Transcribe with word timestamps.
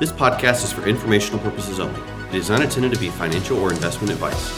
This 0.00 0.10
podcast 0.10 0.64
is 0.64 0.72
for 0.72 0.86
informational 0.88 1.38
purposes 1.38 1.78
only. 1.78 2.00
It 2.30 2.34
is 2.34 2.50
not 2.50 2.60
intended 2.60 2.92
to 2.94 2.98
be 2.98 3.10
financial 3.10 3.58
or 3.58 3.70
investment 3.70 4.10
advice. 4.10 4.50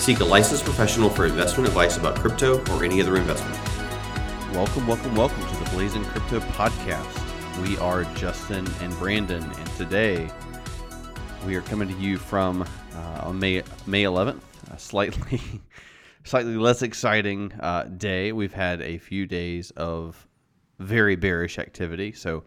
Seek 0.00 0.20
a 0.20 0.24
licensed 0.24 0.64
professional 0.64 1.10
for 1.10 1.26
investment 1.26 1.66
advice 1.66 1.96
about 1.96 2.16
crypto 2.16 2.62
or 2.72 2.84
any 2.84 3.00
other 3.00 3.16
investment. 3.16 3.58
Welcome, 4.52 4.86
welcome, 4.86 5.16
welcome 5.16 5.40
to 5.40 5.64
the 5.64 5.70
Blazing 5.70 6.04
Crypto 6.04 6.40
Podcast. 6.40 7.62
We 7.62 7.76
are 7.78 8.04
Justin 8.14 8.68
and 8.80 8.92
Brandon, 8.98 9.42
and 9.42 9.66
today 9.76 10.30
we 11.46 11.56
are 11.56 11.62
coming 11.62 11.88
to 11.88 11.94
you 11.94 12.18
from 12.18 12.62
uh, 12.62 13.20
on 13.22 13.40
May 13.40 13.62
May 13.86 14.04
11th, 14.04 14.42
a 14.70 14.78
slightly 14.78 15.40
slightly 16.24 16.56
less 16.56 16.82
exciting 16.82 17.52
uh, 17.60 17.84
day. 17.84 18.30
We've 18.30 18.54
had 18.54 18.82
a 18.82 18.98
few 18.98 19.26
days 19.26 19.70
of 19.72 20.28
very 20.78 21.16
bearish 21.16 21.58
activity. 21.58 22.12
So, 22.12 22.44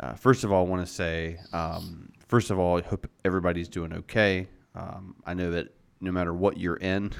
uh, 0.00 0.14
first 0.14 0.44
of 0.44 0.52
all, 0.52 0.64
I 0.64 0.68
want 0.68 0.86
to 0.86 0.92
say, 0.92 1.38
um, 1.52 2.12
first 2.28 2.50
of 2.50 2.58
all, 2.58 2.78
I 2.78 2.82
hope 2.82 3.06
everybody's 3.24 3.68
doing 3.68 3.92
okay. 3.92 4.48
Um, 4.74 5.16
I 5.26 5.34
know 5.34 5.50
that 5.50 5.74
no 6.00 6.12
matter 6.12 6.32
what 6.32 6.56
you're 6.56 6.76
in, 6.76 7.12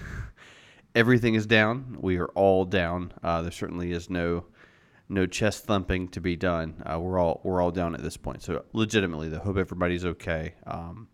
everything 0.94 1.34
is 1.34 1.46
down. 1.46 1.98
We 2.00 2.18
are 2.18 2.28
all 2.28 2.64
down. 2.64 3.12
Uh, 3.22 3.42
there 3.42 3.50
certainly 3.50 3.92
is 3.92 4.10
no 4.10 4.44
no 5.10 5.24
chest 5.24 5.64
thumping 5.64 6.08
to 6.08 6.20
be 6.20 6.36
done. 6.36 6.82
Uh, 6.84 7.00
we're 7.00 7.18
all 7.18 7.40
we're 7.42 7.62
all 7.62 7.70
down 7.70 7.94
at 7.94 8.02
this 8.02 8.16
point. 8.16 8.42
So 8.42 8.64
legitimately, 8.72 9.34
I 9.34 9.38
hope 9.38 9.56
everybody's 9.56 10.04
okay. 10.04 10.54
Um, 10.66 11.08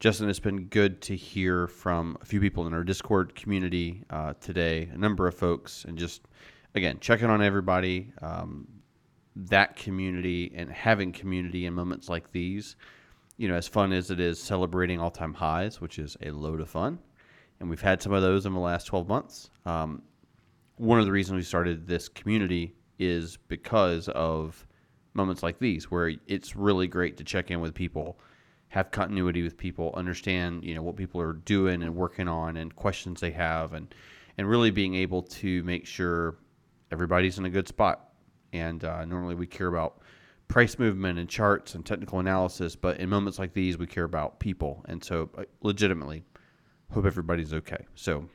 Justin, 0.00 0.28
it's 0.28 0.40
been 0.40 0.64
good 0.66 1.00
to 1.02 1.16
hear 1.16 1.66
from 1.66 2.18
a 2.20 2.24
few 2.24 2.40
people 2.40 2.66
in 2.66 2.74
our 2.74 2.84
Discord 2.84 3.34
community 3.34 4.02
uh, 4.10 4.34
today, 4.40 4.88
a 4.92 4.98
number 4.98 5.26
of 5.26 5.34
folks, 5.34 5.84
and 5.86 5.98
just 5.98 6.22
again 6.74 6.98
checking 7.00 7.30
on 7.30 7.42
everybody. 7.42 8.12
Um, 8.22 8.68
that 9.36 9.76
community 9.76 10.52
and 10.54 10.70
having 10.70 11.12
community 11.12 11.66
in 11.66 11.74
moments 11.74 12.08
like 12.08 12.30
these, 12.32 12.76
you 13.36 13.48
know, 13.48 13.54
as 13.54 13.66
fun 13.66 13.92
as 13.92 14.10
it 14.10 14.20
is 14.20 14.40
celebrating 14.40 15.00
all 15.00 15.10
time 15.10 15.34
highs, 15.34 15.80
which 15.80 15.98
is 15.98 16.16
a 16.22 16.30
load 16.30 16.60
of 16.60 16.68
fun, 16.68 16.98
and 17.60 17.68
we've 17.68 17.80
had 17.80 18.00
some 18.00 18.12
of 18.12 18.22
those 18.22 18.46
in 18.46 18.52
the 18.52 18.60
last 18.60 18.84
12 18.84 19.08
months. 19.08 19.50
Um, 19.64 20.02
one 20.76 20.98
of 20.98 21.06
the 21.06 21.12
reasons 21.12 21.36
we 21.36 21.42
started 21.42 21.86
this 21.86 22.08
community 22.08 22.74
is 22.98 23.38
because 23.48 24.08
of 24.08 24.66
moments 25.14 25.42
like 25.42 25.58
these 25.58 25.90
where 25.90 26.12
it's 26.26 26.56
really 26.56 26.86
great 26.86 27.16
to 27.16 27.24
check 27.24 27.50
in 27.50 27.60
with 27.60 27.74
people 27.74 28.18
have 28.68 28.90
continuity 28.90 29.42
with 29.42 29.56
people 29.56 29.92
understand 29.94 30.64
you 30.64 30.74
know 30.74 30.82
what 30.82 30.96
people 30.96 31.20
are 31.20 31.32
doing 31.32 31.82
and 31.82 31.94
working 31.94 32.26
on 32.26 32.56
and 32.56 32.74
questions 32.74 33.20
they 33.20 33.30
have 33.30 33.72
and 33.72 33.94
and 34.36 34.48
really 34.48 34.72
being 34.72 34.96
able 34.96 35.22
to 35.22 35.62
make 35.62 35.86
sure 35.86 36.36
everybody's 36.90 37.38
in 37.38 37.44
a 37.44 37.50
good 37.50 37.68
spot 37.68 38.13
and 38.54 38.84
uh, 38.84 39.04
normally 39.04 39.34
we 39.34 39.46
care 39.46 39.66
about 39.66 40.00
price 40.48 40.78
movement 40.78 41.18
and 41.18 41.28
charts 41.28 41.74
and 41.74 41.84
technical 41.84 42.18
analysis 42.20 42.74
but 42.76 42.98
in 42.98 43.08
moments 43.08 43.38
like 43.38 43.52
these 43.52 43.76
we 43.76 43.86
care 43.86 44.04
about 44.04 44.40
people 44.40 44.84
and 44.88 45.02
so 45.04 45.28
uh, 45.36 45.44
legitimately 45.62 46.24
hope 46.90 47.04
everybody's 47.04 47.52
okay 47.52 47.84
so 47.94 48.26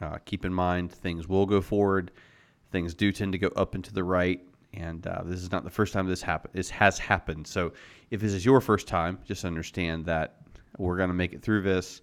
uh, 0.00 0.18
keep 0.24 0.44
in 0.44 0.52
mind 0.52 0.92
things 0.92 1.26
will 1.26 1.46
go 1.46 1.60
forward 1.60 2.10
things 2.76 2.94
do 2.94 3.12
tend 3.12 3.32
to 3.32 3.38
go 3.38 3.48
up 3.56 3.74
and 3.74 3.84
to 3.84 3.92
the 3.92 4.04
right. 4.04 4.40
And 4.74 5.06
uh, 5.06 5.22
this 5.24 5.42
is 5.42 5.50
not 5.50 5.64
the 5.64 5.70
first 5.70 5.92
time 5.92 6.06
this 6.06 6.22
happen. 6.22 6.50
This 6.52 6.68
has 6.70 6.98
happened. 6.98 7.46
So 7.46 7.72
if 8.10 8.20
this 8.20 8.32
is 8.32 8.44
your 8.44 8.60
first 8.60 8.86
time, 8.86 9.18
just 9.24 9.44
understand 9.44 10.04
that 10.06 10.36
we're 10.76 10.98
going 10.98 11.08
to 11.08 11.14
make 11.14 11.32
it 11.32 11.42
through 11.42 11.62
this. 11.62 12.02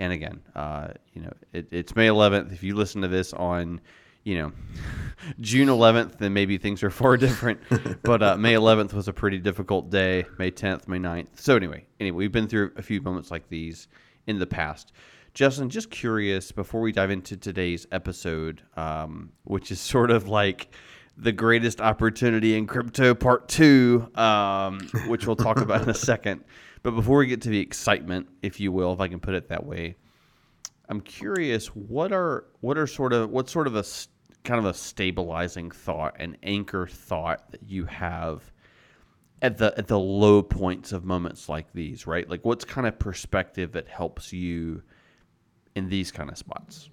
And 0.00 0.12
again, 0.12 0.40
uh, 0.56 0.88
you 1.12 1.22
know, 1.22 1.32
it, 1.52 1.68
it's 1.70 1.94
May 1.94 2.08
11th. 2.08 2.52
If 2.52 2.62
you 2.62 2.74
listen 2.74 3.02
to 3.02 3.08
this 3.08 3.32
on, 3.32 3.80
you 4.24 4.38
know, 4.38 4.52
June 5.40 5.68
11th, 5.68 6.18
then 6.18 6.32
maybe 6.32 6.58
things 6.58 6.82
are 6.82 6.90
far 7.02 7.16
different. 7.16 7.60
but 8.02 8.22
uh, 8.22 8.36
May 8.36 8.54
11th 8.54 8.92
was 8.92 9.08
a 9.08 9.12
pretty 9.12 9.38
difficult 9.38 9.90
day. 9.90 10.24
May 10.38 10.50
10th, 10.50 10.88
May 10.88 10.98
9th. 10.98 11.28
So 11.34 11.56
anyway, 11.56 11.86
anyway, 12.00 12.16
we've 12.16 12.32
been 12.32 12.48
through 12.48 12.72
a 12.76 12.82
few 12.82 13.00
moments 13.00 13.30
like 13.30 13.48
these 13.48 13.88
in 14.26 14.38
the 14.38 14.46
past. 14.46 14.92
Justin, 15.34 15.70
just 15.70 15.90
curious 15.90 16.50
before 16.52 16.80
we 16.80 16.90
dive 16.92 17.10
into 17.10 17.36
today's 17.36 17.86
episode, 17.92 18.62
um, 18.76 19.30
which 19.44 19.70
is 19.70 19.80
sort 19.80 20.10
of 20.10 20.28
like 20.28 20.74
the 21.16 21.32
greatest 21.32 21.80
opportunity 21.80 22.56
in 22.56 22.66
crypto 22.66 23.14
part 23.14 23.48
two, 23.48 24.08
um, 24.14 24.80
which 25.06 25.26
we'll 25.26 25.36
talk 25.36 25.58
about 25.58 25.82
in 25.82 25.88
a 25.90 25.94
second. 26.12 26.44
But 26.82 26.92
before 26.92 27.18
we 27.18 27.26
get 27.26 27.42
to 27.42 27.50
the 27.50 27.58
excitement, 27.58 28.28
if 28.42 28.60
you 28.60 28.72
will, 28.72 28.92
if 28.92 29.00
I 29.00 29.08
can 29.08 29.20
put 29.20 29.34
it 29.34 29.48
that 29.48 29.66
way, 29.66 29.96
I'm 30.88 31.00
curious 31.00 31.68
what 31.68 32.12
are 32.12 32.46
what 32.60 32.78
are 32.78 32.86
sort 32.86 33.12
of 33.12 33.30
what 33.30 33.48
sort 33.48 33.66
of 33.66 33.76
a 33.76 33.84
kind 34.44 34.58
of 34.58 34.64
a 34.64 34.74
stabilizing 34.74 35.70
thought, 35.70 36.16
an 36.18 36.36
anchor 36.42 36.86
thought 36.86 37.50
that 37.50 37.62
you 37.68 37.84
have 37.84 38.50
at 39.42 39.58
the 39.58 39.76
at 39.76 39.86
the 39.86 39.98
low 39.98 40.42
points 40.42 40.92
of 40.92 41.04
moments 41.04 41.48
like 41.48 41.72
these, 41.72 42.06
right? 42.06 42.28
Like 42.28 42.44
what's 42.44 42.64
kind 42.64 42.86
of 42.86 42.98
perspective 42.98 43.72
that 43.72 43.88
helps 43.88 44.32
you 44.32 44.82
in 45.74 45.88
these 45.88 46.10
kind 46.10 46.30
of 46.30 46.38
spots? 46.38 46.88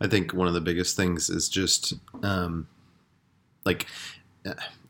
I 0.00 0.06
think 0.06 0.34
one 0.34 0.48
of 0.48 0.54
the 0.54 0.60
biggest 0.60 0.96
things 0.96 1.30
is 1.30 1.48
just 1.48 1.94
um, 2.22 2.68
like 3.64 3.86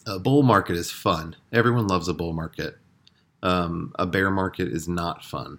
a 0.06 0.18
bull 0.18 0.42
market 0.42 0.76
is 0.76 0.90
fun. 0.90 1.36
Everyone 1.52 1.86
loves 1.86 2.08
a 2.08 2.14
bull 2.14 2.32
market. 2.32 2.76
Um, 3.42 3.92
a 3.98 4.06
bear 4.06 4.30
market 4.30 4.68
is 4.68 4.88
not 4.88 5.24
fun. 5.24 5.58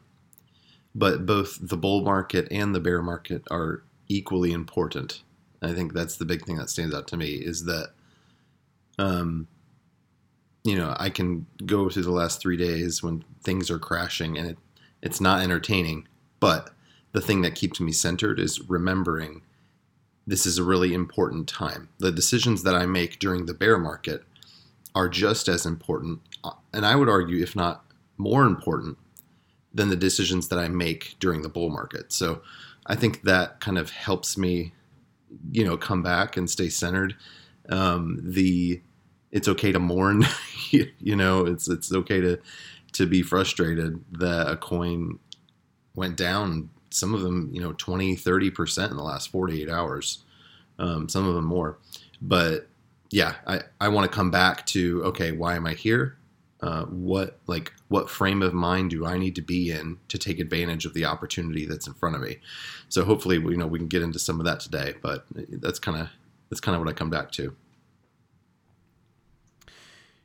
But 0.96 1.26
both 1.26 1.58
the 1.62 1.78
bull 1.78 2.02
market 2.02 2.48
and 2.52 2.74
the 2.74 2.80
bear 2.80 3.02
market 3.02 3.44
are 3.52 3.84
equally 4.08 4.52
important. 4.52 5.24
I 5.62 5.74
think 5.74 5.94
that's 5.94 6.18
the 6.18 6.26
big 6.26 6.46
thing 6.46 6.58
that 6.58 6.70
stands 6.70 6.96
out 6.96 7.08
to 7.10 7.18
me 7.18 7.34
is 7.34 7.66
that, 7.66 7.92
um, 8.98 9.48
you 10.64 10.76
know, 10.76 10.96
I 10.98 11.10
can 11.10 11.46
go 11.66 11.90
through 11.90 12.04
the 12.04 12.12
last 12.12 12.42
three 12.42 12.58
days 12.58 13.04
when 13.04 13.24
things 13.44 13.70
are 13.70 13.80
crashing 13.80 14.38
and 14.38 14.50
it, 14.52 14.58
it's 15.02 15.22
not 15.22 15.42
entertaining, 15.42 16.08
but 16.40 16.72
the 17.12 17.22
thing 17.22 17.42
that 17.42 17.56
keeps 17.56 17.80
me 17.80 17.92
centered 17.92 18.40
is 18.40 18.62
remembering 18.70 19.42
this 20.28 20.46
is 20.46 20.58
a 20.58 20.64
really 20.64 20.94
important 20.94 21.48
time. 21.48 21.90
The 21.98 22.12
decisions 22.12 22.64
that 22.64 22.76
I 22.76 22.86
make 22.86 23.20
during 23.20 23.46
the 23.46 23.54
bear 23.54 23.78
market 23.78 24.24
are 24.94 25.10
just 25.10 25.48
as 25.48 25.66
important, 25.66 26.22
uh, 26.44 26.52
and 26.74 26.86
I 26.86 26.96
would 26.96 27.10
argue, 27.10 27.42
if 27.42 27.56
not 27.56 27.84
more 28.18 28.46
important, 28.46 28.98
than 29.80 29.90
the 29.90 29.96
decisions 29.96 30.50
that 30.50 30.60
I 30.60 30.68
make 30.68 31.16
during 31.20 31.42
the 31.42 31.50
bull 31.50 31.70
market. 31.70 32.12
So 32.12 32.42
I 32.86 32.96
think 32.96 33.24
that 33.24 33.60
kind 33.60 33.78
of 33.78 33.90
helps 33.90 34.38
me, 34.38 34.74
you 35.52 35.64
know, 35.64 35.78
come 35.78 36.04
back 36.04 36.38
and 36.38 36.50
stay 36.50 36.70
centered. 36.70 37.16
Um, 37.70 38.20
the 38.22 38.82
it's 39.32 39.48
okay 39.48 39.72
to 39.72 39.80
mourn, 39.80 40.26
you 40.72 41.16
know, 41.16 41.46
it's 41.46 41.68
it's 41.70 41.92
okay 41.94 42.20
to 42.22 42.40
to 42.94 43.06
be 43.06 43.22
frustrated 43.22 44.04
that 44.12 44.52
a 44.52 44.58
coin 44.58 45.20
went 45.96 46.18
down 46.18 46.70
some 46.92 47.14
of 47.14 47.22
them 47.22 47.50
you 47.54 47.62
know 47.62 47.74
20 47.74 48.16
30% 48.16 48.90
in 48.90 48.98
the 48.98 49.04
last 49.04 49.32
48 49.32 49.70
hours 49.70 50.24
um, 50.80 51.08
some 51.08 51.28
of 51.28 51.36
them 51.36 51.46
more 51.46 51.78
but 52.22 52.68
yeah 53.12 53.36
i, 53.48 53.62
I 53.80 53.90
want 53.90 54.10
to 54.10 54.16
come 54.16 54.32
back 54.32 54.66
to 54.68 55.04
okay 55.06 55.32
why 55.32 55.56
am 55.56 55.66
i 55.66 55.74
here 55.74 56.18
uh, 56.62 56.84
what 56.86 57.40
like 57.48 57.74
what 57.88 58.10
frame 58.10 58.42
of 58.42 58.54
mind 58.54 58.90
do 58.90 59.06
i 59.06 59.18
need 59.18 59.36
to 59.36 59.42
be 59.42 59.72
in 59.72 59.98
to 60.08 60.18
take 60.18 60.40
advantage 60.40 60.86
of 60.86 60.94
the 60.94 61.06
opportunity 61.06 61.66
that's 61.66 61.88
in 61.88 61.94
front 61.94 62.16
of 62.16 62.22
me 62.22 62.38
so 62.90 63.06
hopefully 63.06 63.38
you 63.38 63.58
know 63.58 63.68
we 63.68 63.80
can 63.80 63.88
get 63.88 64.02
into 64.02 64.20
some 64.20 64.40
of 64.40 64.46
that 64.46 64.60
today 64.60 64.94
but 65.02 65.26
that's 65.62 65.80
kind 65.80 65.98
of 65.98 66.10
that's 66.50 66.60
kind 66.60 66.76
of 66.76 66.82
what 66.82 66.90
i 66.90 66.94
come 66.94 67.10
back 67.10 67.32
to 67.32 67.56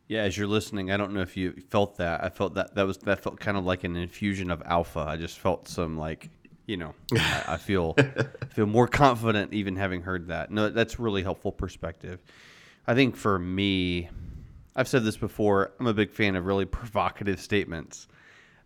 yeah, 0.06 0.21
as 0.21 0.37
you're 0.37 0.47
listening, 0.47 0.91
I 0.91 0.99
don't 0.99 1.15
know 1.15 1.23
if 1.23 1.37
you 1.37 1.62
felt 1.71 1.97
that. 1.97 2.23
I 2.23 2.28
felt 2.28 2.55
that 2.55 2.75
that 2.75 2.87
was 2.87 2.99
that 2.99 3.23
felt 3.23 3.41
kind 3.41 3.56
of 3.56 3.65
like 3.65 3.84
an 3.84 3.97
infusion 3.97 4.50
of 4.50 4.62
alpha. 4.67 5.00
I 5.00 5.17
just 5.17 5.39
felt 5.39 5.67
some 5.67 5.97
like 5.97 6.28
you 6.67 6.77
know, 6.77 6.94
I, 7.15 7.44
I 7.49 7.56
feel 7.56 7.97
feel 8.50 8.67
more 8.67 8.87
confident 8.87 9.55
even 9.55 9.77
having 9.77 10.03
heard 10.03 10.28
that. 10.28 10.50
No, 10.50 10.69
that's 10.69 10.99
really 10.99 11.23
helpful 11.23 11.53
perspective. 11.53 12.23
I 12.87 12.94
think 12.94 13.17
for 13.17 13.39
me, 13.39 14.11
I've 14.76 14.88
said 14.88 15.05
this 15.05 15.17
before. 15.17 15.73
I'm 15.79 15.87
a 15.87 15.94
big 15.94 16.11
fan 16.11 16.37
of 16.37 16.47
really 16.47 16.65
provocative 16.81 17.41
statements. 17.41 18.09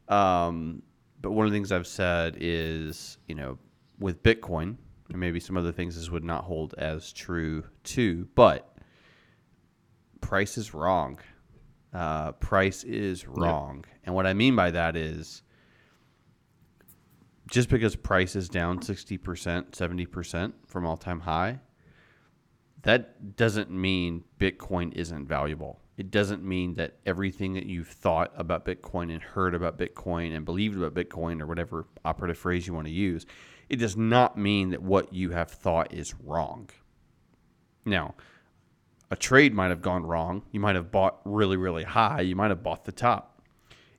Um, 0.08 0.82
but 1.20 1.32
one 1.32 1.46
of 1.46 1.52
the 1.52 1.56
things 1.56 1.72
I've 1.72 1.86
said 1.86 2.36
is, 2.40 3.18
you 3.26 3.34
know, 3.34 3.58
with 3.98 4.22
Bitcoin, 4.22 4.76
and 5.10 5.18
maybe 5.18 5.40
some 5.40 5.56
other 5.56 5.72
things 5.72 5.96
this 5.96 6.10
would 6.10 6.24
not 6.24 6.44
hold 6.44 6.74
as 6.78 7.12
true 7.12 7.64
too, 7.82 8.28
but 8.34 8.76
price 10.20 10.58
is 10.58 10.74
wrong. 10.74 11.18
Uh, 11.92 12.32
price 12.32 12.84
is 12.84 13.26
wrong. 13.26 13.84
Yep. 13.86 13.96
And 14.04 14.14
what 14.14 14.26
I 14.26 14.34
mean 14.34 14.54
by 14.54 14.70
that 14.70 14.96
is 14.96 15.42
just 17.50 17.70
because 17.70 17.96
price 17.96 18.36
is 18.36 18.48
down 18.48 18.80
60%, 18.80 19.70
70% 19.70 20.52
from 20.66 20.86
all 20.86 20.96
time 20.96 21.20
high, 21.20 21.60
that 22.82 23.36
doesn't 23.36 23.70
mean 23.70 24.22
Bitcoin 24.38 24.92
isn't 24.94 25.26
valuable. 25.26 25.80
It 25.98 26.12
doesn't 26.12 26.44
mean 26.44 26.74
that 26.74 26.94
everything 27.04 27.54
that 27.54 27.66
you've 27.66 27.88
thought 27.88 28.32
about 28.36 28.64
Bitcoin 28.64 29.12
and 29.12 29.20
heard 29.20 29.52
about 29.52 29.78
Bitcoin 29.78 30.34
and 30.34 30.44
believed 30.44 30.80
about 30.80 30.94
Bitcoin 30.94 31.42
or 31.42 31.46
whatever 31.46 31.86
operative 32.04 32.38
phrase 32.38 32.68
you 32.68 32.72
want 32.72 32.86
to 32.86 32.92
use, 32.92 33.26
it 33.68 33.76
does 33.76 33.96
not 33.96 34.38
mean 34.38 34.70
that 34.70 34.80
what 34.80 35.12
you 35.12 35.30
have 35.30 35.50
thought 35.50 35.92
is 35.92 36.14
wrong. 36.22 36.70
Now, 37.84 38.14
a 39.10 39.16
trade 39.16 39.52
might 39.52 39.70
have 39.70 39.82
gone 39.82 40.06
wrong. 40.06 40.44
You 40.52 40.60
might 40.60 40.76
have 40.76 40.92
bought 40.92 41.20
really, 41.24 41.56
really 41.56 41.82
high. 41.82 42.20
You 42.20 42.36
might 42.36 42.50
have 42.50 42.62
bought 42.62 42.84
the 42.84 42.92
top. 42.92 43.42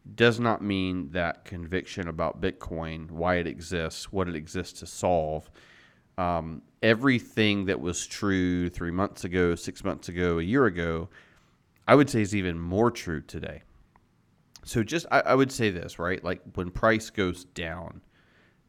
It 0.05 0.15
Does 0.15 0.39
not 0.39 0.63
mean 0.63 1.11
that 1.11 1.43
conviction 1.43 2.07
about 2.07 2.39
Bitcoin, 2.39 3.11
why 3.11 3.35
it 3.35 3.47
exists, 3.47 4.09
what 4.09 4.29
it 4.29 4.35
exists 4.35 4.79
to 4.79 4.85
solve, 4.85 5.49
um, 6.17 6.61
everything 6.81 7.65
that 7.65 7.81
was 7.81 8.07
true 8.07 8.69
three 8.69 8.91
months 8.91 9.25
ago, 9.25 9.53
six 9.55 9.83
months 9.83 10.07
ago, 10.07 10.39
a 10.39 10.43
year 10.43 10.65
ago, 10.65 11.09
I 11.89 11.95
would 11.95 12.07
say 12.07 12.21
is 12.21 12.35
even 12.35 12.59
more 12.59 12.91
true 12.91 13.19
today. 13.19 13.63
So 14.63 14.83
just 14.83 15.07
I, 15.09 15.21
I 15.21 15.33
would 15.33 15.51
say 15.51 15.71
this, 15.71 15.97
right? 15.97 16.23
Like 16.23 16.39
when 16.53 16.69
price 16.69 17.09
goes 17.09 17.45
down, 17.45 18.01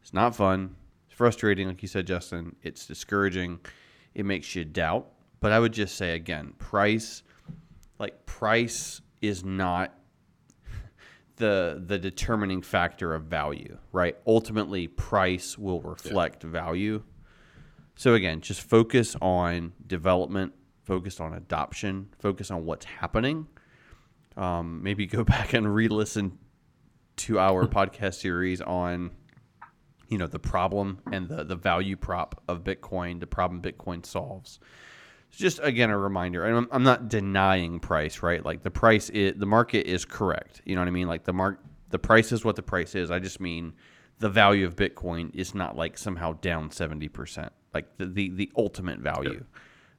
it's 0.01 0.15
not 0.15 0.35
fun. 0.35 0.75
It's 1.07 1.19
frustrating, 1.19 1.69
like 1.69 1.83
you 1.83 1.89
said, 1.89 2.07
Justin. 2.07 2.57
It's 2.63 2.87
discouraging. 2.87 3.61
It 4.15 4.25
makes 4.25 4.57
you 4.57 4.65
doubt. 4.65 5.09
But 5.41 5.53
I 5.53 5.61
would 5.61 5.75
just 5.75 5.97
say 5.97 6.15
again, 6.15 6.55
price, 6.57 7.23
like 7.99 8.25
price 8.25 9.03
is 9.21 9.45
not 9.45 9.93
the 11.37 11.83
the 11.87 11.99
determining 11.99 12.63
factor 12.63 13.15
of 13.15 13.25
value, 13.25 13.77
right? 13.93 14.17
Ultimately, 14.27 14.89
price 14.89 15.59
will 15.59 15.83
reflect 15.83 16.43
yeah. 16.43 16.51
value. 16.51 17.03
So 17.97 18.15
again, 18.15 18.41
just 18.41 18.63
focus 18.63 19.15
on 19.21 19.75
development, 19.87 20.55
focus 20.91 21.21
on 21.21 21.35
adoption, 21.35 22.09
focus 22.19 22.51
on 22.51 22.65
what's 22.67 22.85
happening. 22.85 23.47
Um, 24.37 24.83
maybe 24.83 25.07
go 25.07 25.23
back 25.37 25.53
and 25.53 25.73
re-listen 25.73 26.37
to 27.19 27.39
our 27.39 27.67
podcast 27.79 28.15
series 28.15 28.61
on 28.61 29.13
you 30.09 30.19
know 30.19 30.27
the 30.27 30.41
problem 30.41 30.99
and 31.13 31.29
the 31.29 31.45
the 31.45 31.55
value 31.55 31.95
prop 31.95 32.43
of 32.49 32.65
Bitcoin, 32.65 33.21
the 33.21 33.29
problem 33.29 33.63
Bitcoin 33.63 34.05
solves. 34.05 34.59
It's 35.29 35.39
just 35.39 35.61
again 35.63 35.91
a 35.91 35.97
reminder, 35.97 36.45
and 36.45 36.57
I'm, 36.57 36.69
I'm 36.73 36.83
not 36.83 37.09
denying 37.09 37.79
price, 37.79 38.21
right? 38.21 38.45
Like 38.45 38.65
the 38.65 38.73
price 38.73 39.11
is 39.11 39.35
the 39.39 39.47
market 39.47 39.87
is 39.87 40.05
correct. 40.05 40.61
You 40.65 40.75
know 40.75 40.81
what 40.81 40.89
I 40.89 40.91
mean? 40.91 41.07
Like 41.07 41.23
the 41.23 41.33
mark 41.33 41.61
the 41.91 42.01
price 42.01 42.33
is 42.33 42.45
what 42.45 42.57
the 42.57 42.65
price 42.65 42.97
is. 42.97 43.13
I 43.13 43.21
just 43.21 43.39
mean 43.39 43.75
the 44.19 44.29
value 44.29 44.67
of 44.67 44.75
Bitcoin 44.75 45.33
is 45.37 45.55
not 45.55 45.77
like 45.77 45.97
somehow 45.97 46.33
down 46.33 46.73
seventy 46.73 47.07
percent. 47.07 47.53
Like 47.73 47.97
the, 47.97 48.07
the 48.07 48.31
the 48.31 48.51
ultimate 48.57 48.99
value. 48.99 49.45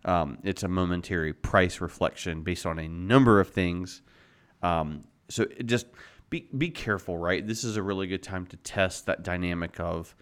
Um, 0.06 0.40
it's 0.44 0.64
a 0.64 0.68
momentary 0.68 1.34
price 1.34 1.82
reflection 1.82 2.42
based 2.44 2.66
on 2.66 2.80
a 2.80 2.88
number 2.88 3.40
of 3.40 3.50
things. 3.50 4.02
Um, 4.62 5.06
so 5.30 5.46
just 5.66 5.88
be 6.30 6.48
be 6.58 6.70
careful, 6.70 7.18
right? 7.18 7.46
This 7.46 7.64
is 7.64 7.78
a 7.78 7.84
really 7.84 8.08
good 8.08 8.24
time 8.24 8.46
to 8.48 8.58
test 8.58 9.06
that 9.06 9.24
dynamic 9.24 9.80
of 9.80 10.16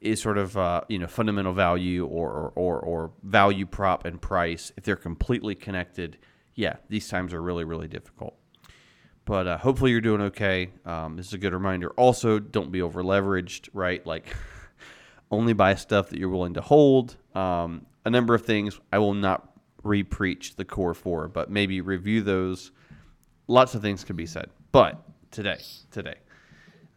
is 0.00 0.20
sort 0.20 0.38
of 0.38 0.56
uh, 0.56 0.82
you 0.88 0.98
know 0.98 1.06
fundamental 1.06 1.52
value 1.52 2.06
or, 2.06 2.52
or 2.54 2.80
or 2.80 3.12
value 3.22 3.66
prop 3.66 4.04
and 4.04 4.20
price. 4.20 4.72
If 4.76 4.84
they're 4.84 4.96
completely 4.96 5.54
connected, 5.54 6.18
yeah, 6.54 6.76
these 6.88 7.08
times 7.08 7.32
are 7.32 7.42
really 7.42 7.64
really 7.64 7.88
difficult. 7.88 8.36
But 9.24 9.46
uh, 9.46 9.58
hopefully 9.58 9.92
you're 9.92 10.00
doing 10.00 10.22
okay. 10.22 10.70
Um, 10.84 11.16
this 11.16 11.26
is 11.28 11.34
a 11.34 11.38
good 11.38 11.52
reminder. 11.52 11.90
Also, 11.90 12.38
don't 12.38 12.72
be 12.72 12.82
over 12.82 13.02
leveraged, 13.02 13.68
right? 13.72 14.04
Like 14.04 14.34
only 15.30 15.52
buy 15.52 15.74
stuff 15.74 16.08
that 16.10 16.18
you're 16.18 16.30
willing 16.30 16.54
to 16.54 16.60
hold. 16.60 17.16
Um, 17.34 17.86
a 18.04 18.10
number 18.10 18.34
of 18.34 18.44
things 18.44 18.80
I 18.92 18.98
will 18.98 19.14
not 19.14 19.50
re-preach 19.82 20.56
the 20.56 20.64
core 20.64 20.94
for, 20.94 21.28
but 21.28 21.50
maybe 21.50 21.80
review 21.80 22.22
those. 22.22 22.72
Lots 23.46 23.74
of 23.74 23.82
things 23.82 24.04
could 24.04 24.16
be 24.16 24.26
said, 24.26 24.48
but 24.72 25.02
today, 25.30 25.58
today, 25.90 26.16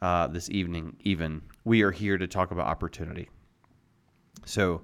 uh, 0.02 0.28
this 0.28 0.50
evening, 0.50 0.96
even, 1.02 1.42
we 1.64 1.82
are 1.82 1.92
here 1.92 2.18
to 2.18 2.28
talk 2.28 2.52
about 2.52 2.68
opportunity. 2.68 3.30
So, 4.46 4.82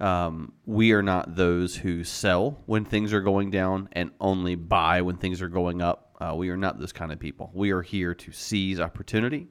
um, 0.00 0.52
we 0.64 0.92
are 0.92 1.02
not 1.02 1.34
those 1.34 1.74
who 1.74 2.04
sell 2.04 2.62
when 2.66 2.84
things 2.84 3.12
are 3.12 3.20
going 3.20 3.50
down 3.50 3.88
and 3.92 4.12
only 4.20 4.54
buy 4.54 5.02
when 5.02 5.16
things 5.16 5.42
are 5.42 5.48
going 5.48 5.82
up. 5.82 6.14
Uh, 6.20 6.34
we 6.36 6.50
are 6.50 6.56
not 6.56 6.78
those 6.78 6.92
kind 6.92 7.10
of 7.10 7.18
people. 7.18 7.50
We 7.52 7.72
are 7.72 7.82
here 7.82 8.14
to 8.14 8.30
seize 8.30 8.78
opportunity 8.78 9.48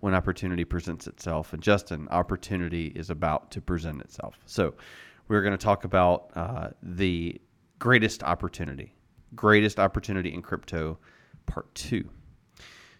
when 0.00 0.14
opportunity 0.14 0.64
presents 0.64 1.06
itself. 1.06 1.52
And 1.52 1.62
Justin, 1.62 2.08
opportunity 2.10 2.86
is 2.86 3.10
about 3.10 3.50
to 3.50 3.60
present 3.60 4.00
itself. 4.00 4.38
So, 4.46 4.74
we're 5.28 5.42
going 5.42 5.56
to 5.56 5.64
talk 5.64 5.84
about 5.84 6.30
uh, 6.34 6.68
the 6.82 7.40
greatest 7.78 8.22
opportunity, 8.22 8.94
greatest 9.34 9.78
opportunity 9.78 10.32
in 10.32 10.42
crypto, 10.42 10.98
part 11.46 11.74
two. 11.74 12.08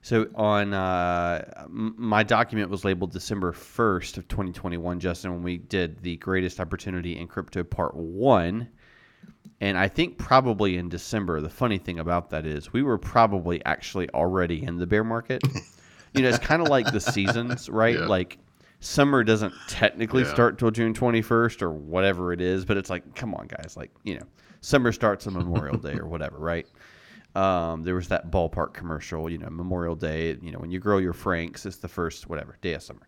So 0.02 0.28
on 0.36 0.72
uh, 0.72 1.66
my 1.68 2.22
document 2.22 2.70
was 2.70 2.84
labeled 2.84 3.10
December 3.10 3.52
1st 3.52 4.18
of 4.18 4.28
2021, 4.28 5.00
Justin, 5.00 5.32
when 5.32 5.42
we 5.42 5.56
did 5.56 6.00
the 6.00 6.16
greatest 6.18 6.60
opportunity 6.60 7.18
in 7.18 7.26
crypto 7.26 7.64
part 7.64 7.96
one. 7.96 8.68
And 9.60 9.76
I 9.76 9.88
think 9.88 10.16
probably 10.16 10.76
in 10.76 10.88
December, 10.88 11.40
the 11.40 11.50
funny 11.50 11.78
thing 11.78 11.98
about 11.98 12.30
that 12.30 12.46
is 12.46 12.72
we 12.72 12.84
were 12.84 12.98
probably 12.98 13.64
actually 13.64 14.08
already 14.10 14.62
in 14.62 14.76
the 14.76 14.86
bear 14.86 15.02
market. 15.02 15.42
you 16.14 16.22
know, 16.22 16.28
it's 16.28 16.38
kind 16.38 16.62
of 16.62 16.68
like 16.68 16.92
the 16.92 17.00
seasons, 17.00 17.68
right? 17.68 17.98
Yeah. 17.98 18.06
Like 18.06 18.38
summer 18.80 19.24
doesn't 19.24 19.54
technically 19.68 20.22
yeah. 20.22 20.32
start 20.32 20.58
till 20.58 20.70
June 20.70 20.94
21st 20.94 21.62
or 21.62 21.70
whatever 21.70 22.32
it 22.32 22.40
is, 22.40 22.64
but 22.64 22.76
it's 22.76 22.90
like, 22.90 23.14
come 23.14 23.34
on, 23.34 23.46
guys. 23.46 23.76
Like, 23.76 23.90
you 24.04 24.16
know, 24.16 24.26
summer 24.60 24.92
starts 24.92 25.26
on 25.26 25.34
Memorial 25.34 25.78
Day 25.78 25.94
or 25.94 26.06
whatever, 26.06 26.38
right? 26.38 26.66
Um, 27.34 27.82
there 27.82 27.94
was 27.94 28.08
that 28.08 28.30
ballpark 28.30 28.72
commercial, 28.72 29.28
you 29.30 29.38
know, 29.38 29.50
Memorial 29.50 29.94
Day, 29.94 30.38
you 30.40 30.52
know, 30.52 30.58
when 30.58 30.70
you 30.70 30.78
grow 30.78 30.98
your 30.98 31.12
franks, 31.12 31.66
it's 31.66 31.76
the 31.76 31.88
first, 31.88 32.28
whatever, 32.28 32.56
day 32.62 32.74
of 32.74 32.82
summer. 32.82 33.06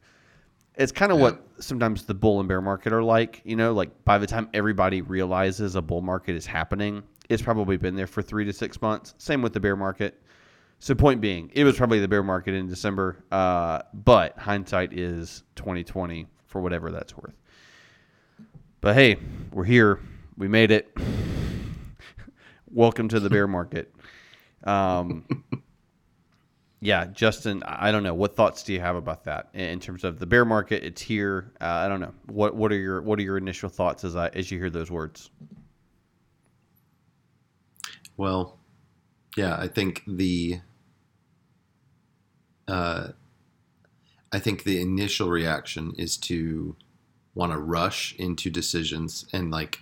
It's 0.76 0.92
kind 0.92 1.10
of 1.10 1.18
yeah. 1.18 1.24
what 1.24 1.46
sometimes 1.58 2.04
the 2.04 2.14
bull 2.14 2.38
and 2.38 2.48
bear 2.48 2.60
market 2.60 2.92
are 2.92 3.02
like, 3.02 3.40
you 3.44 3.56
know, 3.56 3.72
like 3.72 4.04
by 4.04 4.18
the 4.18 4.26
time 4.26 4.48
everybody 4.54 5.02
realizes 5.02 5.74
a 5.76 5.82
bull 5.82 6.02
market 6.02 6.36
is 6.36 6.46
happening, 6.46 7.02
it's 7.28 7.42
probably 7.42 7.76
been 7.76 7.96
there 7.96 8.06
for 8.06 8.22
three 8.22 8.44
to 8.44 8.52
six 8.52 8.80
months. 8.80 9.14
Same 9.18 9.42
with 9.42 9.52
the 9.52 9.60
bear 9.60 9.76
market. 9.76 10.22
So, 10.80 10.94
point 10.94 11.20
being, 11.20 11.50
it 11.54 11.64
was 11.64 11.76
probably 11.76 11.98
the 11.98 12.06
bear 12.06 12.22
market 12.22 12.54
in 12.54 12.68
December, 12.68 13.24
uh, 13.32 13.82
but 13.92 14.38
hindsight 14.38 14.92
is 14.92 15.42
twenty 15.56 15.82
twenty 15.82 16.26
for 16.46 16.60
whatever 16.60 16.92
that's 16.92 17.16
worth. 17.16 17.34
But 18.80 18.94
hey, 18.94 19.16
we're 19.52 19.64
here. 19.64 19.98
We 20.36 20.46
made 20.46 20.70
it. 20.70 20.96
Welcome 22.70 23.08
to 23.08 23.18
the 23.18 23.28
bear 23.28 23.48
market. 23.48 23.92
Um, 24.62 25.24
yeah, 26.80 27.06
Justin, 27.06 27.64
I 27.66 27.90
don't 27.90 28.04
know. 28.04 28.14
What 28.14 28.36
thoughts 28.36 28.62
do 28.62 28.72
you 28.72 28.80
have 28.80 28.94
about 28.94 29.24
that 29.24 29.48
in 29.54 29.80
terms 29.80 30.04
of 30.04 30.20
the 30.20 30.26
bear 30.26 30.44
market? 30.44 30.84
It's 30.84 31.02
here. 31.02 31.50
Uh, 31.60 31.64
I 31.64 31.88
don't 31.88 31.98
know. 31.98 32.14
What 32.26 32.54
what 32.54 32.70
are 32.70 32.78
your 32.78 33.02
what 33.02 33.18
are 33.18 33.22
your 33.22 33.36
initial 33.36 33.68
thoughts 33.68 34.04
as 34.04 34.14
I 34.14 34.28
as 34.28 34.52
you 34.52 34.60
hear 34.60 34.70
those 34.70 34.92
words? 34.92 35.30
Well, 38.16 38.58
yeah, 39.36 39.56
I 39.56 39.66
think 39.66 40.02
the 40.06 40.60
uh, 42.68 43.08
I 44.30 44.38
think 44.38 44.62
the 44.62 44.80
initial 44.80 45.28
reaction 45.28 45.94
is 45.96 46.16
to 46.18 46.76
want 47.34 47.52
to 47.52 47.58
rush 47.58 48.14
into 48.18 48.50
decisions 48.50 49.26
and 49.32 49.50
like, 49.50 49.80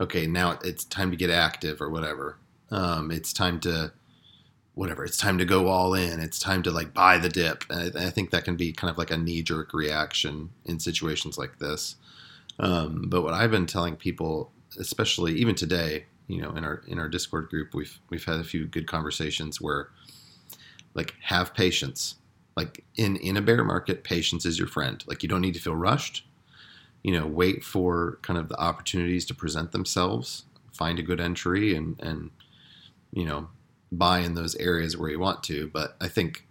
okay, 0.00 0.26
now 0.26 0.58
it's 0.64 0.84
time 0.84 1.10
to 1.10 1.16
get 1.16 1.30
active 1.30 1.80
or 1.80 1.90
whatever. 1.90 2.38
Um, 2.70 3.10
it's 3.10 3.32
time 3.32 3.60
to 3.60 3.92
whatever. 4.74 5.04
It's 5.04 5.18
time 5.18 5.38
to 5.38 5.44
go 5.44 5.68
all 5.68 5.94
in. 5.94 6.20
It's 6.20 6.38
time 6.38 6.62
to 6.62 6.70
like 6.70 6.94
buy 6.94 7.18
the 7.18 7.28
dip. 7.28 7.64
And 7.68 7.96
I, 7.96 8.06
I 8.06 8.10
think 8.10 8.30
that 8.30 8.44
can 8.44 8.56
be 8.56 8.72
kind 8.72 8.90
of 8.90 8.98
like 8.98 9.10
a 9.10 9.18
knee 9.18 9.42
jerk 9.42 9.74
reaction 9.74 10.50
in 10.64 10.80
situations 10.80 11.36
like 11.36 11.58
this. 11.58 11.96
Um, 12.58 13.06
but 13.08 13.22
what 13.22 13.34
I've 13.34 13.50
been 13.50 13.66
telling 13.66 13.96
people, 13.96 14.52
especially 14.78 15.34
even 15.34 15.54
today, 15.54 16.06
you 16.28 16.40
know, 16.40 16.52
in 16.52 16.64
our 16.64 16.82
in 16.86 16.98
our 16.98 17.08
Discord 17.08 17.48
group, 17.48 17.74
we've 17.74 17.98
we've 18.08 18.24
had 18.24 18.40
a 18.40 18.44
few 18.44 18.66
good 18.66 18.86
conversations 18.86 19.60
where, 19.60 19.88
like, 20.94 21.14
have 21.22 21.54
patience. 21.54 22.16
Like 22.56 22.84
in 22.96 23.16
in 23.16 23.36
a 23.36 23.42
bear 23.42 23.64
market, 23.64 24.04
patience 24.04 24.44
is 24.44 24.58
your 24.58 24.68
friend. 24.68 25.02
Like 25.06 25.22
you 25.22 25.28
don't 25.28 25.40
need 25.40 25.54
to 25.54 25.60
feel 25.60 25.74
rushed. 25.74 26.26
You 27.02 27.18
know, 27.18 27.26
wait 27.26 27.64
for 27.64 28.18
kind 28.22 28.38
of 28.38 28.48
the 28.48 28.60
opportunities 28.60 29.24
to 29.26 29.34
present 29.34 29.72
themselves. 29.72 30.44
Find 30.72 30.98
a 30.98 31.02
good 31.02 31.20
entry 31.20 31.74
and 31.74 31.98
and 32.00 32.30
you 33.12 33.24
know 33.24 33.48
buy 33.90 34.20
in 34.20 34.34
those 34.34 34.54
areas 34.56 34.96
where 34.96 35.10
you 35.10 35.18
want 35.18 35.42
to. 35.44 35.68
But 35.72 35.96
I 36.00 36.08
think, 36.08 36.46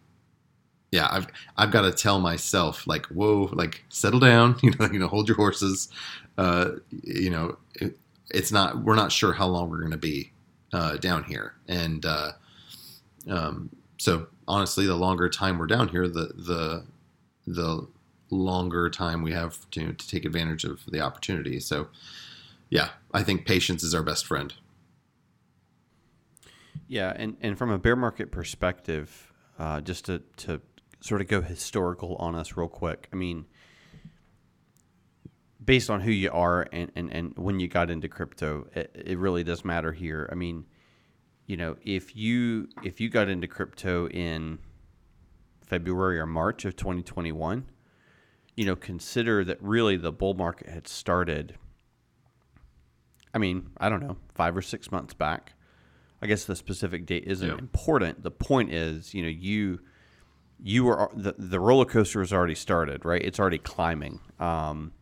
yeah, 0.91 1.07
I've 1.11 1.27
I've 1.57 1.71
got 1.71 1.81
to 1.81 1.91
tell 1.91 2.19
myself 2.19 2.87
like, 2.87 3.05
whoa, 3.07 3.49
like 3.53 3.83
settle 3.89 4.19
down. 4.19 4.57
You 4.63 4.71
know, 4.79 4.89
you 4.91 4.99
know, 4.99 5.07
hold 5.07 5.27
your 5.27 5.37
horses. 5.37 5.89
Uh, 6.37 6.71
you 7.03 7.29
know, 7.29 7.57
it, 7.75 7.97
it's 8.29 8.51
not. 8.51 8.83
We're 8.83 8.95
not 8.95 9.11
sure 9.11 9.33
how 9.33 9.47
long 9.47 9.69
we're 9.69 9.79
going 9.79 9.91
to 9.91 9.97
be 9.97 10.31
uh, 10.73 10.97
down 10.97 11.23
here, 11.25 11.53
and 11.67 12.05
uh, 12.05 12.31
um, 13.29 13.69
so 13.97 14.27
honestly, 14.47 14.85
the 14.85 14.95
longer 14.95 15.29
time 15.29 15.57
we're 15.57 15.67
down 15.67 15.89
here, 15.89 16.07
the 16.07 16.33
the 16.35 16.85
the 17.47 17.87
longer 18.29 18.89
time 18.89 19.21
we 19.21 19.31
have 19.31 19.69
to 19.71 19.93
to 19.93 20.07
take 20.07 20.25
advantage 20.25 20.63
of 20.63 20.85
the 20.87 21.01
opportunity. 21.01 21.59
So, 21.59 21.87
yeah, 22.69 22.89
I 23.13 23.23
think 23.23 23.45
patience 23.45 23.83
is 23.83 23.93
our 23.93 24.03
best 24.03 24.25
friend. 24.25 24.53
Yeah, 26.87 27.13
and, 27.15 27.37
and 27.39 27.57
from 27.57 27.69
a 27.69 27.77
bear 27.77 27.95
market 27.95 28.31
perspective, 28.31 29.31
uh, 29.57 29.79
just 29.79 30.05
to, 30.05 30.21
to 30.37 30.59
sort 30.99 31.21
of 31.21 31.29
go 31.29 31.41
historical 31.41 32.17
on 32.17 32.35
us 32.35 32.57
real 32.57 32.67
quick. 32.67 33.07
I 33.13 33.15
mean, 33.15 33.45
based 35.63 35.89
on 35.89 36.01
who 36.01 36.11
you 36.11 36.29
are 36.31 36.67
and, 36.73 36.91
and, 36.95 37.09
and 37.13 37.33
when 37.37 37.61
you 37.61 37.69
got 37.69 37.89
into 37.89 38.09
crypto, 38.09 38.67
it, 38.75 38.91
it 38.93 39.17
really 39.17 39.43
does 39.45 39.63
matter 39.63 39.93
here. 39.93 40.27
I 40.29 40.35
mean, 40.35 40.65
you 41.51 41.57
know, 41.57 41.75
if 41.83 42.15
you 42.15 42.69
if 42.81 43.01
you 43.01 43.09
got 43.09 43.27
into 43.27 43.45
crypto 43.45 44.07
in 44.07 44.57
February 45.65 46.17
or 46.17 46.25
March 46.25 46.63
of 46.63 46.77
2021, 46.77 47.65
you 48.55 48.63
know, 48.65 48.77
consider 48.77 49.43
that 49.43 49.61
really 49.61 49.97
the 49.97 50.13
bull 50.13 50.33
market 50.33 50.69
had 50.69 50.87
started. 50.87 51.55
I 53.33 53.37
mean, 53.37 53.71
I 53.77 53.89
don't 53.89 53.99
know, 53.99 54.15
five 54.33 54.55
or 54.55 54.61
six 54.61 54.93
months 54.93 55.13
back. 55.13 55.51
I 56.21 56.27
guess 56.27 56.45
the 56.45 56.55
specific 56.55 57.05
date 57.05 57.25
isn't 57.27 57.45
Yeah. 57.49 57.57
important. 57.57 58.23
The 58.23 58.31
point 58.31 58.71
is, 58.71 59.13
you 59.13 59.21
know, 59.21 59.27
you 59.27 59.81
you 60.57 60.85
were 60.85 61.11
the 61.13 61.35
the 61.37 61.59
roller 61.59 61.83
coaster 61.83 62.21
has 62.21 62.31
already 62.31 62.55
started, 62.55 63.03
right? 63.03 63.21
It's 63.21 63.41
already 63.41 63.57
climbing. 63.57 64.21
Um, 64.39 64.93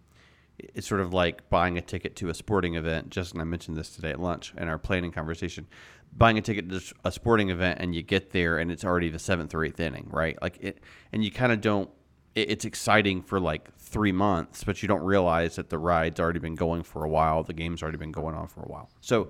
it's 0.73 0.87
sort 0.87 1.01
of 1.01 1.13
like 1.13 1.49
buying 1.49 1.77
a 1.77 1.81
ticket 1.81 2.15
to 2.17 2.29
a 2.29 2.33
sporting 2.33 2.75
event. 2.75 3.09
Justin, 3.09 3.41
I 3.41 3.43
mentioned 3.43 3.77
this 3.77 3.89
today 3.89 4.11
at 4.11 4.19
lunch 4.19 4.53
in 4.57 4.67
our 4.67 4.77
planning 4.77 5.11
conversation. 5.11 5.67
Buying 6.15 6.37
a 6.37 6.41
ticket 6.41 6.69
to 6.69 6.81
a 7.05 7.11
sporting 7.11 7.49
event 7.49 7.79
and 7.79 7.93
you 7.93 8.01
get 8.01 8.31
there 8.31 8.57
and 8.57 8.71
it's 8.71 8.83
already 8.83 9.09
the 9.09 9.19
seventh 9.19 9.53
or 9.53 9.63
eighth 9.63 9.79
inning, 9.79 10.07
right? 10.09 10.41
Like 10.41 10.57
it, 10.59 10.79
and 11.11 11.23
you 11.23 11.31
kind 11.31 11.51
of 11.51 11.61
don't. 11.61 11.89
It, 12.35 12.51
it's 12.51 12.65
exciting 12.65 13.21
for 13.21 13.39
like 13.39 13.75
three 13.77 14.11
months, 14.11 14.63
but 14.63 14.81
you 14.81 14.87
don't 14.87 15.03
realize 15.03 15.55
that 15.55 15.69
the 15.69 15.77
ride's 15.77 16.19
already 16.19 16.39
been 16.39 16.55
going 16.55 16.83
for 16.83 17.03
a 17.03 17.09
while. 17.09 17.43
The 17.43 17.53
game's 17.53 17.83
already 17.83 17.97
been 17.97 18.11
going 18.11 18.35
on 18.35 18.47
for 18.47 18.61
a 18.61 18.67
while. 18.67 18.89
So, 19.01 19.29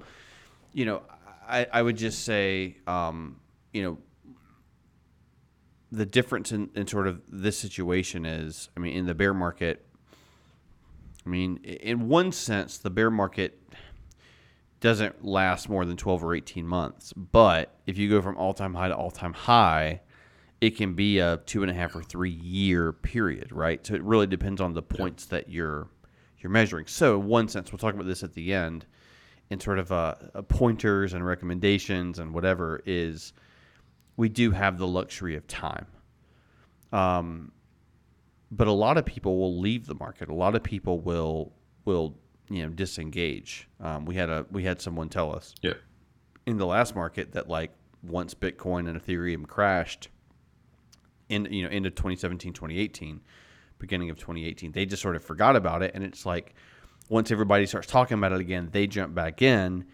you 0.74 0.86
know, 0.86 1.02
I, 1.48 1.68
I 1.72 1.82
would 1.82 1.98
just 1.98 2.24
say, 2.24 2.78
um, 2.88 3.40
you 3.74 3.84
know, 3.84 3.98
the 5.92 6.06
difference 6.06 6.52
in, 6.52 6.70
in 6.76 6.88
sort 6.88 7.08
of 7.08 7.22
this 7.28 7.58
situation 7.58 8.26
is, 8.26 8.70
I 8.78 8.80
mean, 8.80 8.96
in 8.96 9.06
the 9.06 9.16
bear 9.16 9.34
market, 9.34 9.86
I 11.30 11.32
mean, 11.32 11.58
in 11.58 12.08
one 12.08 12.32
sense, 12.32 12.80
the 12.80 12.90
bear 12.90 13.12
market 13.12 13.62
doesn't 14.80 15.24
last 15.24 15.70
more 15.70 15.86
than 15.86 15.96
12 15.96 16.24
or 16.24 16.34
18 16.34 16.66
months. 16.66 17.14
But 17.14 17.76
if 17.86 18.00
you 18.00 18.10
go 18.10 18.20
from 18.20 18.36
all 18.36 18.52
time 18.52 18.74
high 18.74 18.88
to 18.88 18.96
all 18.96 19.12
time 19.12 19.34
high, 19.34 20.02
it 20.60 20.76
can 20.76 20.96
be 20.96 21.20
a 21.20 21.38
two 21.46 21.62
and 21.62 21.70
a 21.70 21.74
half 21.76 21.96
or 21.96 22.02
three 22.02 22.32
year 22.32 22.94
period, 22.94 23.52
right? 23.52 23.86
So 23.86 23.94
it 23.94 24.02
really 24.02 24.26
depends 24.26 24.60
on 24.60 24.74
the 24.74 24.82
points 24.82 25.28
that 25.28 25.50
you're 25.50 25.88
you're 26.40 26.50
measuring. 26.50 26.88
So 26.88 27.20
in 27.22 27.28
one 27.28 27.48
sense, 27.48 27.72
we'll 27.72 27.78
talk 27.78 27.94
about 27.94 28.08
this 28.08 28.24
at 28.24 28.34
the 28.34 28.52
end, 28.52 28.88
in 29.52 29.60
sort 29.60 29.78
of 29.78 29.92
uh, 29.92 30.16
uh, 30.34 30.42
pointers 30.42 31.14
and 31.14 31.24
recommendations 31.24 32.18
and 32.18 32.34
whatever 32.34 32.82
is 32.88 33.34
we 34.18 34.30
do 34.30 34.50
have 34.50 34.80
the 34.80 34.88
luxury 34.88 35.36
of 35.36 35.46
time. 35.46 35.86
Um, 36.92 37.52
but 38.52 38.68
a 38.68 38.72
lot 38.72 38.98
of 38.98 39.06
people 39.06 39.38
will 39.38 39.60
leave 39.60 39.86
the 39.86 39.96
market. 39.96 40.30
A 40.30 40.34
lot 40.34 40.56
of 40.56 40.64
people 40.64 41.00
will 41.00 41.54
will 41.86 42.16
you 42.50 42.64
know 42.64 42.70
disengage. 42.70 43.68
Um, 43.80 44.06
we 44.06 44.16
had 44.16 44.30
a 44.30 44.46
we 44.52 44.64
had 44.64 44.82
someone 44.82 45.10
tell 45.10 45.34
us 45.36 45.54
Yeah. 45.62 45.74
in 46.46 46.58
the 46.58 46.66
last 46.66 46.96
market 46.96 47.34
that 47.34 47.48
like 47.48 47.72
once 48.04 48.34
Bitcoin 48.34 48.88
and 48.90 49.00
Ethereum 49.04 49.46
crashed 49.48 50.10
in 51.30 51.46
you 51.52 51.64
know 51.64 51.70
into 51.70 51.90
2017 51.92 52.54
2018 52.54 53.22
beginning 53.78 54.10
of 54.10 54.18
2018 54.18 54.72
they 54.72 54.86
just 54.86 55.02
sort 55.02 55.16
of 55.16 55.24
forgot 55.24 55.56
about 55.56 55.84
it 55.84 55.92
and 55.94 56.04
it's 56.04 56.26
like 56.26 56.54
once 57.08 57.30
everybody 57.32 57.66
starts 57.66 57.88
talking 57.88 58.18
about 58.18 58.32
it 58.32 58.40
again 58.42 58.68
they 58.72 58.88
jump 58.88 59.14
back 59.14 59.42
in 59.42 59.86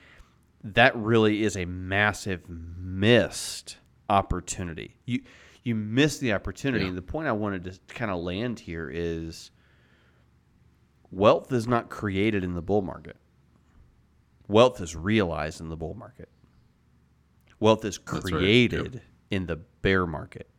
that 0.63 0.95
really 0.95 1.43
is 1.43 1.57
a 1.57 1.65
massive 1.65 2.47
missed 2.49 3.77
opportunity 4.09 4.95
you 5.05 5.21
you 5.65 5.75
miss 5.75 6.19
the 6.19 6.31
opportunity. 6.31 6.83
Yeah. 6.85 6.89
and 6.89 6.97
the 6.97 7.01
point 7.01 7.27
I 7.27 7.33
wanted 7.33 7.65
to 7.65 7.77
kind 7.93 8.09
of 8.09 8.21
land 8.21 8.59
here 8.59 8.89
is 8.93 9.51
wealth 11.11 11.51
is 11.51 11.67
not 11.67 11.89
created 11.89 12.43
in 12.43 12.53
the 12.53 12.61
bull 12.61 12.81
market. 12.81 13.17
Wealth 14.47 14.79
is 14.79 14.95
realized 14.95 15.59
in 15.59 15.69
the 15.69 15.75
bull 15.75 15.95
market. 15.95 16.29
Wealth 17.59 17.83
is 17.83 17.99
right. 17.99 18.21
created 18.23 18.93
Yep. 18.95 19.03
in 19.31 19.45
the 19.47 19.55
bear 19.81 20.05
market. 20.07 20.49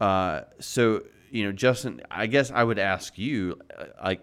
Uh, 0.00 0.42
so 0.60 1.02
you 1.30 1.44
know 1.44 1.50
justin 1.50 2.00
i 2.08 2.24
guess 2.26 2.52
i 2.52 2.62
would 2.62 2.78
ask 2.78 3.18
you 3.18 3.58
uh, 3.76 3.86
like 4.04 4.22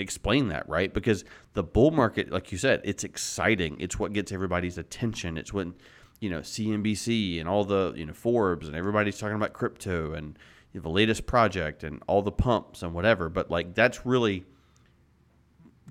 explain 0.00 0.48
that 0.48 0.68
right? 0.68 0.92
Because 0.92 1.24
the 1.52 1.62
bull 1.62 1.90
market 1.92 2.32
like 2.32 2.50
you 2.50 2.58
said 2.58 2.80
it's 2.84 3.04
exciting. 3.04 3.76
It's 3.78 3.98
what 3.98 4.12
gets 4.14 4.32
everybody's 4.32 4.78
attention. 4.78 5.36
It's 5.36 5.52
when 5.52 5.74
you 6.20 6.30
know 6.30 6.40
cnbc 6.40 7.40
and 7.40 7.48
all 7.48 7.64
the 7.64 7.92
you 7.96 8.06
know 8.06 8.12
forbes 8.12 8.68
and 8.68 8.76
everybody's 8.76 9.18
talking 9.18 9.36
about 9.36 9.52
crypto 9.52 10.12
and 10.12 10.38
the 10.72 10.88
latest 10.88 11.26
project 11.26 11.82
and 11.82 12.00
all 12.06 12.22
the 12.22 12.30
pumps 12.30 12.82
and 12.82 12.94
whatever 12.94 13.28
but 13.28 13.50
like 13.50 13.74
that's 13.74 14.06
really 14.06 14.44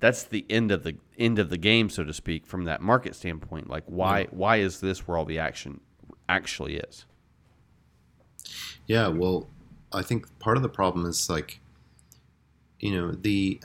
that's 0.00 0.24
the 0.24 0.44
end 0.50 0.72
of 0.72 0.82
the 0.82 0.96
end 1.18 1.38
of 1.38 1.50
the 1.50 1.58
game 1.58 1.90
so 1.90 2.02
to 2.02 2.12
speak 2.12 2.46
from 2.46 2.64
that 2.64 2.80
market 2.80 3.14
standpoint. 3.14 3.68
Like 3.68 3.84
why 3.86 4.26
why 4.30 4.56
is 4.56 4.80
this 4.80 5.06
where 5.06 5.16
all 5.16 5.26
the 5.26 5.38
action 5.38 5.80
actually 6.28 6.76
is? 6.76 7.04
Yeah, 8.86 9.08
well, 9.08 9.48
I 9.92 10.02
think 10.02 10.26
part 10.40 10.56
of 10.56 10.62
the 10.62 10.68
problem 10.68 11.06
is 11.06 11.28
like, 11.28 11.60
you 12.80 12.92
know, 12.92 13.12
the 13.12 13.60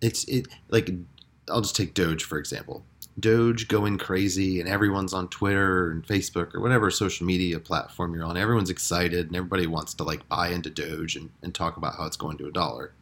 it's 0.00 0.24
it 0.24 0.46
like 0.68 0.90
I'll 1.50 1.60
just 1.60 1.76
take 1.76 1.92
Doge 1.92 2.24
for 2.24 2.38
example. 2.38 2.84
Doge 3.18 3.68
going 3.68 3.96
crazy 3.96 4.60
and 4.60 4.68
everyone's 4.68 5.14
on 5.14 5.28
Twitter 5.28 5.90
and 5.90 6.06
Facebook 6.06 6.54
or 6.54 6.60
whatever 6.60 6.90
social 6.90 7.26
media 7.26 7.58
platform 7.58 8.14
you're 8.14 8.24
on. 8.24 8.36
Everyone's 8.36 8.70
excited 8.70 9.28
and 9.28 9.36
everybody 9.36 9.66
wants 9.66 9.94
to 9.94 10.04
like 10.04 10.28
buy 10.28 10.48
into 10.48 10.70
Doge 10.70 11.16
and, 11.16 11.30
and 11.42 11.54
talk 11.54 11.76
about 11.76 11.96
how 11.96 12.04
it's 12.04 12.16
going 12.16 12.36
to 12.38 12.46
a 12.46 12.52
dollar. 12.52 12.92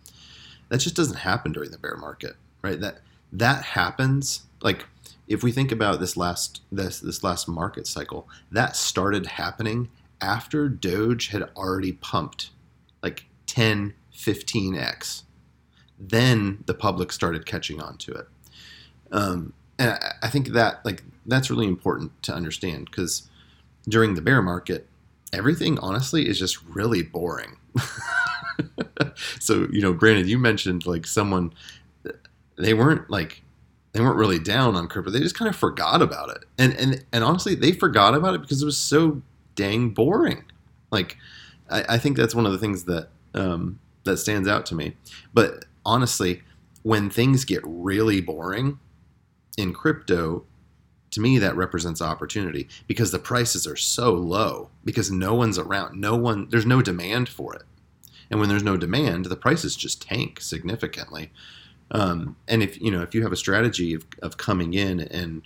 That 0.69 0.79
just 0.79 0.97
doesn't 0.97 1.19
happen 1.19 1.53
during 1.53 1.71
the 1.71 1.79
bear 1.79 1.97
market, 1.97 2.37
right? 2.63 2.81
That 2.81 3.01
that 3.33 3.65
happens 3.65 4.45
like 4.63 4.87
if 5.27 5.43
we 5.43 5.53
think 5.53 5.73
about 5.73 6.01
this 6.01 6.17
last 6.17 6.63
this 6.71 7.01
this 7.01 7.25
last 7.25 7.49
market 7.49 7.87
cycle, 7.87 8.29
that 8.53 8.77
started 8.77 9.27
happening 9.27 9.89
after 10.21 10.69
Doge 10.69 11.29
had 11.29 11.43
already 11.57 11.93
pumped 11.93 12.51
like 13.03 13.27
10, 13.47 13.95
15x. 14.15 15.23
Then 15.99 16.65
the 16.67 16.75
public 16.75 17.13
started 17.13 17.47
catching 17.47 17.81
on 17.81 17.99
to 17.99 18.13
it. 18.13 18.27
Um, 19.13 19.53
and 19.79 19.99
I, 20.23 20.29
think 20.29 20.49
that 20.49 20.85
like 20.85 21.03
that's 21.27 21.51
really 21.51 21.67
important 21.67 22.23
to 22.25 22.35
understand 22.35 22.87
because 22.87 23.29
during 23.89 24.15
the 24.15 24.23
bear 24.23 24.43
market, 24.43 24.87
everything 25.33 25.79
honestly 25.79 26.29
is 26.29 26.39
just 26.39 26.63
really 26.65 27.03
boring. 27.03 27.57
so 29.41 29.67
you 29.71 29.81
know, 29.81 29.93
Brandon, 29.93 30.29
you 30.29 30.39
mentioned 30.39 30.87
like 30.87 31.07
someone 31.07 31.53
they 32.57 32.75
weren't 32.75 33.11
like 33.11 33.43
they 33.93 34.01
weren't 34.01 34.17
really 34.17 34.39
down 34.39 34.77
on 34.77 34.89
crypto. 34.89 35.11
They 35.11 35.21
just 35.21 35.39
kind 35.39 35.49
of 35.49 35.57
forgot 35.57 36.03
about 36.03 36.31
it, 36.31 36.45
and 36.59 36.75
and 36.75 37.05
and 37.13 37.25
honestly, 37.25 37.55
they 37.55 37.73
forgot 37.73 38.15
about 38.15 38.35
it 38.35 38.43
because 38.43 38.63
it 38.63 38.67
was 38.67 38.77
so 38.77 39.23
dang 39.55 39.91
boring. 39.91 40.45
Like, 40.91 41.17
I, 41.71 41.85
I 41.91 41.99
think 41.99 42.17
that's 42.17 42.35
one 42.35 42.47
of 42.47 42.53
the 42.53 42.59
things 42.59 42.85
that 42.85 43.09
um, 43.35 43.79
that 44.05 44.19
stands 44.19 44.49
out 44.49 44.67
to 44.67 44.75
me. 44.75 44.97
But 45.33 45.65
honestly, 45.85 46.43
when 46.83 47.11
things 47.11 47.45
get 47.45 47.63
really 47.65 48.21
boring 48.21 48.79
in 49.57 49.73
crypto, 49.73 50.45
to 51.11 51.21
me 51.21 51.39
that 51.39 51.57
represents 51.57 52.03
opportunity 52.03 52.69
because 52.87 53.13
the 53.13 53.19
prices 53.19 53.67
are 53.67 53.77
so 53.77 54.13
low 54.13 54.71
because 54.85 55.11
no 55.11 55.35
one's 55.35 55.59
around. 55.59 56.01
No 56.01 56.17
one, 56.17 56.49
there's 56.51 56.67
no 56.67 56.83
demand 56.83 57.29
for 57.29 57.55
it, 57.55 57.63
and 58.31 58.41
when 58.41 58.49
there's 58.49 58.65
no 58.65 58.77
demand, 58.77 59.27
the 59.27 59.37
prices 59.37 59.77
just 59.77 60.03
tank 60.03 60.41
significantly. 60.41 61.31
Um, 61.91 62.37
and 62.49 62.63
if 62.63 62.81
you 62.81 62.91
know 62.91 63.03
if 63.03 63.15
you 63.15 63.23
have 63.23 63.33
a 63.33 63.37
strategy 63.37 63.95
of, 63.95 64.07
of 64.23 64.37
coming 64.37 64.75
in 64.75 65.01
and 65.01 65.43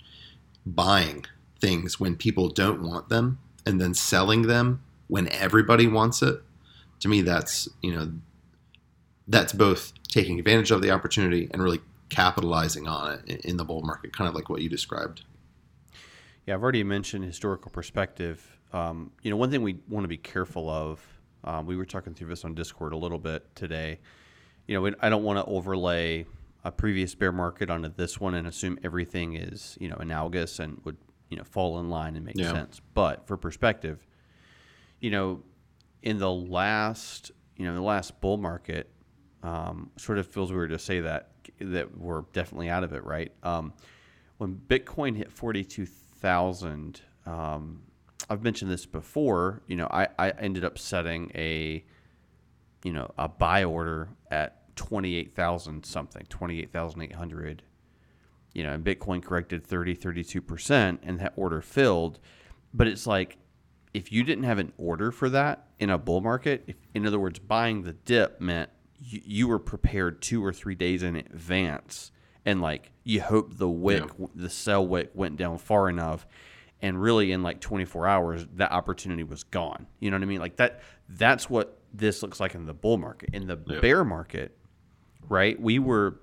buying 0.65 1.25
things 1.59 1.99
when 1.99 2.15
people 2.15 2.49
don't 2.49 2.81
want 2.81 3.09
them 3.09 3.39
and 3.65 3.79
then 3.79 3.93
selling 3.93 4.43
them 4.43 4.81
when 5.07 5.27
everybody 5.29 5.87
wants 5.87 6.21
it 6.21 6.41
to 6.99 7.07
me 7.07 7.21
that's 7.21 7.67
you 7.81 7.93
know 7.93 8.11
that's 9.27 9.53
both 9.53 9.93
taking 10.07 10.39
advantage 10.39 10.71
of 10.71 10.81
the 10.81 10.91
opportunity 10.91 11.49
and 11.51 11.61
really 11.61 11.81
capitalizing 12.09 12.87
on 12.87 13.19
it 13.27 13.45
in- 13.45 13.57
the 13.57 13.63
bull 13.65 13.81
market 13.81 14.11
kind 14.13 14.27
of 14.27 14.35
like 14.35 14.49
what 14.49 14.61
you 14.61 14.69
described 14.69 15.23
Yeah, 16.45 16.55
I've 16.55 16.63
already 16.63 16.83
mentioned 16.83 17.23
historical 17.25 17.69
perspective. 17.71 18.59
Um, 18.73 19.11
you 19.21 19.29
know, 19.29 19.37
one 19.37 19.51
thing 19.51 19.61
we 19.61 19.77
want 19.87 20.03
to 20.03 20.07
be 20.07 20.17
careful 20.17 20.69
of. 20.69 21.05
Um, 21.43 21.65
we 21.67 21.75
were 21.77 21.85
talking 21.85 22.13
through 22.13 22.29
this 22.29 22.43
on 22.43 22.55
Discord 22.55 22.91
a 22.93 22.97
little 22.97 23.19
bit 23.19 23.53
today. 23.55 23.99
You 24.67 24.79
know, 24.81 24.95
I 24.99 25.09
don't 25.09 25.23
want 25.23 25.37
to 25.39 25.45
overlay 25.45 26.25
a 26.63 26.71
previous 26.71 27.15
bear 27.15 27.31
market 27.31 27.69
onto 27.69 27.89
this 27.89 28.19
one 28.19 28.33
and 28.35 28.45
assume 28.47 28.77
everything 28.83 29.35
is 29.35 29.77
you 29.79 29.87
know 29.89 29.95
analogous 29.97 30.59
and 30.59 30.81
would 30.85 30.97
you 31.29 31.37
know 31.37 31.43
fall 31.43 31.79
in 31.79 31.89
line 31.89 32.15
and 32.15 32.25
make 32.25 32.37
Yeah. 32.37 32.51
sense. 32.51 32.81
But 32.93 33.25
for 33.27 33.37
perspective, 33.37 34.05
you 34.99 35.11
know, 35.11 35.43
in 36.03 36.17
the 36.19 36.31
last 36.31 37.31
you 37.57 37.65
know 37.65 37.73
the 37.75 37.81
last 37.81 38.19
bull 38.21 38.37
market, 38.37 38.89
um, 39.43 39.91
sort 39.97 40.17
of 40.17 40.27
feels 40.27 40.51
weird 40.51 40.71
to 40.71 40.79
say 40.79 40.99
that 41.01 41.29
that 41.59 41.97
we're 41.97 42.21
definitely 42.33 42.69
out 42.69 42.83
of 42.83 42.93
it, 42.93 43.03
right? 43.03 43.31
Um, 43.43 43.73
when 44.37 44.55
Bitcoin 44.55 45.15
hit 45.15 45.31
forty 45.31 45.63
two 45.63 45.85
thousand, 45.85 47.01
um, 47.25 47.81
I've 48.29 48.43
mentioned 48.43 48.71
this 48.71 48.85
before. 48.85 49.61
You 49.67 49.75
know, 49.75 49.87
I, 49.91 50.07
I 50.17 50.29
ended 50.31 50.63
up 50.63 50.77
setting 50.77 51.31
a 51.35 51.83
you 52.83 52.93
know 52.93 53.11
a 53.17 53.27
buy 53.27 53.63
order 53.63 54.09
at 54.31 54.59
28,000 54.79 55.85
something, 55.85 56.25
28,800. 56.29 57.63
You 58.53 58.63
know, 58.63 58.71
and 58.71 58.83
Bitcoin 58.83 59.21
corrected 59.21 59.67
30, 59.67 59.95
32%, 59.97 60.99
and 61.03 61.19
that 61.19 61.33
order 61.35 61.61
filled. 61.61 62.19
But 62.73 62.87
it's 62.87 63.05
like, 63.05 63.37
if 63.93 64.09
you 64.11 64.23
didn't 64.23 64.45
have 64.45 64.57
an 64.57 64.71
order 64.77 65.11
for 65.11 65.29
that 65.31 65.67
in 65.79 65.89
a 65.89 65.97
bull 65.97 66.21
market, 66.21 66.63
if, 66.65 66.77
in 66.93 67.05
other 67.05 67.19
words, 67.19 67.39
buying 67.39 67.83
the 67.83 67.91
dip 67.91 68.39
meant 68.39 68.69
you, 68.99 69.21
you 69.25 69.47
were 69.47 69.59
prepared 69.59 70.21
two 70.21 70.43
or 70.43 70.51
three 70.53 70.75
days 70.75 71.03
in 71.03 71.15
advance, 71.15 72.11
and 72.45 72.61
like 72.61 72.91
you 73.03 73.21
hope 73.21 73.57
the 73.57 73.69
wick, 73.69 74.03
Yeah. 74.19 74.27
the 74.35 74.49
sell 74.49 74.85
wick 74.85 75.11
went 75.13 75.37
down 75.37 75.57
far 75.57 75.89
enough, 75.89 76.25
and 76.81 77.01
really 77.01 77.31
in 77.31 77.43
like 77.43 77.59
24 77.59 78.07
hours, 78.07 78.45
that 78.55 78.71
opportunity 78.71 79.23
was 79.23 79.43
gone. 79.43 79.87
You 79.99 80.11
know 80.11 80.17
what 80.17 80.23
I 80.23 80.27
mean? 80.27 80.39
Like 80.39 80.57
that. 80.57 80.81
That's 81.09 81.49
what 81.49 81.79
this 81.93 82.21
looks 82.21 82.39
like 82.39 82.53
in 82.53 82.65
the 82.65 82.73
bull 82.73 82.97
market. 82.97 83.31
In 83.33 83.47
the 83.47 83.57
Yeah. 83.65 83.79
bear 83.79 84.03
market, 84.05 84.55
right? 85.27 85.59
We 85.59 85.79
were 85.79 86.19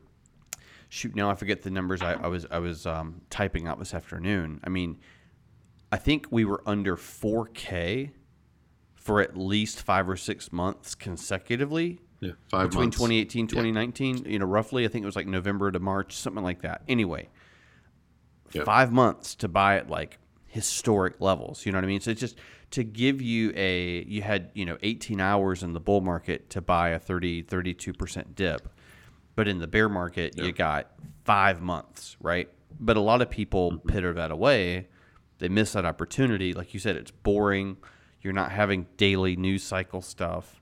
shoot 0.89 1.17
now 1.17 1.29
I 1.29 1.35
forget 1.35 1.63
the 1.63 1.71
numbers 1.71 2.01
I, 2.03 2.13
I 2.13 2.29
was 2.29 2.47
I 2.51 2.59
was 2.61 2.87
um, 2.87 3.21
typing 3.31 3.67
out 3.67 3.79
this 3.81 3.93
afternoon. 3.93 4.61
I 4.63 4.69
mean, 4.69 4.99
I 5.91 5.97
think 5.97 6.29
we 6.31 6.45
were 6.45 6.63
under 6.67 6.97
4K 6.97 8.11
for 8.95 9.21
at 9.21 9.37
least 9.37 9.83
five 9.83 10.09
or 10.09 10.17
six 10.17 10.53
months 10.53 10.95
consecutively 10.95 12.01
Yeah, 12.21 12.33
five 12.49 12.71
between 12.71 12.85
months. 12.87 12.97
2018 12.97 13.47
2019 13.49 14.25
you 14.25 14.39
know 14.39 14.47
roughly 14.47 14.85
i 14.85 14.89
think 14.89 15.03
it 15.03 15.07
was 15.07 15.17
like 15.17 15.27
november 15.27 15.71
to 15.71 15.79
march 15.79 16.15
something 16.17 16.43
like 16.43 16.63
that. 16.63 16.83
Anyway 16.89 17.29
Yeah. 18.53 18.65
five 18.65 18.93
months 18.93 19.35
to 19.37 19.49
buy 19.49 19.77
at 19.77 19.91
like 19.91 20.19
historic 20.47 21.21
levels 21.21 21.67
you 21.67 21.73
know 21.73 21.79
what 21.79 21.85
i 21.85 21.89
mean? 21.89 22.01
So 22.01 22.11
it's 22.13 22.21
just 22.21 22.39
to 22.71 22.83
give 22.85 23.21
you 23.21 23.53
a 23.55 24.03
you 24.05 24.23
had 24.23 24.51
you 24.55 24.65
know 24.65 24.79
18 24.83 25.21
hours 25.21 25.63
in 25.63 25.73
the 25.73 25.81
bull 25.81 26.01
market 26.01 26.49
to 26.51 26.61
buy 26.61 26.91
a 26.91 26.99
30 26.99 27.43
32% 27.45 28.35
dip 28.35 28.69
but 29.35 29.47
in 29.47 29.59
the 29.59 29.67
bear 29.67 29.89
market 29.89 30.39
you 30.39 30.53
got 30.53 30.91
five 31.25 31.61
months 31.61 32.17
right? 32.21 32.49
But 32.81 32.97
a 32.97 33.01
lot 33.01 33.21
of 33.23 33.29
people 33.31 33.73
Mm-hmm. 33.73 33.89
pitter 33.89 34.13
that 34.15 34.31
away. 34.31 34.89
They 35.39 35.49
miss 35.49 35.73
that 35.73 35.85
opportunity. 35.85 36.53
Like 36.55 36.73
you 36.73 36.81
said 36.81 36.97
it's 36.97 37.11
boring. 37.11 37.77
You're 38.23 38.33
not 38.33 38.53
having 38.53 38.87
daily 38.97 39.37
news 39.37 39.63
cycle 39.63 40.01
stuff 40.01 40.61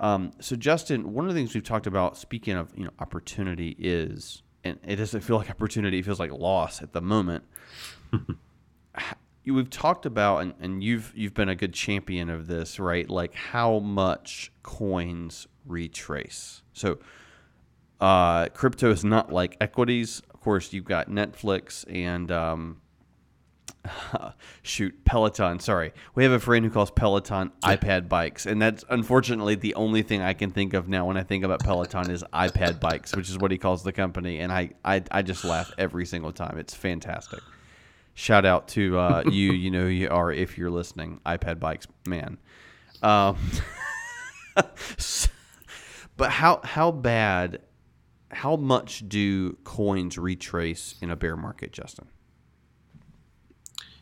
um, 0.00 0.32
so 0.40 0.56
Justin, 0.56 1.12
one 1.12 1.26
of 1.26 1.34
the 1.34 1.38
things 1.38 1.54
we've 1.54 1.62
talked 1.62 1.86
about, 1.86 2.16
speaking 2.16 2.56
of 2.56 2.72
you 2.74 2.84
know 2.84 2.90
opportunity, 2.98 3.76
is 3.78 4.42
and 4.64 4.78
it 4.84 4.96
doesn't 4.96 5.20
feel 5.20 5.36
like 5.36 5.50
opportunity; 5.50 5.98
it 5.98 6.04
feels 6.04 6.18
like 6.18 6.32
loss 6.32 6.82
at 6.82 6.92
the 6.92 7.02
moment. 7.02 7.44
We've 9.46 9.70
talked 9.70 10.06
about, 10.06 10.38
and, 10.38 10.54
and 10.60 10.82
you've 10.84 11.12
you've 11.14 11.34
been 11.34 11.48
a 11.48 11.54
good 11.54 11.74
champion 11.74 12.30
of 12.30 12.46
this, 12.46 12.78
right? 12.78 13.08
Like 13.08 13.34
how 13.34 13.78
much 13.80 14.52
coins 14.62 15.46
retrace. 15.66 16.62
So 16.72 16.98
uh, 18.00 18.46
crypto 18.48 18.90
is 18.90 19.04
not 19.04 19.32
like 19.32 19.56
equities. 19.60 20.22
Of 20.32 20.40
course, 20.40 20.72
you've 20.72 20.84
got 20.84 21.10
Netflix 21.10 21.84
and 21.92 22.30
um, 22.30 22.79
shoot 24.62 25.04
Peloton. 25.04 25.58
Sorry, 25.58 25.92
we 26.14 26.22
have 26.24 26.32
a 26.32 26.40
friend 26.40 26.64
who 26.64 26.70
calls 26.70 26.90
Peloton 26.90 27.52
iPad 27.62 28.08
bikes, 28.08 28.46
and 28.46 28.60
that's 28.60 28.84
unfortunately 28.88 29.54
the 29.54 29.74
only 29.74 30.02
thing 30.02 30.20
I 30.22 30.34
can 30.34 30.50
think 30.50 30.74
of 30.74 30.88
now 30.88 31.06
when 31.06 31.16
I 31.16 31.22
think 31.22 31.44
about 31.44 31.60
Peloton 31.60 32.10
is 32.10 32.24
iPad 32.32 32.80
bikes, 32.80 33.14
which 33.14 33.28
is 33.28 33.38
what 33.38 33.50
he 33.50 33.58
calls 33.58 33.82
the 33.82 33.92
company, 33.92 34.40
and 34.40 34.52
I 34.52 34.70
I, 34.84 35.02
I 35.10 35.22
just 35.22 35.44
laugh 35.44 35.72
every 35.78 36.06
single 36.06 36.32
time. 36.32 36.58
It's 36.58 36.74
fantastic. 36.74 37.40
Shout 38.14 38.44
out 38.44 38.68
to 38.68 38.98
uh, 38.98 39.22
you. 39.30 39.52
You 39.52 39.70
know 39.70 39.82
who 39.82 39.88
you 39.88 40.08
are 40.10 40.32
if 40.32 40.58
you're 40.58 40.70
listening. 40.70 41.20
iPad 41.24 41.58
bikes, 41.58 41.86
man. 42.06 42.38
Um, 43.02 43.38
but 46.16 46.30
how 46.30 46.60
how 46.64 46.90
bad? 46.90 47.60
How 48.32 48.54
much 48.54 49.08
do 49.08 49.54
coins 49.64 50.16
retrace 50.16 50.94
in 51.02 51.10
a 51.10 51.16
bear 51.16 51.36
market, 51.36 51.72
Justin? 51.72 52.06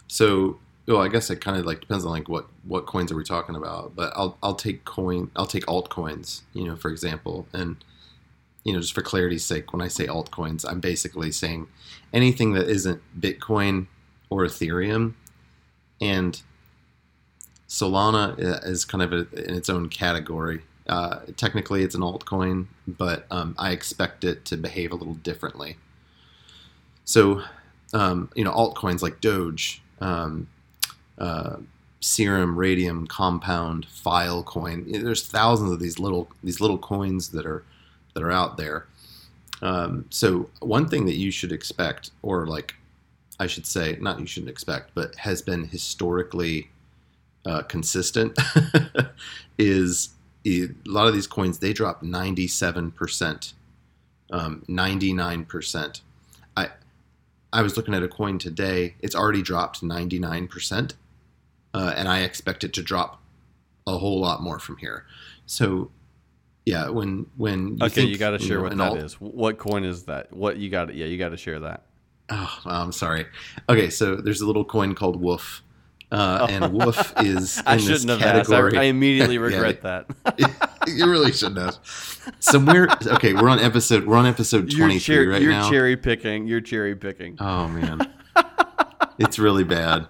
So, 0.08 0.58
well, 0.86 1.02
I 1.02 1.08
guess 1.08 1.30
it 1.30 1.40
kind 1.40 1.56
of 1.59 1.66
like 1.66 1.80
depends 1.80 2.04
on 2.04 2.11
like 2.11 2.28
what 2.28 2.46
what 2.64 2.87
coins 2.87 3.12
are 3.12 3.16
we 3.16 3.24
talking 3.24 3.54
about. 3.54 3.94
But 3.94 4.12
I'll 4.16 4.37
I'll 4.42 4.54
take 4.54 4.85
coin 4.85 5.30
I'll 5.37 5.46
take 5.46 5.66
altcoins, 5.66 6.42
you 6.54 6.64
know, 6.64 6.76
for 6.76 6.90
example, 6.90 7.46
and 7.52 7.76
you 8.64 8.72
know, 8.72 8.80
just 8.80 8.94
for 8.94 9.02
clarity's 9.02 9.44
sake, 9.44 9.72
when 9.72 9.80
I 9.80 9.88
say 9.88 10.06
altcoins, 10.06 10.68
I'm 10.68 10.80
basically 10.80 11.33
saying 11.33 11.68
anything 12.12 12.52
that 12.52 12.68
isn't 12.68 13.00
Bitcoin 13.18 13.87
or 14.30 14.44
Ethereum, 14.44 15.14
and 16.00 16.42
Solana 17.68 18.35
is 18.64 18.85
kind 18.85 19.02
of 19.02 19.12
a, 19.12 19.48
in 19.48 19.54
its 19.54 19.70
own 19.70 19.88
category. 19.88 20.62
Uh, 20.87 21.20
technically, 21.37 21.83
it's 21.83 21.94
an 21.94 22.00
altcoin, 22.00 22.66
but 22.87 23.26
um, 23.30 23.54
I 23.59 23.72
expect 23.72 24.24
it 24.24 24.44
to 24.46 24.56
behave 24.56 24.90
a 24.90 24.96
little 24.96 25.14
differently. 25.14 25.76
So, 27.04 27.42
um, 27.92 28.30
you 28.35 28.44
know, 28.44 28.52
altcoins 28.52 29.02
like 29.02 29.20
Doge, 29.20 29.83
um, 30.00 30.48
uh, 31.18 31.56
Serum, 32.00 32.56
Raydium, 32.56 33.08
Compound, 33.08 33.87
Filecoin. 33.87 34.87
You 34.87 34.98
know, 34.98 35.04
There's 35.04 35.26
thousands 35.26 35.72
of 35.72 35.80
these 35.80 35.98
little 35.98 36.28
these 36.42 36.61
little 36.61 36.78
coins 36.78 37.28
that 37.30 37.46
are 37.46 37.64
that 38.14 38.22
are 38.22 38.32
out 38.32 38.56
there. 38.56 38.87
Um, 39.61 40.04
so 40.11 40.50
one 40.61 40.88
thing 40.88 41.06
that 41.06 41.16
you 41.16 41.30
should 41.30 41.52
expect, 41.52 42.11
or 42.22 42.46
like 42.46 42.74
I 43.40 43.46
should 43.46 43.66
say, 43.66 43.96
not 44.00 44.20
you 44.20 44.26
shouldn't 44.26 44.50
expect, 44.50 44.90
but 44.94 45.14
has 45.16 45.42
been 45.42 45.64
historically 45.64 46.70
uh, 47.44 47.62
consistent, 47.62 48.38
is 49.58 50.11
a 50.46 50.68
lot 50.87 51.06
of 51.08 51.14
these 51.14 51.26
coins 51.26 51.58
they 51.58 51.72
drop 51.72 52.02
97%, 52.02 53.52
um, 54.30 54.62
99%. 54.68 56.00
I 56.56 56.68
I 57.52 57.62
was 57.62 57.76
looking 57.76 57.94
at 57.94 58.02
a 58.02 58.08
coin 58.08 58.38
today. 58.38 58.94
It's 59.00 59.14
already 59.14 59.42
dropped 59.42 59.82
99%, 59.82 60.94
uh, 61.74 61.94
and 61.96 62.08
I 62.08 62.20
expect 62.20 62.64
it 62.64 62.72
to 62.74 62.82
drop 62.82 63.22
a 63.87 63.96
whole 63.98 64.20
lot 64.20 64.42
more 64.42 64.58
from 64.58 64.76
here. 64.76 65.06
So, 65.46 65.90
yeah, 66.66 66.90
when 66.90 67.26
when 67.37 67.78
you 67.78 67.87
okay, 67.87 67.88
think, 67.88 68.11
you 68.11 68.18
got 68.18 68.30
to 68.32 68.38
share 68.38 68.58
know, 68.58 68.64
what 68.64 68.76
that 68.76 68.80
alt- 68.80 68.98
is. 68.98 69.14
What 69.14 69.58
coin 69.58 69.84
is 69.84 70.04
that? 70.04 70.32
What 70.32 70.58
you 70.58 70.68
got? 70.68 70.94
Yeah, 70.94 71.06
you 71.06 71.16
got 71.16 71.30
to 71.30 71.38
share 71.38 71.61
that. 71.61 71.84
Oh, 72.30 72.58
I'm 72.66 72.92
sorry. 72.92 73.24
Okay, 73.70 73.88
so 73.88 74.16
there's 74.16 74.42
a 74.42 74.46
little 74.46 74.64
coin 74.64 74.94
called 74.94 75.18
Woof, 75.18 75.62
uh, 76.11 76.47
and 76.49 76.73
Woof 76.73 77.12
is 77.23 77.59
in 77.61 77.64
I 77.66 77.77
this 77.77 78.05
asked. 78.05 78.09
I, 78.11 78.18
category. 78.18 78.79
I 78.79 78.83
immediately 78.85 79.35
Yeah. 79.37 79.40
regret 79.40 79.83
that. 79.83 80.07
you 80.88 81.11
really 81.11 81.33
shouldn't 81.33 81.59
have. 81.59 81.79
Somewhere. 82.40 82.88
Okay, 83.07 83.35
we're 83.35 83.49
on 83.49 83.59
episode. 83.59 84.07
We're 84.07 84.16
on 84.16 84.27
episode 84.27 84.73
you're 84.73 84.87
23 84.87 85.01
cher- 85.01 85.29
right 85.31 85.42
you're 85.42 85.53
now. 85.53 85.71
cherry 85.71 85.97
picking. 85.97 86.47
You're 86.47 86.61
cherry 86.61 86.94
picking. 86.97 87.37
oh 87.40 87.68
man, 87.68 88.11
it's 89.18 89.38
really 89.38 89.64
bad. 89.64 90.07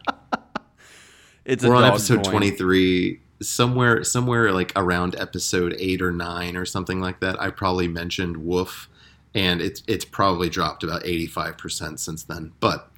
It's 1.45 1.65
We're 1.65 1.75
on 1.77 1.85
episode 1.85 2.25
23. 2.25 3.21
Somewhere, 3.41 4.03
somewhere 4.05 4.53
like 4.53 4.73
around 4.77 5.15
episode 5.17 5.75
eight 5.79 6.03
or 6.03 6.11
nine 6.13 6.57
or 6.57 6.65
something 6.67 7.01
like 7.01 7.21
that. 7.21 7.41
I 7.41 7.51
probably 7.51 7.87
mentioned 7.89 8.37
Woof, 8.37 8.89
and 9.33 9.61
it's 9.63 9.83
it's 9.87 10.05
probably 10.05 10.49
dropped 10.51 10.83
about 10.83 11.07
85 11.07 11.57
percent 11.57 12.01
since 12.01 12.25
then. 12.25 12.53
But 12.61 12.91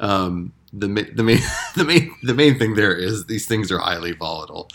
um, 0.00 0.52
the 0.76 0.88
the 1.14 1.22
main 1.22 1.40
the 1.76 1.84
main 1.84 2.14
the 2.22 2.34
main 2.34 2.58
thing 2.58 2.74
there 2.74 2.94
is 2.94 3.26
these 3.26 3.46
things 3.46 3.70
are 3.72 3.78
highly 3.78 4.12
volatile. 4.12 4.68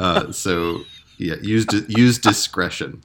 Uh, 0.00 0.32
so 0.32 0.82
yeah, 1.18 1.36
use 1.42 1.66
use 1.88 2.18
discretion. 2.18 3.02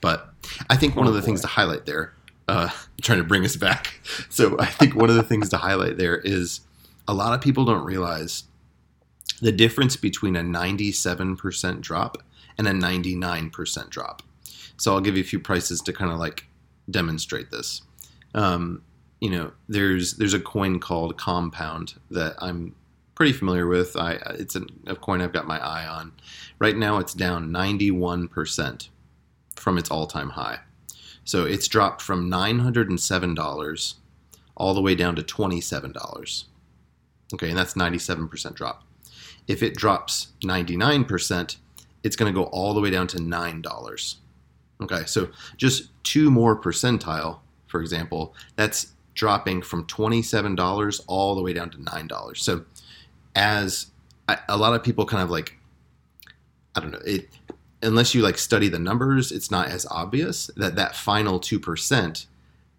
But 0.00 0.32
I 0.70 0.76
think 0.76 0.96
one 0.96 1.06
Oh, 1.06 1.10
of 1.10 1.14
the 1.14 1.22
things 1.22 1.40
to 1.42 1.46
highlight 1.46 1.86
there, 1.86 2.12
uh, 2.48 2.70
trying 3.02 3.18
to 3.18 3.24
bring 3.24 3.44
us 3.44 3.56
back. 3.56 4.00
So 4.28 4.56
I 4.58 4.66
think 4.66 4.94
one 4.94 5.10
of 5.10 5.16
the 5.16 5.22
things 5.22 5.48
to 5.50 5.56
highlight 5.56 5.96
there 5.96 6.18
is 6.18 6.60
a 7.08 7.14
lot 7.14 7.34
of 7.34 7.40
people 7.40 7.64
don't 7.64 7.84
realize 7.84 8.44
the 9.40 9.52
difference 9.52 9.96
between 9.96 10.36
a 10.36 10.40
97% 10.40 11.80
drop 11.80 12.18
and 12.56 12.68
a 12.68 12.72
99% 12.72 13.90
drop. 13.90 14.22
So 14.76 14.92
I'll 14.94 15.00
give 15.00 15.16
you 15.16 15.22
a 15.22 15.26
few 15.26 15.40
prices 15.40 15.80
to 15.82 15.92
kind 15.92 16.10
of 16.10 16.18
like 16.18 16.46
demonstrate 16.90 17.50
this. 17.50 17.82
Um, 18.34 18.82
you 19.24 19.30
know, 19.30 19.52
there's 19.70 20.16
there's 20.18 20.34
a 20.34 20.38
coin 20.38 20.78
called 20.78 21.16
Compound 21.16 21.94
that 22.10 22.34
I'm 22.40 22.74
pretty 23.14 23.32
familiar 23.32 23.66
with. 23.66 23.96
I 23.96 24.18
it's 24.38 24.54
a, 24.54 24.94
coin 24.96 25.22
I've 25.22 25.32
got 25.32 25.46
my 25.46 25.58
eye 25.58 25.86
on. 25.86 26.12
Right 26.58 26.76
now, 26.76 26.98
it's 26.98 27.14
down 27.14 27.48
91% 27.48 28.88
from 29.56 29.78
its 29.78 29.90
all-time 29.90 30.28
high. 30.28 30.58
So 31.24 31.46
it's 31.46 31.68
dropped 31.68 32.02
from 32.02 32.30
$907 32.30 33.94
all 34.56 34.74
the 34.74 34.82
way 34.82 34.94
down 34.94 35.16
to 35.16 35.22
$27. 35.22 36.44
Okay, 37.32 37.48
and 37.48 37.56
that's 37.56 37.72
97% 37.72 38.54
drop. 38.54 38.84
If 39.48 39.62
it 39.62 39.74
drops 39.74 40.32
99%, 40.44 41.56
it's 42.02 42.14
going 42.14 42.30
to 42.30 42.38
go 42.38 42.44
all 42.48 42.74
the 42.74 42.80
way 42.82 42.90
down 42.90 43.06
to 43.06 43.16
$9. 43.16 44.14
Okay, 44.82 45.04
so 45.06 45.30
just 45.56 45.88
two 46.04 46.30
more 46.30 46.60
percentile, 46.60 47.38
for 47.68 47.80
example, 47.80 48.34
that's 48.56 48.93
dropping 49.14 49.62
from 49.62 49.86
$27 49.86 51.00
all 51.06 51.34
the 51.34 51.42
way 51.42 51.52
down 51.52 51.70
to 51.70 51.78
$9. 51.78 52.36
So 52.36 52.64
as 53.34 53.86
I, 54.28 54.38
a 54.48 54.56
lot 54.56 54.74
of 54.74 54.82
people 54.82 55.06
kind 55.06 55.22
of 55.22 55.30
like, 55.30 55.56
I 56.74 56.80
don't 56.80 56.90
know, 56.90 57.00
it 57.04 57.28
unless 57.82 58.14
you 58.14 58.22
like 58.22 58.38
study 58.38 58.68
the 58.68 58.78
numbers, 58.78 59.30
it's 59.30 59.50
not 59.50 59.68
as 59.68 59.86
obvious 59.90 60.48
that 60.56 60.74
that 60.76 60.96
final 60.96 61.38
2%, 61.38 62.26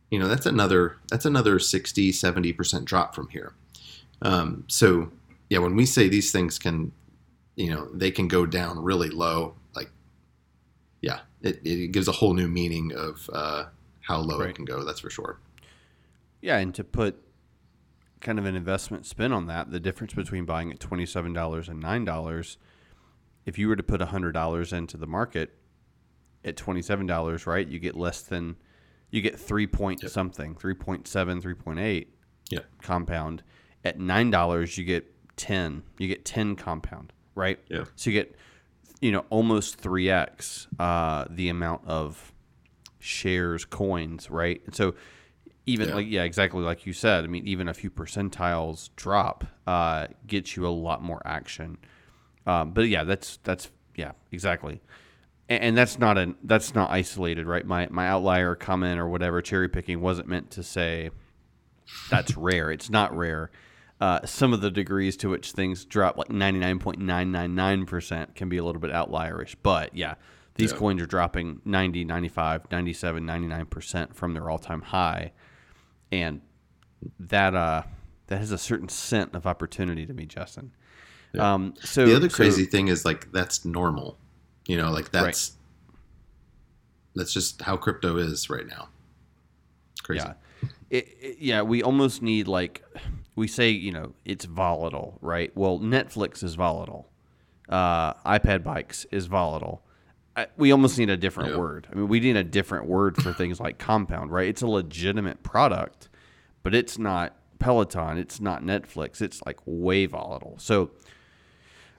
you 0.10 0.18
know, 0.20 0.28
that's 0.28 0.48
another, 0.48 0.98
that's 1.10 1.26
another 1.26 1.60
60, 1.60 2.12
70% 2.12 2.86
drop 2.86 3.14
from 3.14 3.30
here. 3.30 3.54
Um, 4.24 4.64
so 4.68 5.12
yeah, 5.50 5.60
when 5.60 5.76
we 5.76 5.86
say 5.86 6.10
these 6.10 6.32
things 6.32 6.58
can, 6.58 6.92
you 7.56 7.70
know, 7.70 7.88
they 7.94 8.10
can 8.12 8.28
go 8.28 8.46
down 8.46 8.84
really 8.84 9.10
low, 9.10 9.54
like, 9.76 9.92
yeah, 11.02 11.20
it, 11.42 11.62
it 11.64 11.92
gives 11.92 12.08
a 12.08 12.12
whole 12.14 12.34
new 12.34 12.48
meaning 12.48 12.92
of 12.94 13.30
uh, 13.32 13.66
how 14.02 14.18
low 14.18 14.40
Right. 14.40 14.50
it 14.50 14.56
can 14.56 14.66
go. 14.66 14.84
That's 14.84 15.00
for 15.00 15.10
sure. 15.12 15.38
Yeah, 16.46 16.58
and 16.58 16.76
to 16.76 16.84
put 16.84 17.22
kind 18.22 18.38
of 18.38 18.46
an 18.46 18.56
investment 18.56 19.06
spin 19.08 19.32
on 19.32 19.48
that, 19.48 19.72
the 19.72 19.80
difference 19.80 20.14
between 20.14 20.46
buying 20.46 20.72
at 20.72 20.80
twenty-seven 20.80 21.34
dollars 21.34 21.68
and 21.70 21.80
nine 21.80 22.06
dollars, 22.06 22.58
if 23.48 23.58
you 23.58 23.68
were 23.68 23.76
to 23.76 23.82
put 23.84 24.00
hundred 24.00 24.34
dollars 24.34 24.72
into 24.72 24.96
the 24.96 25.08
market 25.08 25.56
at 26.44 26.56
twenty-seven 26.56 27.08
dollars, 27.08 27.48
right, 27.48 27.68
you 27.68 27.80
get 27.80 27.96
less 27.98 28.22
than 28.22 28.58
you 29.10 29.22
get 29.22 29.40
three 29.40 29.66
point 29.66 30.04
Yep. 30.04 30.12
something, 30.12 30.54
3.7, 30.56 31.42
3.8 31.42 32.08
Yeah. 32.52 32.60
compound. 32.82 33.42
At 33.84 34.00
nine 34.00 34.30
dollars, 34.30 34.78
you 34.78 34.86
get 34.86 35.12
ten. 35.38 35.82
You 35.98 36.08
get 36.08 36.26
ten 36.26 36.56
compound, 36.56 37.12
right? 37.34 37.58
Yeah. 37.70 37.86
So 37.96 38.12
you 38.12 38.14
get, 38.22 38.36
you 39.02 39.12
know, 39.12 39.26
almost 39.32 39.78
three 39.78 40.10
x 40.12 40.68
uh, 40.78 41.26
the 41.30 41.50
amount 41.50 41.82
of 41.88 42.34
shares, 43.00 43.66
coins, 43.66 44.30
right? 44.30 44.62
And 44.66 44.76
so 44.76 44.94
even 45.66 45.90
Yeah. 45.90 45.96
like 45.96 46.08
yeah, 46.10 46.24
exactly 46.24 46.62
like 46.62 46.86
you 46.86 46.94
said. 46.94 47.24
I 47.24 47.28
mean, 47.28 47.48
even 47.48 47.68
a 47.68 47.74
few 47.74 47.90
percentiles 47.90 48.90
drop 48.96 49.44
uh, 49.68 50.08
gets 50.28 50.56
you 50.56 50.68
a 50.68 50.70
lot 50.70 51.02
more 51.04 51.22
action. 51.26 51.78
Um, 52.46 52.72
but 52.72 52.88
yeah, 52.88 53.04
that's 53.04 53.38
that's 53.44 53.72
yeah, 53.96 54.12
exactly. 54.32 54.82
And, 55.50 55.64
and 55.64 55.78
that's 55.78 55.98
not 56.00 56.18
an 56.18 56.36
that's 56.44 56.76
not 56.76 56.92
isolated, 56.92 57.48
right? 57.48 57.66
My 57.66 57.88
my 57.90 58.08
outlier 58.08 58.56
comment 58.56 59.00
or 59.00 59.08
whatever 59.08 59.42
cherry 59.42 59.70
picking 59.70 60.02
wasn't 60.02 60.28
meant 60.28 60.52
to 60.52 60.64
say 60.64 61.10
that's 62.10 62.36
rare. 62.50 62.72
It's 62.72 62.90
not 62.90 63.16
rare. 63.16 63.52
Uh, 64.02 64.20
some 64.26 64.52
of 64.54 64.60
the 64.60 64.70
degrees 64.70 65.16
to 65.16 65.30
which 65.30 65.54
things 65.54 65.86
drop, 65.86 66.18
like 66.18 66.28
99.999%, 66.28 68.36
can 68.36 68.50
be 68.50 68.58
a 68.58 68.64
little 68.64 68.82
bit 68.82 68.92
outlierish. 68.92 69.56
But 69.64 69.96
yeah, 69.96 70.16
these 70.56 70.72
Yeah. 70.72 70.78
coins 70.78 71.02
are 71.02 71.06
dropping 71.06 71.62
90, 71.66 72.04
95, 72.04 72.70
97, 72.72 73.26
99% 73.26 74.14
from 74.14 74.34
their 74.34 74.50
all 74.50 74.60
time 74.60 74.82
high. 74.82 75.32
And 76.12 76.42
that 77.20 77.56
uh, 77.56 77.84
that 78.28 78.40
has 78.40 78.52
a 78.52 78.58
certain 78.58 78.90
scent 78.90 79.36
of 79.36 79.46
opportunity 79.46 80.06
to 80.06 80.14
me, 80.14 80.26
Justin. 80.26 80.72
Um, 81.38 81.74
so 81.84 82.06
the 82.06 82.16
other 82.16 82.30
so- 82.30 82.38
crazy 82.38 82.66
thing 82.66 82.88
is 82.88 83.04
like 83.04 83.32
that's 83.34 83.66
normal 83.66 84.18
you 84.68 84.78
know 84.78 84.90
like 84.90 85.12
that's 85.12 85.54
that's 87.16 87.34
just 87.34 87.62
how 87.62 87.78
crypto 87.78 88.18
is 88.18 88.50
right 88.50 88.68
now 88.68 88.90
crazy 90.04 90.24
Yeah. 90.26 90.34
It, 90.90 91.08
it- 91.20 91.38
yeah, 91.40 91.62
we 91.62 91.84
almost 91.84 92.22
need 92.22 92.48
like 92.48 92.84
we 93.36 93.48
say, 93.48 93.70
you 93.70 93.92
know, 93.92 94.14
it's 94.24 94.46
volatile, 94.46 95.18
right? 95.22 95.52
Well, 95.58 95.80
Netflix 95.80 96.42
is 96.42 96.56
volatile. 96.56 97.10
Uh, 97.68 98.14
iPad 98.24 98.64
bikes 98.64 99.06
is 99.12 99.26
volatile. 99.26 99.85
I, 100.38 100.48
we 100.58 100.72
almost 100.72 100.98
need 100.98 101.10
a 101.10 101.18
different 101.18 101.58
word. 101.58 101.88
I 101.92 101.96
mean, 101.96 102.08
we 102.08 102.20
need 102.20 102.36
a 102.36 102.44
different 102.44 102.88
word 102.88 103.16
for 103.22 103.32
things 103.42 103.60
like 103.60 103.78
compound, 103.78 104.32
right? 104.32 104.48
It's 104.48 104.62
a 104.62 104.68
legitimate 104.68 105.44
product, 105.44 106.10
but 106.64 106.76
it's 106.76 106.98
not 106.98 107.38
Peloton. 107.60 108.18
It's 108.18 108.42
not 108.42 108.62
Netflix. 108.64 109.22
It's 109.22 109.42
like 109.46 109.60
way 109.66 110.06
volatile. 110.06 110.56
So 110.58 110.92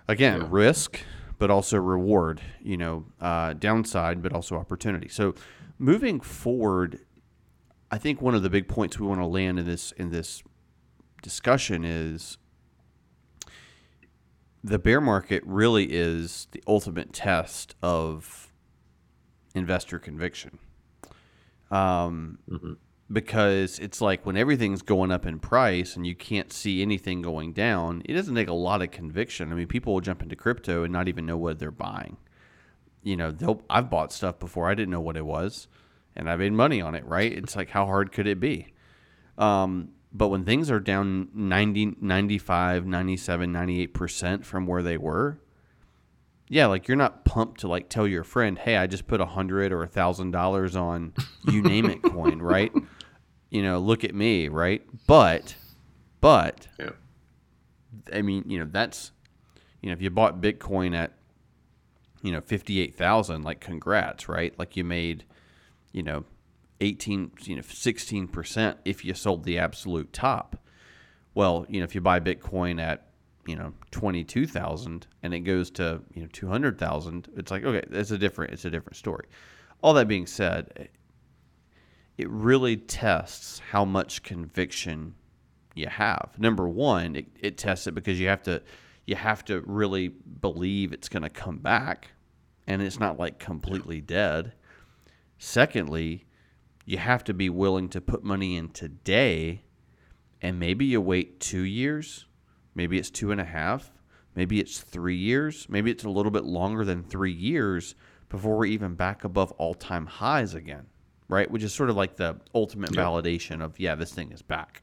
again, 0.09 0.43
Yeah. 0.43 0.49
risk, 0.51 1.01
but 1.39 1.51
also 1.51 1.79
reward. 1.79 2.41
You 2.63 2.77
know, 2.77 3.05
uh, 3.21 3.55
downside, 3.55 4.23
but 4.23 4.33
also 4.33 4.57
opportunity. 4.57 5.09
So 5.09 5.35
moving 5.79 6.21
forward, 6.21 7.01
I 7.91 7.99
think 7.99 8.21
one 8.21 8.35
of 8.35 8.43
the 8.43 8.51
big 8.51 8.69
points 8.69 8.99
we 8.99 9.07
want 9.07 9.21
to 9.21 9.27
land 9.27 9.59
in 9.59 9.65
this 9.67 9.93
in 9.93 10.11
this 10.11 10.43
discussion 11.23 11.85
is 11.85 12.37
the 14.67 14.79
bear 14.79 15.01
market 15.01 15.43
really 15.47 15.85
is 15.85 16.49
the 16.51 16.63
ultimate 16.67 17.13
test 17.13 17.75
of 17.83 18.53
investor 19.55 19.99
conviction. 19.99 20.59
Um, 21.71 22.39
Because 23.11 23.79
it's 23.79 24.01
like 24.01 24.27
when 24.27 24.37
everything's 24.37 24.83
going 24.83 25.13
up 25.13 25.25
in 25.27 25.39
price 25.39 25.95
and 25.95 26.05
you 26.05 26.17
can't 26.17 26.53
see 26.53 26.83
anything 26.83 27.23
going 27.23 27.53
down, 27.53 28.03
it 28.05 28.15
doesn't 28.15 28.35
take 28.35 28.49
a 28.49 28.53
lot 28.53 28.83
of 28.83 28.91
conviction. 28.91 29.53
I 29.53 29.55
mean, 29.55 29.69
people 29.69 29.95
will 29.95 30.01
jump 30.01 30.23
into 30.23 30.35
crypto 30.35 30.83
and 30.83 30.93
not 30.93 31.07
even 31.07 31.25
know 31.25 31.37
what 31.37 31.61
they're 31.61 31.71
buying. 31.71 32.17
You 33.05 33.17
know, 33.17 33.31
they'll, 33.31 33.63
I've 33.71 33.89
bought 33.89 34.13
stuff 34.13 34.41
before 34.41 34.69
I 34.69 34.75
didn't 34.75 34.91
know 34.91 35.01
what 35.01 35.17
it 35.17 35.25
was, 35.25 35.69
and 36.17 36.29
I 36.29 36.35
made 36.35 36.53
money 36.53 36.81
on 36.81 36.97
it. 36.97 37.05
Right? 37.07 37.31
It's 37.31 37.55
like 37.55 37.71
how 37.71 37.87
hard 37.87 38.11
could 38.11 38.27
it 38.27 38.41
be? 38.41 38.75
Um, 39.39 39.91
but 40.13 40.29
when 40.29 40.45
things 40.45 40.71
are 40.71 40.81
down 40.81 41.29
90, 41.35 41.97
95, 42.01 42.87
97, 42.87 43.53
98% 43.53 44.45
from 44.45 44.67
where 44.67 44.83
they 44.83 44.97
were, 44.97 45.39
yeah, 46.49 46.67
like 46.67 46.89
you're 46.89 46.97
not 46.97 47.25
pumped 47.25 47.61
to 47.61 47.69
like 47.69 47.89
tell 47.89 48.07
your 48.07 48.25
friend, 48.25 48.59
hey, 48.59 48.77
I 48.77 48.87
just 48.87 49.07
put 49.07 49.21
a 49.21 49.27
hundred 49.27 49.73
or 49.73 49.83
a 49.83 49.89
thousand 49.89 50.31
dollars 50.31 50.77
on 50.77 51.13
you 51.51 51.63
name 51.63 51.91
it 51.91 52.03
coin, 52.03 52.41
right? 52.41 52.73
You 53.51 53.63
know, 53.63 53.79
look 53.79 54.05
at 54.05 54.15
me, 54.15 54.49
right? 54.49 54.83
But, 55.07 55.57
but, 56.21 56.69
yeah 56.79 56.91
I 58.13 58.23
mean, 58.23 58.45
you 58.47 58.59
know, 58.59 58.69
that's, 58.71 59.13
you 59.81 59.89
know, 59.89 59.93
if 59.93 60.03
you 60.03 60.11
bought 60.11 60.41
Bitcoin 60.41 60.95
at, 60.95 61.13
you 62.23 62.33
know, 62.33 62.41
58,000, 62.41 63.43
like 63.43 63.61
congrats, 63.61 64.29
right? 64.29 64.57
Like 64.59 64.77
you 64.77 64.85
made, 64.85 65.25
you 65.93 66.03
know, 66.03 66.25
18, 66.81 67.33
you 67.43 67.57
know, 67.57 67.63
16% 67.63 68.77
if 68.85 69.05
you 69.05 69.15
sold 69.15 69.45
the 69.45 69.59
absolute 69.59 70.13
top. 70.13 70.57
Well, 71.35 71.67
you 71.69 71.81
know, 71.81 71.85
if 71.85 71.95
you 71.95 72.01
buy 72.01 72.21
Bitcoin 72.21 72.81
at, 72.81 73.09
you 73.47 73.57
know, 73.57 73.73
22,000 73.91 75.07
and 75.23 75.35
it 75.35 75.41
goes 75.41 75.71
to, 75.73 76.01
you 76.15 76.23
know, 76.23 76.29
200,000, 76.33 77.29
it's 77.37 77.51
like, 77.51 77.65
okay, 77.65 77.87
that's 77.89 78.11
a 78.11 78.19
different, 78.19 78.53
it's 78.53 78.65
a 78.65 78.71
different 78.71 78.97
story. 78.97 79.27
All 79.83 79.95
that 79.95 80.09
being 80.09 80.27
said, 80.27 80.89
it 82.19 82.29
really 82.31 82.77
tests 82.77 83.61
how 83.71 83.85
much 83.85 84.23
conviction 84.23 85.15
you 85.75 85.89
have. 85.89 86.31
Number 86.39 86.69
one, 86.69 87.17
it, 87.17 87.27
it 87.41 87.59
tests 87.59 87.87
it 87.87 87.95
because 87.95 88.19
you 88.19 88.29
have 88.29 88.43
to 88.45 88.63
you 89.07 89.15
have 89.15 89.45
to 89.45 89.61
really 89.61 90.09
believe 90.09 90.93
it's 90.93 91.09
going 91.09 91.23
to 91.23 91.31
come 91.31 91.59
back, 91.59 92.11
and 92.67 92.83
it's 92.83 92.99
not 92.99 93.19
like 93.19 93.39
completely 93.39 94.01
dead. 94.01 94.53
Secondly, 95.39 96.26
you 96.87 96.97
have 96.99 97.23
to 97.25 97.35
be 97.35 97.51
willing 97.51 97.89
to 97.91 98.01
put 98.01 98.25
money 98.25 98.57
in 98.57 98.71
today, 98.71 99.63
and 100.41 100.59
maybe 100.59 100.87
you 100.87 101.01
wait 101.01 101.41
two 101.41 101.63
years, 101.63 102.25
maybe 102.75 102.97
it's 102.97 103.11
two 103.11 103.33
and 103.33 103.41
a 103.41 103.45
half, 103.45 103.93
maybe 104.35 104.61
it's 104.61 104.79
three 104.81 105.17
years, 105.17 105.67
maybe 105.69 105.91
it's 105.91 106.05
a 106.05 106.09
little 106.09 106.31
bit 106.33 106.45
longer 106.45 106.85
than 106.85 107.03
three 107.03 107.33
years 107.33 107.95
before 108.29 108.57
we're 108.57 108.67
even 108.67 108.95
back 108.95 109.25
above 109.25 109.51
all 109.53 109.75
time 109.75 110.07
highs 110.07 110.55
again, 110.55 110.87
right? 111.29 111.51
Which 111.51 111.63
is 111.65 111.75
sort 111.75 111.91
of 111.91 111.97
like 111.97 112.17
the 112.17 112.39
ultimate 112.55 112.95
Yeah. 112.95 113.03
validation 113.03 113.61
of, 113.63 113.79
yeah, 113.81 113.95
this 113.97 114.13
thing 114.13 114.31
is 114.33 114.43
back. 114.43 114.83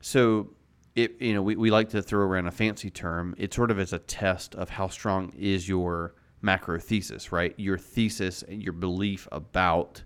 So, 0.00 0.50
it 0.94 1.20
you 1.20 1.34
know 1.34 1.42
we, 1.42 1.56
we 1.56 1.70
like 1.70 1.90
to 1.90 2.00
throw 2.02 2.20
around 2.24 2.46
a 2.46 2.50
fancy 2.50 2.90
term. 2.90 3.34
It 3.36 3.52
sort 3.52 3.70
of 3.70 3.78
is 3.78 3.92
a 3.92 3.98
test 3.98 4.54
of 4.54 4.70
how 4.70 4.88
strong 4.88 5.30
is 5.36 5.68
your 5.68 6.14
macro 6.40 6.78
thesis, 6.78 7.32
right? 7.32 7.54
Your 7.58 7.76
thesis 7.76 8.42
and 8.42 8.62
your 8.62 8.72
belief 8.72 9.28
about 9.32 10.02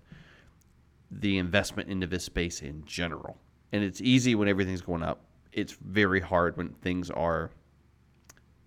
the 1.10 1.38
investment 1.38 1.88
into 1.88 2.06
this 2.06 2.24
space 2.24 2.62
in 2.62 2.84
general. 2.84 3.38
And 3.72 3.82
it's 3.84 4.00
easy 4.00 4.34
when 4.34 4.48
everything's 4.48 4.80
going 4.82 5.02
up. 5.02 5.24
It's 5.52 5.72
very 5.72 6.20
hard 6.20 6.56
when 6.56 6.70
things 6.74 7.10
are 7.10 7.50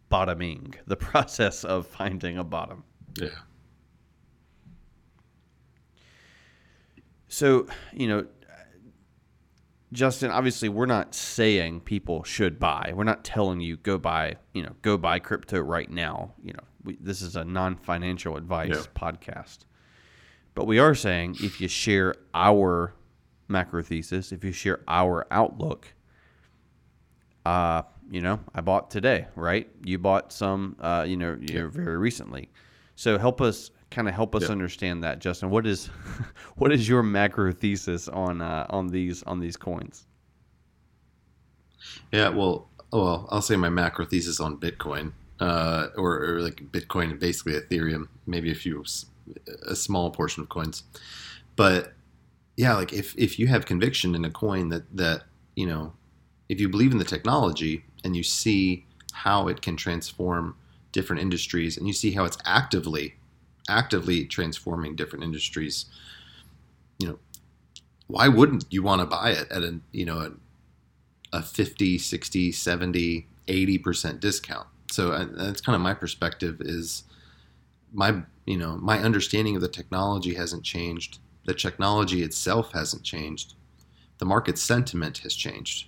bottoming. 0.10 0.76
The 0.88 0.96
process 0.98 1.64
of 1.64 1.88
finding 1.88 2.38
a 2.38 2.44
bottom. 2.44 2.84
yeah 3.20 3.30
So, 7.28 7.68
you 7.94 8.08
know, 8.08 8.26
Justin, 9.92 10.32
obviously 10.32 10.70
we're 10.70 10.86
not 10.86 11.14
saying 11.16 11.82
people 11.82 12.24
should 12.24 12.60
buy. 12.60 12.94
We're 12.96 13.04
not 13.04 13.24
telling 13.24 13.60
you 13.62 13.78
go 13.78 13.98
buy, 13.98 14.36
you 14.54 14.64
know, 14.64 14.76
go 14.82 14.98
buy 14.98 15.20
crypto 15.20 15.60
right 15.60 15.90
now. 15.90 16.34
You 16.44 16.54
know, 16.54 16.64
we, 16.84 16.98
this 17.00 17.22
is 17.22 17.36
a 17.36 17.44
non-financial 17.44 18.38
advice 18.38 18.70
Yeah. 18.72 18.82
podcast. 18.96 19.60
But 20.56 20.66
we 20.68 20.80
are 20.80 20.94
saying 20.96 21.38
if 21.42 21.60
you 21.60 21.68
share 21.68 22.16
our 22.34 22.94
macro 23.48 23.82
thesis, 23.82 24.32
if 24.32 24.44
you 24.44 24.52
share 24.52 24.82
our 24.88 25.26
outlook, 25.32 25.94
uh, 27.46 27.84
you 28.10 28.22
know, 28.22 28.40
I 28.54 28.62
bought 28.62 28.92
today, 28.92 29.28
right? 29.36 29.68
You 29.84 29.98
bought 29.98 30.32
some, 30.32 30.76
uh, 30.80 31.06
you 31.08 31.18
know, 31.18 31.38
you 31.40 31.56
know, 31.56 31.68
very 31.68 31.98
recently. 31.98 32.50
So 32.96 33.18
help 33.18 33.42
us, 33.42 33.72
kind 33.90 34.08
of 34.08 34.14
help 34.14 34.36
us 34.36 34.44
Yeah. 34.44 34.50
understand 34.50 35.04
that, 35.04 35.20
Justin. 35.20 35.50
What 35.50 35.66
is, 35.66 35.88
what 36.58 36.72
is 36.72 36.88
your 36.88 37.02
macro 37.04 37.52
thesis 37.52 38.08
on 38.08 38.42
uh, 38.42 38.68
on 38.70 38.88
these 38.88 39.24
on 39.24 39.40
these 39.40 39.58
coins? 39.58 40.06
Yeah, 42.12 42.30
well, 42.30 42.70
well, 42.92 43.28
I'll 43.32 43.42
say 43.42 43.56
my 43.56 43.70
macro 43.70 44.06
thesis 44.06 44.40
on 44.40 44.58
Bitcoin 44.58 45.14
uh, 45.40 45.88
or, 45.98 46.24
or 46.24 46.42
like 46.42 46.58
Bitcoin 46.72 47.12
and 47.12 47.20
basically 47.20 47.54
Ethereum, 47.54 48.08
maybe 48.26 48.52
a 48.52 48.56
few, 48.56 48.84
a 49.68 49.76
small 49.76 50.12
portion 50.12 50.44
of 50.44 50.50
coins. 50.50 50.84
But 51.56 51.94
yeah, 52.58 52.76
like 52.76 52.94
if, 52.94 53.18
if 53.18 53.40
you 53.40 53.48
have 53.48 53.66
conviction 53.66 54.16
in 54.16 54.26
a 54.26 54.30
coin 54.30 54.70
that, 54.70 54.84
that, 54.96 55.24
you 55.56 55.66
know, 55.66 55.94
if 56.50 56.60
you 56.60 56.70
believe 56.70 56.92
in 56.92 56.98
the 56.98 57.06
technology 57.06 57.84
and 58.04 58.16
you 58.16 58.24
see 58.24 58.86
how 59.14 59.48
it 59.48 59.62
can 59.62 59.76
transform 59.76 60.56
different 60.92 61.22
industries 61.22 61.78
and 61.78 61.88
you 61.88 61.94
see 61.94 62.12
how 62.12 62.26
it's 62.26 62.38
actively, 62.46 63.16
actively 63.70 64.26
transforming 64.26 64.96
different 64.96 65.24
industries, 65.24 65.86
you 67.00 67.08
know, 67.08 67.20
why 68.08 68.28
wouldn't 68.28 68.66
you 68.70 68.84
want 68.84 69.02
to 69.02 69.06
buy 69.08 69.32
it 69.32 69.52
at 69.52 69.64
a, 69.64 69.80
you 69.92 70.06
know, 70.06 70.20
a, 70.20 71.38
a 71.38 71.42
50, 71.42 71.98
60, 71.98 72.52
70, 72.52 73.28
80% 73.48 74.20
discount? 74.20 74.68
So 74.92 75.12
uh, 75.12 75.26
that's 75.32 75.62
kind 75.62 75.76
of 75.76 75.82
my 75.82 75.94
perspective 75.94 76.62
is 76.62 77.04
my, 77.92 78.22
you 78.46 78.58
know, 78.58 78.78
my 78.78 79.00
understanding 79.00 79.56
of 79.56 79.62
the 79.62 79.68
technology 79.68 80.34
hasn't 80.34 80.64
changed. 80.64 81.20
The 81.46 81.54
technology 81.54 82.24
itself 82.24 82.72
hasn't 82.74 83.04
changed. 83.04 83.56
The 84.18 84.26
market 84.26 84.58
sentiment 84.58 85.20
has 85.20 85.36
changed. 85.36 85.88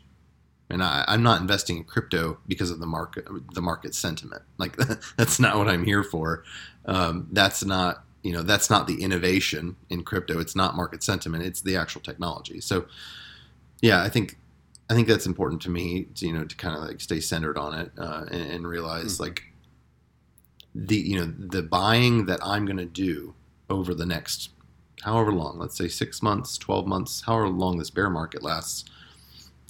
And 0.70 0.82
I, 0.84 1.06
I'm 1.08 1.22
not 1.22 1.42
investing 1.42 1.78
in 1.78 1.84
crypto 1.84 2.40
because 2.48 2.72
of 2.72 2.80
the 2.80 2.88
market, 2.88 3.28
the 3.54 3.62
market 3.62 3.94
sentiment. 3.94 4.42
Like 4.58 4.76
that's 5.18 5.40
not 5.40 5.58
what 5.58 5.68
I'm 5.68 5.86
here 5.86 6.04
for. 6.04 6.44
Um, 6.86 7.28
that's 7.32 7.64
not 7.64 8.06
you 8.26 8.34
know 8.34 8.42
that's 8.42 8.72
not 8.72 8.88
the 8.88 9.02
innovation 9.04 9.76
in 9.92 10.04
crypto 10.04 10.40
it's 10.40 10.56
not 10.56 10.76
market 10.76 11.04
sentiment 11.04 11.44
it's 11.44 11.62
the 11.62 11.78
actual 11.78 12.02
technology 12.02 12.60
so 12.60 12.86
yeah 13.82 14.02
i 14.02 14.10
think 14.10 14.40
i 14.90 14.96
think 14.96 15.08
that's 15.08 15.28
important 15.28 15.62
to 15.62 15.70
me 15.70 16.06
to, 16.16 16.26
you 16.26 16.34
know 16.34 16.44
to 16.44 16.56
kind 16.56 16.76
of 16.76 16.82
like 16.82 17.00
stay 17.00 17.20
centered 17.20 17.56
on 17.56 17.76
it 17.76 17.92
uh, 18.00 18.26
and, 18.32 18.52
and, 18.52 18.68
realize 18.68 19.14
mm-hmm. 19.14 19.24
like 19.24 19.44
the 20.76 20.98
you 20.98 21.18
know 21.18 21.34
the 21.40 21.64
buying 21.64 22.26
that 22.26 22.40
i'm 22.44 22.66
going 22.66 22.78
to 22.78 22.86
do 22.86 23.34
over 23.70 23.96
the 23.96 24.06
next 24.06 24.50
however 25.04 25.32
long 25.32 25.58
let's 25.58 25.78
say 25.78 25.88
six 25.88 26.22
months 26.22 26.58
12 26.58 26.86
months 26.86 27.24
however 27.26 27.48
long 27.48 27.78
this 27.78 27.90
bear 27.90 28.10
market 28.10 28.44
lasts 28.44 28.86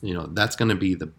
you 0.01 0.13
know 0.13 0.27
that's 0.33 0.55
going 0.55 0.69
to 0.69 0.75
be 0.75 0.95
the 0.95 1.11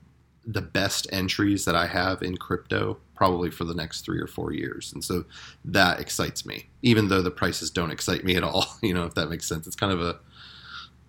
the 0.46 0.62
best 0.62 1.08
entries 1.10 1.64
that 1.64 1.74
I 1.74 1.86
have 1.86 2.22
in 2.22 2.36
crypto 2.36 2.98
probably 3.16 3.50
for 3.50 3.64
the 3.64 3.74
next 3.74 4.02
three 4.02 4.20
or 4.20 4.28
four 4.28 4.52
years. 4.52 4.92
And 4.92 5.02
so 5.02 5.24
that 5.64 5.98
excites 5.98 6.46
me, 6.46 6.68
even 6.82 7.08
though 7.08 7.22
the 7.22 7.30
prices 7.30 7.70
don't 7.70 7.90
excite 7.90 8.24
me 8.24 8.36
at 8.36 8.44
all. 8.44 8.64
You 8.82 8.94
know, 8.94 9.04
if 9.04 9.14
that 9.14 9.28
makes 9.28 9.46
sense. 9.46 9.66
It's 9.66 9.74
kind 9.74 9.92
of 9.92 10.00
a, 10.00 10.20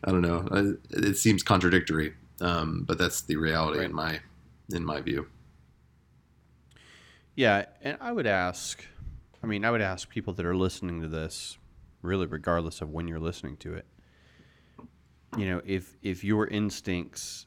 I 0.04 0.12
don't 0.12 0.22
know, 0.22 0.78
it 0.90 1.18
seems 1.18 1.44
contradictory, 1.44 2.14
um, 2.42 2.86
but 2.88 2.98
that's 2.98 3.22
the 3.22 3.36
reality 3.36 3.80
right. 3.80 3.90
in 3.90 3.96
my, 3.96 4.20
in 4.74 4.84
my 4.84 5.02
view. 5.02 5.28
Yeah. 7.38 7.66
And 7.82 7.98
I 8.02 8.12
would 8.12 8.26
ask, 8.26 8.84
I 9.44 9.48
mean, 9.48 9.64
I 9.64 9.70
would 9.70 9.80
ask 9.80 10.10
people 10.10 10.34
that 10.34 10.46
are 10.46 10.56
listening 10.56 11.02
to 11.02 11.08
this, 11.08 11.60
really, 12.02 12.26
regardless 12.26 12.82
of 12.82 12.90
when 12.90 13.08
you're 13.08 13.20
listening 13.20 13.58
to 13.58 13.76
it, 13.76 13.86
you 15.38 15.46
know, 15.46 15.62
if, 15.64 15.96
if 16.02 16.24
your 16.24 16.48
instincts 16.48 17.46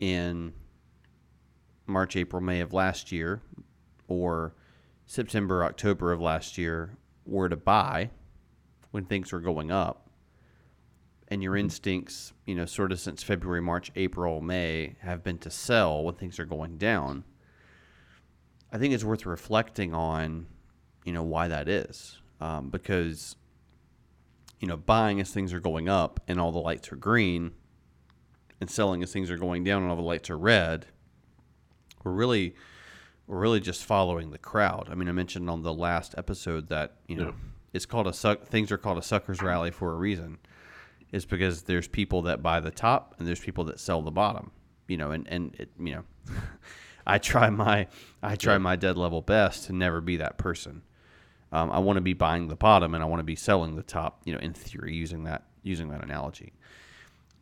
in 0.00 0.52
March, 1.86 2.16
April, 2.16 2.42
May 2.42 2.60
of 2.60 2.72
last 2.72 3.12
year, 3.12 3.40
or 4.08 4.56
September, 5.06 5.64
October 5.64 6.10
of 6.10 6.20
last 6.20 6.58
year, 6.58 6.96
were 7.24 7.48
to 7.48 7.56
buy 7.56 8.10
when 8.90 9.04
things 9.04 9.30
were 9.30 9.40
going 9.40 9.70
up, 9.70 10.10
and 11.28 11.44
your 11.44 11.52
mm-hmm. 11.52 11.66
instincts, 11.66 12.32
you 12.44 12.56
know, 12.56 12.66
sort 12.66 12.90
of 12.90 12.98
since 12.98 13.22
February, 13.22 13.62
March, 13.62 13.92
April, 13.94 14.40
May, 14.40 14.96
have 15.00 15.22
been 15.22 15.38
to 15.38 15.50
sell 15.50 16.02
when 16.02 16.16
things 16.16 16.40
are 16.40 16.44
going 16.44 16.76
down, 16.76 17.22
I 18.72 18.78
think 18.78 18.94
it's 18.94 19.04
worth 19.04 19.26
reflecting 19.26 19.94
on, 19.94 20.46
you 21.04 21.12
know, 21.12 21.22
why 21.22 21.48
that 21.48 21.68
is. 21.68 22.18
Um, 22.40 22.70
because, 22.70 23.36
you 24.58 24.66
know, 24.66 24.76
buying 24.76 25.20
as 25.20 25.30
things 25.30 25.52
are 25.52 25.60
going 25.60 25.88
up 25.88 26.20
and 26.26 26.40
all 26.40 26.50
the 26.50 26.58
lights 26.58 26.90
are 26.90 26.96
green 26.96 27.52
and 28.60 28.70
selling 28.70 29.02
as 29.02 29.12
things 29.12 29.30
are 29.30 29.36
going 29.36 29.62
down 29.62 29.82
and 29.82 29.90
all 29.90 29.96
the 29.96 30.02
lights 30.02 30.30
are 30.30 30.38
red, 30.38 30.86
we're 32.02 32.12
really 32.12 32.54
we're 33.26 33.38
really 33.38 33.60
just 33.60 33.84
following 33.84 34.30
the 34.30 34.38
crowd. 34.38 34.88
I 34.90 34.94
mean, 34.94 35.08
I 35.08 35.12
mentioned 35.12 35.48
on 35.48 35.62
the 35.62 35.72
last 35.72 36.14
episode 36.18 36.68
that 36.68 36.96
you 37.06 37.16
know 37.16 37.26
yeah. 37.26 37.32
it's 37.72 37.86
called 37.86 38.06
a 38.06 38.12
suck. 38.12 38.44
Things 38.44 38.72
are 38.72 38.78
called 38.78 38.98
a 38.98 39.02
suckers 39.02 39.42
rally 39.42 39.70
for 39.70 39.92
a 39.92 39.96
reason. 39.96 40.38
Is 41.12 41.26
because 41.26 41.62
there's 41.62 41.88
people 41.88 42.22
that 42.22 42.42
buy 42.42 42.60
the 42.60 42.70
top 42.70 43.14
and 43.18 43.28
there's 43.28 43.40
people 43.40 43.64
that 43.64 43.78
sell 43.78 44.02
the 44.02 44.10
bottom. 44.10 44.50
You 44.88 44.96
know, 44.96 45.12
and 45.12 45.26
and 45.28 45.54
it, 45.58 45.70
you 45.78 45.94
know, 45.94 46.04
I 47.06 47.18
try 47.18 47.50
my 47.50 47.88
I 48.22 48.36
try 48.36 48.58
my 48.58 48.76
dead 48.76 48.96
level 48.96 49.22
best 49.22 49.66
to 49.66 49.72
never 49.72 50.00
be 50.00 50.16
that 50.18 50.38
person. 50.38 50.82
Um, 51.50 51.70
I 51.70 51.78
want 51.80 51.98
to 51.98 52.02
be 52.02 52.14
buying 52.14 52.48
the 52.48 52.56
bottom 52.56 52.94
and 52.94 53.02
I 53.02 53.06
want 53.06 53.20
to 53.20 53.24
be 53.24 53.36
selling 53.36 53.76
the 53.76 53.82
top. 53.82 54.22
You 54.24 54.32
know, 54.32 54.38
in 54.38 54.52
theory, 54.54 54.94
using 54.94 55.24
that 55.24 55.44
using 55.62 55.88
that 55.88 56.02
analogy. 56.02 56.52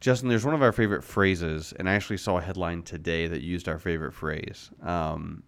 Justin, 0.00 0.30
there's 0.30 0.46
one 0.46 0.54
of 0.54 0.62
our 0.62 0.72
favorite 0.72 1.04
phrases, 1.04 1.74
and 1.78 1.88
I 1.88 1.92
actually 1.92 2.16
saw 2.16 2.38
a 2.38 2.42
headline 2.42 2.82
today 2.82 3.26
that 3.26 3.42
used 3.42 3.68
our 3.68 3.78
favorite 3.78 4.14
phrase. 4.14 4.70
Um, 4.82 5.42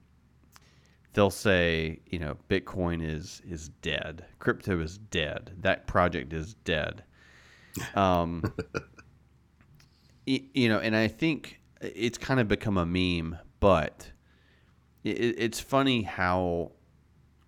they'll 1.14 1.30
say, 1.30 2.00
you 2.06 2.18
know, 2.18 2.36
Bitcoin 2.48 3.02
is 3.02 3.40
is 3.48 3.70
dead, 3.80 4.26
crypto 4.38 4.80
is 4.80 4.98
dead, 4.98 5.52
that 5.60 5.86
project 5.86 6.32
is 6.32 6.54
dead. 6.64 7.04
Um, 7.94 8.52
you 10.26 10.68
know, 10.68 10.78
and 10.78 10.94
I 10.94 11.08
think 11.08 11.58
it's 11.80 12.18
kind 12.18 12.38
of 12.38 12.48
become 12.48 12.76
a 12.76 12.84
meme, 12.84 13.38
but 13.62 14.10
it, 15.04 15.10
it's 15.38 15.60
funny 15.60 16.02
how 16.02 16.72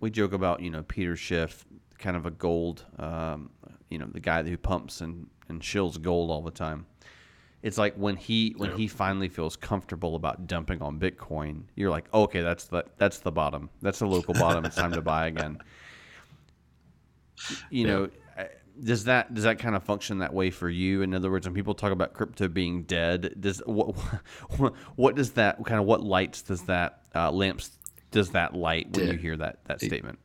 we 0.01 0.11
joke 0.11 0.33
about, 0.33 0.61
you 0.61 0.71
know, 0.71 0.83
Peter 0.83 1.17
Schiff, 1.17 1.65
kind 1.99 2.17
of 2.17 2.25
a 2.25 2.31
gold, 2.31 2.85
um, 2.99 3.51
you 3.91 3.99
know, 3.99 4.07
the 4.07 4.21
guy 4.21 4.43
who 4.43 4.57
pumps 4.57 5.01
and, 5.01 5.27
and 5.49 5.61
shills 5.61 6.01
gold 6.01 6.31
all 6.31 6.43
the 6.43 6.51
time 6.51 6.87
it's 7.65 7.79
like 7.79 7.95
when 7.95 8.15
he 8.17 8.53
when 8.59 8.73
he 8.73 8.87
finally 8.87 9.27
feels 9.27 9.57
comfortable 9.57 10.17
about 10.17 10.47
dumping 10.47 10.83
on 10.83 11.01
Bitcoin, 11.01 11.63
you're 11.75 11.89
like, 11.89 12.13
okay, 12.13 12.43
that's 12.43 12.65
the 12.65 12.85
that's 12.99 13.21
the 13.21 13.33
bottom. 13.33 13.71
That's 13.81 14.01
the 14.01 14.07
local 14.07 14.35
bottom. 14.35 14.67
It's 14.67 14.77
time 14.77 14.93
to 14.93 15.01
buy 15.01 15.27
again. 15.29 15.59
You 17.69 17.87
know, 17.87 18.11
does 18.83 19.05
that 19.05 19.33
does 19.35 19.45
that 19.45 19.59
kind 19.59 19.77
of 19.77 19.83
function 19.83 20.19
that 20.19 20.33
way 20.33 20.51
for 20.51 20.69
you? 20.69 21.03
In 21.03 21.15
other 21.15 21.31
words, 21.31 21.47
when 21.47 21.55
people 21.55 21.75
talk 21.75 21.93
about 21.93 22.13
crypto 22.13 22.49
being 22.49 22.83
dead, 22.83 23.35
does 23.41 23.63
what 23.67 23.95
what 24.97 25.15
does 25.15 25.33
that 25.33 25.65
kind 25.65 25.81
of 25.81 25.87
what 25.87 26.03
lights 26.03 26.43
does 26.43 26.63
that 26.63 27.01
uh, 27.15 27.31
lamps 27.31 27.71
does 28.11 28.31
that 28.31 28.55
light 28.55 28.87
when 28.97 29.07
dead. 29.07 29.13
you 29.15 29.19
hear 29.19 29.37
that 29.37 29.65
that 29.67 29.81
statement? 29.81 30.19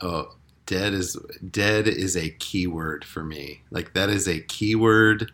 Oh, 0.00 0.36
dead 0.66 0.92
is 0.92 1.16
dead 1.50 1.86
is 1.88 2.16
a 2.16 2.30
keyword 2.30 3.04
for 3.04 3.24
me. 3.24 3.62
Like 3.70 3.94
that 3.94 4.08
is 4.08 4.28
a 4.28 4.40
keyword 4.40 5.32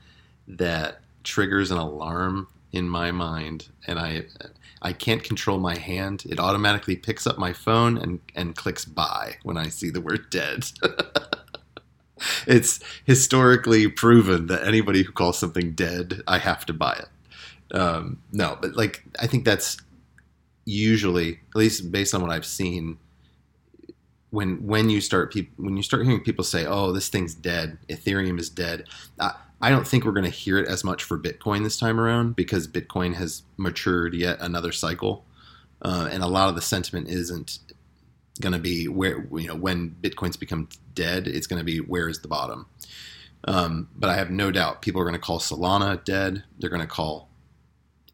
that 0.48 1.00
triggers 1.24 1.70
an 1.70 1.78
alarm 1.78 2.48
in 2.72 2.88
my 2.88 3.10
mind 3.10 3.68
and 3.86 3.98
I 3.98 4.24
I 4.82 4.92
can't 4.92 5.22
control 5.22 5.58
my 5.58 5.78
hand. 5.78 6.24
It 6.28 6.40
automatically 6.40 6.96
picks 6.96 7.26
up 7.26 7.38
my 7.38 7.52
phone 7.52 7.96
and, 7.96 8.18
and 8.34 8.56
clicks 8.56 8.84
buy 8.84 9.36
when 9.44 9.56
I 9.56 9.68
see 9.68 9.90
the 9.90 10.00
word 10.00 10.28
dead. 10.28 10.64
it's 12.46 12.80
historically 13.04 13.88
proven 13.88 14.46
that 14.46 14.66
anybody 14.66 15.02
who 15.02 15.12
calls 15.12 15.38
something 15.38 15.72
dead, 15.72 16.22
I 16.26 16.38
have 16.38 16.66
to 16.66 16.72
buy 16.72 16.94
it. 16.94 17.76
Um, 17.76 18.18
no, 18.32 18.58
but 18.60 18.76
like 18.76 19.02
I 19.20 19.26
think 19.26 19.44
that's 19.44 19.78
usually, 20.64 21.40
at 21.50 21.56
least 21.56 21.90
based 21.90 22.14
on 22.14 22.22
what 22.22 22.30
I've 22.30 22.46
seen, 22.46 22.98
when 24.30 24.66
when 24.66 24.88
you 24.90 25.00
start 25.00 25.32
people 25.32 25.64
when 25.64 25.76
you 25.76 25.82
start 25.82 26.04
hearing 26.04 26.20
people 26.20 26.44
say, 26.44 26.66
"Oh, 26.66 26.92
this 26.92 27.08
thing's 27.08 27.34
dead," 27.34 27.78
Ethereum 27.88 28.38
is 28.38 28.50
dead. 28.50 28.84
Uh, 29.18 29.32
I 29.60 29.70
don't 29.70 29.86
think 29.86 30.04
we're 30.04 30.12
going 30.12 30.24
to 30.24 30.30
hear 30.30 30.58
it 30.58 30.68
as 30.68 30.82
much 30.82 31.04
for 31.04 31.18
Bitcoin 31.18 31.62
this 31.62 31.76
time 31.78 32.00
around 32.00 32.34
because 32.34 32.66
Bitcoin 32.66 33.14
has 33.14 33.42
matured 33.56 34.14
yet 34.14 34.38
another 34.40 34.72
cycle, 34.72 35.24
uh, 35.82 36.08
and 36.10 36.22
a 36.22 36.26
lot 36.28 36.48
of 36.48 36.54
the 36.56 36.62
sentiment 36.62 37.08
isn't 37.08 37.58
going 38.40 38.52
to 38.52 38.58
be 38.58 38.88
where 38.88 39.26
you 39.32 39.48
know 39.48 39.54
when 39.54 39.96
Bitcoin's 40.00 40.36
become 40.36 40.68
dead. 40.94 41.26
It's 41.26 41.46
going 41.46 41.60
to 41.60 41.64
be 41.64 41.78
where 41.78 42.08
is 42.08 42.20
the 42.20 42.28
bottom. 42.28 42.66
Um, 43.44 43.88
but 43.96 44.08
I 44.08 44.14
have 44.16 44.30
no 44.30 44.50
doubt 44.50 44.82
people 44.82 45.00
are 45.00 45.04
going 45.04 45.14
to 45.14 45.20
call 45.20 45.40
Solana 45.40 46.02
dead. 46.04 46.44
They're 46.58 46.70
going 46.70 46.80
to 46.80 46.86
call 46.86 47.28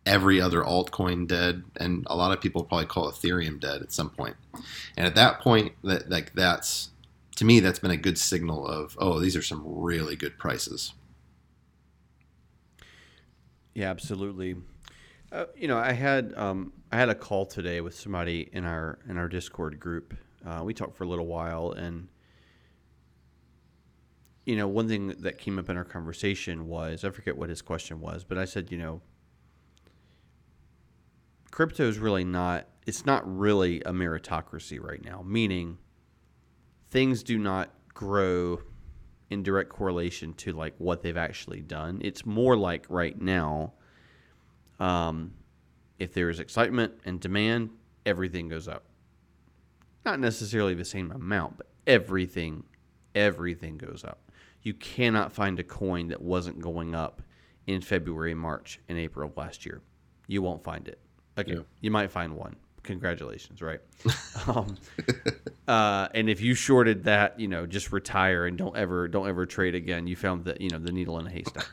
every 0.06 0.40
other 0.40 0.62
altcoin 0.62 1.28
dead, 1.28 1.64
and 1.76 2.06
a 2.08 2.16
lot 2.16 2.32
of 2.32 2.40
people 2.40 2.64
probably 2.64 2.86
call 2.86 3.10
Ethereum 3.12 3.60
dead 3.60 3.82
at 3.82 3.92
some 3.92 4.10
point. 4.10 4.36
And 4.96 5.06
at 5.06 5.14
that 5.14 5.40
point, 5.40 5.72
that 5.84 6.10
like 6.10 6.34
that's 6.34 6.90
to 7.36 7.44
me 7.44 7.60
that's 7.60 7.78
been 7.78 7.90
a 7.90 7.96
good 7.96 8.18
signal 8.18 8.66
of 8.66 8.96
oh 8.98 9.20
these 9.20 9.36
are 9.36 9.42
some 9.42 9.62
really 9.64 10.16
good 10.16 10.38
prices. 10.38 10.94
Yeah, 13.74 13.90
absolutely. 13.90 14.56
Uh, 15.30 15.44
you 15.54 15.68
know, 15.68 15.76
I 15.76 15.92
had 15.92 16.32
um, 16.36 16.72
I 16.90 16.96
had 16.96 17.10
a 17.10 17.14
call 17.14 17.44
today 17.44 17.80
with 17.80 17.94
somebody 17.94 18.48
in 18.52 18.64
our 18.64 18.98
in 19.08 19.18
our 19.18 19.28
Discord 19.28 19.78
group. 19.78 20.14
Uh, 20.46 20.62
we 20.64 20.72
talked 20.72 20.96
for 20.96 21.04
a 21.04 21.08
little 21.08 21.26
while, 21.26 21.72
and 21.72 22.08
you 24.46 24.56
know, 24.56 24.66
one 24.66 24.88
thing 24.88 25.08
that 25.08 25.36
came 25.36 25.58
up 25.58 25.68
in 25.68 25.76
our 25.76 25.84
conversation 25.84 26.66
was 26.66 27.04
I 27.04 27.10
forget 27.10 27.36
what 27.36 27.50
his 27.50 27.60
question 27.60 28.00
was, 28.00 28.24
but 28.24 28.38
I 28.38 28.46
said, 28.46 28.72
you 28.72 28.78
know, 28.78 29.02
crypto 31.50 31.86
is 31.86 31.98
really 31.98 32.24
not. 32.24 32.66
It's 32.86 33.04
not 33.04 33.22
really 33.26 33.82
a 33.82 33.92
meritocracy 33.92 34.82
right 34.82 35.04
now. 35.04 35.22
Meaning, 35.26 35.76
things 36.90 37.22
do 37.22 37.38
not 37.38 37.68
grow 37.92 38.62
in 39.28 39.42
direct 39.42 39.68
correlation 39.68 40.32
to 40.32 40.52
like 40.52 40.74
what 40.78 41.02
they've 41.02 41.18
actually 41.18 41.60
done. 41.60 42.00
It's 42.02 42.24
more 42.24 42.56
like 42.56 42.86
right 42.88 43.20
now. 43.20 43.74
Um, 44.78 45.32
if 45.98 46.12
there 46.14 46.30
is 46.30 46.38
excitement 46.40 46.92
and 47.04 47.20
demand, 47.20 47.70
everything 48.06 48.48
goes 48.48 48.68
up. 48.68 48.84
Not 50.04 50.20
necessarily 50.20 50.74
the 50.74 50.84
same 50.84 51.10
amount, 51.10 51.56
but 51.58 51.66
everything, 51.86 52.64
everything 53.14 53.76
goes 53.78 54.04
up. 54.04 54.20
You 54.62 54.74
cannot 54.74 55.32
find 55.32 55.58
a 55.58 55.64
coin 55.64 56.08
that 56.08 56.22
wasn't 56.22 56.60
going 56.60 56.94
up 56.94 57.22
in 57.66 57.80
February, 57.80 58.34
March, 58.34 58.80
and 58.88 58.98
April 58.98 59.28
of 59.28 59.36
last 59.36 59.66
year. 59.66 59.80
You 60.26 60.42
won't 60.42 60.62
find 60.62 60.86
it. 60.88 61.00
Okay, 61.36 61.54
Yeah. 61.54 61.60
you 61.80 61.90
might 61.90 62.10
find 62.10 62.34
one. 62.36 62.56
Congratulations, 62.84 63.60
right? 63.60 63.80
um, 64.46 64.76
uh, 65.66 66.08
and 66.14 66.30
if 66.30 66.40
you 66.40 66.54
shorted 66.54 67.04
that, 67.04 67.38
you 67.38 67.46
know, 67.48 67.66
just 67.66 67.92
retire 67.92 68.46
and 68.46 68.56
don't 68.56 68.76
ever 68.76 69.08
don't 69.08 69.28
ever 69.28 69.44
trade 69.46 69.74
again. 69.74 70.06
You 70.06 70.16
found 70.16 70.44
that 70.46 70.60
you 70.60 70.70
know 70.70 70.78
the 70.78 70.92
needle 70.92 71.18
in 71.18 71.26
a 71.26 71.30
haystack. 71.30 71.66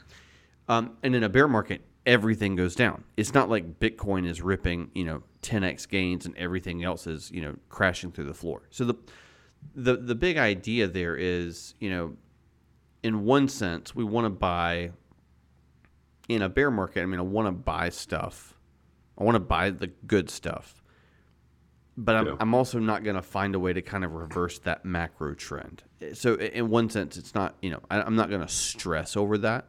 Um, 0.68 0.98
and 1.04 1.15
in 1.15 1.24
a 1.24 1.30
bear 1.30 1.48
market, 1.48 1.82
everything 2.06 2.56
goes 2.56 2.76
down. 2.76 3.04
It's 3.18 3.34
not 3.34 3.50
like 3.50 3.80
Bitcoin 3.80 4.28
is 4.28 4.41
ripping, 4.41 4.91
you 4.94 5.04
know, 5.04 5.24
10x 5.41 5.88
gains 5.89 6.26
and 6.26 6.38
everything 6.38 6.84
else 6.84 7.08
is, 7.08 7.32
you 7.32 7.41
know, 7.41 7.56
crashing 7.70 8.12
through 8.12 8.26
the 8.26 8.34
floor. 8.34 8.63
So 8.70 8.86
the 8.86 8.96
the 9.74 9.98
the 9.98 10.15
big 10.15 10.38
idea 10.38 10.88
there 10.88 11.15
is, 11.15 11.74
you 11.80 11.89
know, 11.89 12.15
in 13.04 13.24
one 13.26 13.48
sense, 13.48 13.96
we 13.96 14.04
want 14.04 14.26
to 14.26 14.30
buy 14.30 14.91
in 16.28 16.41
a 16.41 16.50
bear 16.50 16.72
market. 16.72 17.02
I 17.02 17.06
mean, 17.06 17.20
I 17.20 17.24
want 17.24 17.48
to 17.48 17.52
buy 17.52 17.89
stuff. 17.89 18.58
I 19.18 19.24
want 19.24 19.36
to 19.36 19.39
buy 19.39 19.70
the 19.70 19.88
good 19.88 20.30
stuff. 20.30 20.84
But 21.98 22.15
I'm, 22.15 22.26
Yeah. 22.28 22.36
I'm 22.39 22.54
also 22.54 22.80
not 22.80 23.04
going 23.04 23.15
to 23.15 23.22
find 23.22 23.56
a 23.56 23.60
way 23.60 23.74
to 23.74 23.82
kind 23.82 24.04
of 24.04 24.12
reverse 24.12 24.60
that 24.60 24.84
macro 24.84 25.34
trend. 25.34 25.84
So, 26.13 26.36
in 26.36 26.70
one 26.70 26.89
sense, 26.89 27.15
it's 27.15 27.34
not, 27.34 27.56
you 27.62 27.70
know, 27.70 27.80
I, 27.89 28.02
I'm 28.02 28.15
not 28.15 28.30
going 28.30 28.41
to 28.41 28.48
stress 28.50 29.15
over 29.15 29.38
that. 29.39 29.68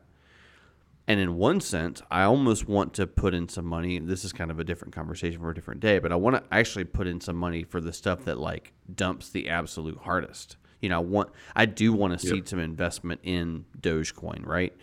And 1.09 1.21
in 1.21 1.37
one 1.37 1.61
sense, 1.61 2.03
I 2.11 2.23
almost 2.25 2.67
want 2.69 2.93
to 2.95 3.07
put 3.07 3.33
in 3.33 3.49
some 3.49 3.65
money. 3.65 3.99
This 4.01 4.25
is 4.25 4.33
kind 4.33 4.51
of 4.51 4.59
a 4.59 4.65
different 4.65 4.93
conversation 4.93 5.41
for 5.41 5.51
a 5.51 5.55
different 5.55 5.81
day, 5.81 6.01
but 6.01 6.11
I 6.11 6.17
want 6.17 6.37
to 6.37 6.43
actually 6.51 6.85
put 6.85 7.07
in 7.07 7.21
some 7.21 7.37
money 7.37 7.63
for 7.63 7.81
the 7.81 7.93
stuff 7.93 8.25
that 8.25 8.39
like 8.39 8.73
dumps 8.93 9.29
the 9.31 9.49
absolute 9.49 9.99
hardest. 9.99 10.57
You 10.81 10.89
know, 10.89 10.97
I 10.97 11.05
want 11.05 11.31
I 11.55 11.67
do 11.67 11.93
want 11.93 12.19
to 12.19 12.27
see 12.27 12.37
Yep. 12.37 12.49
some 12.49 12.59
investment 12.59 13.21
in 13.23 13.67
Dogecoin, 13.81 14.45
right? 14.45 14.77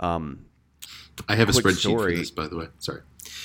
Um, 0.00 0.46
I 1.28 1.36
have 1.36 1.48
a 1.48 1.52
spreadsheet 1.52 1.76
story. 1.78 2.14
for 2.14 2.18
this, 2.20 2.30
by 2.32 2.48
the 2.48 2.56
way. 2.56 2.66
Sorry. 2.78 3.02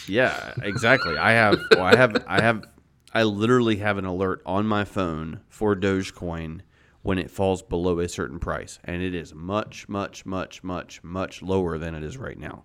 yeah, 0.08 0.54
exactly. 0.64 1.18
I 1.18 1.32
have 1.34 1.60
well, 1.72 1.84
I 1.84 1.96
have 1.96 2.24
I 2.28 2.42
have 2.42 2.66
I 3.14 3.24
literally 3.24 3.78
have 3.78 3.98
an 4.00 4.06
alert 4.06 4.42
on 4.48 4.66
my 4.66 4.84
phone 4.84 5.42
for 5.48 5.76
Dogecoin 5.76 6.62
when 7.06 7.20
it 7.20 7.30
falls 7.30 7.62
below 7.62 8.00
a 8.00 8.10
certain 8.10 8.40
price, 8.40 8.80
and 8.84 9.00
it 9.04 9.14
is 9.14 9.32
much, 9.32 9.88
much, 9.88 10.26
much, 10.26 10.64
much, 10.64 11.04
much 11.04 11.44
lower 11.44 11.78
than 11.78 11.94
it 11.94 12.02
is 12.02 12.18
right 12.18 12.40
now. 12.40 12.64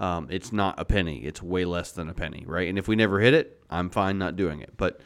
Um, 0.00 0.26
it's 0.30 0.52
not 0.52 0.80
a 0.80 0.84
penny; 0.84 1.18
it's 1.18 1.40
way 1.40 1.64
less 1.64 1.92
than 1.92 2.08
a 2.08 2.12
penny, 2.12 2.42
right? 2.44 2.68
And 2.68 2.76
if 2.76 2.88
we 2.88 2.96
never 2.96 3.20
hit 3.20 3.34
it, 3.34 3.62
I'm 3.70 3.88
fine 3.88 4.18
not 4.18 4.34
doing 4.34 4.62
it. 4.62 4.72
But 4.76 5.00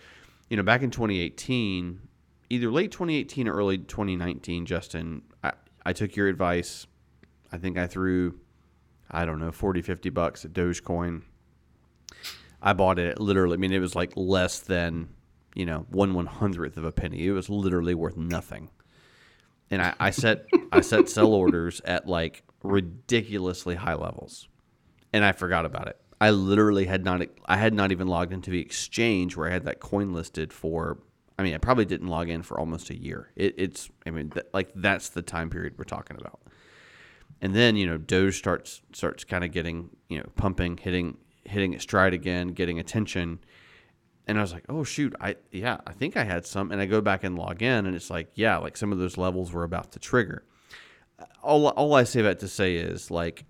you 0.48 0.56
know, 0.56 0.62
back 0.62 0.80
in 0.80 0.90
2018, 0.90 2.00
either 2.48 2.70
late 2.70 2.92
2018 2.92 3.46
or 3.46 3.52
early 3.52 3.76
2019, 3.76 4.64
Justin, 4.64 5.20
I, 5.44 5.52
I 5.84 5.92
took 5.92 6.16
your 6.16 6.28
advice. 6.28 6.86
I 7.52 7.58
think 7.58 7.76
I 7.76 7.86
threw, 7.86 8.40
I 9.10 9.26
don't 9.26 9.38
know, 9.38 9.52
40, 9.52 9.82
50 9.82 10.08
bucks 10.08 10.46
at 10.46 10.54
Dogecoin. 10.54 11.24
I 12.62 12.72
bought 12.72 12.98
it 12.98 13.20
literally, 13.20 13.52
I 13.52 13.58
mean, 13.58 13.74
it 13.74 13.80
was 13.80 13.94
like 13.94 14.14
less 14.16 14.60
than, 14.60 15.10
you 15.56 15.64
know, 15.64 15.86
one 15.90 16.14
one 16.14 16.26
hundredth 16.26 16.76
of 16.76 16.84
a 16.84 16.92
penny. 16.92 17.26
It 17.26 17.32
was 17.32 17.48
literally 17.48 17.94
worth 17.94 18.16
nothing. 18.16 18.70
And 19.70 19.82
I, 19.82 19.94
I 19.98 20.10
set 20.10 20.44
I 20.70 20.82
set 20.82 21.08
sell 21.08 21.32
orders 21.32 21.80
at 21.84 22.06
like 22.06 22.44
ridiculously 22.62 23.74
high 23.74 23.94
levels. 23.94 24.48
And 25.12 25.24
I 25.24 25.32
forgot 25.32 25.64
about 25.64 25.88
it. 25.88 25.98
I 26.20 26.30
literally 26.30 26.84
had 26.84 27.04
not 27.04 27.22
I 27.46 27.56
had 27.56 27.72
not 27.74 27.90
even 27.90 28.06
logged 28.06 28.32
into 28.32 28.50
the 28.50 28.60
exchange 28.60 29.36
where 29.36 29.48
I 29.48 29.52
had 29.52 29.64
that 29.64 29.80
coin 29.80 30.12
listed 30.12 30.52
for 30.52 30.98
I 31.38 31.42
mean, 31.42 31.54
I 31.54 31.58
probably 31.58 31.84
didn't 31.84 32.08
log 32.08 32.30
in 32.30 32.42
for 32.42 32.58
almost 32.58 32.88
a 32.88 32.96
year. 32.96 33.30
It, 33.36 33.54
it's 33.58 33.90
I 34.06 34.10
mean, 34.10 34.30
th- 34.30 34.46
like 34.52 34.70
that's 34.74 35.08
the 35.08 35.22
time 35.22 35.50
period 35.50 35.74
we're 35.78 35.84
talking 35.84 36.16
about. 36.20 36.40
And 37.40 37.54
then 37.54 37.76
you 37.76 37.86
know 37.86 37.96
Doge 37.96 38.36
starts 38.36 38.82
starts 38.92 39.24
kind 39.24 39.42
of 39.42 39.52
getting 39.52 39.88
you 40.10 40.18
know 40.18 40.26
pumping, 40.36 40.76
hitting 40.76 41.16
hitting 41.44 41.72
its 41.72 41.82
stride 41.82 42.12
again, 42.12 42.48
getting 42.48 42.78
attention. 42.78 43.38
And 44.26 44.38
I 44.38 44.40
was 44.40 44.52
like, 44.52 44.64
oh 44.68 44.82
shoot, 44.82 45.14
I 45.20 45.36
yeah, 45.52 45.78
I 45.86 45.92
think 45.92 46.16
I 46.16 46.24
had 46.24 46.46
some. 46.46 46.72
And 46.72 46.80
I 46.80 46.86
go 46.86 47.00
back 47.00 47.22
and 47.22 47.38
log 47.38 47.62
in, 47.62 47.86
and 47.86 47.94
it's 47.94 48.10
like, 48.10 48.30
yeah, 48.34 48.58
like 48.58 48.76
some 48.76 48.92
of 48.92 48.98
those 48.98 49.16
levels 49.16 49.52
were 49.52 49.64
about 49.64 49.92
to 49.92 49.98
trigger. 49.98 50.44
All 51.42 51.68
all 51.68 51.94
I 51.94 52.04
say 52.04 52.22
that 52.22 52.40
to 52.40 52.48
say 52.48 52.76
is 52.76 53.10
like 53.10 53.44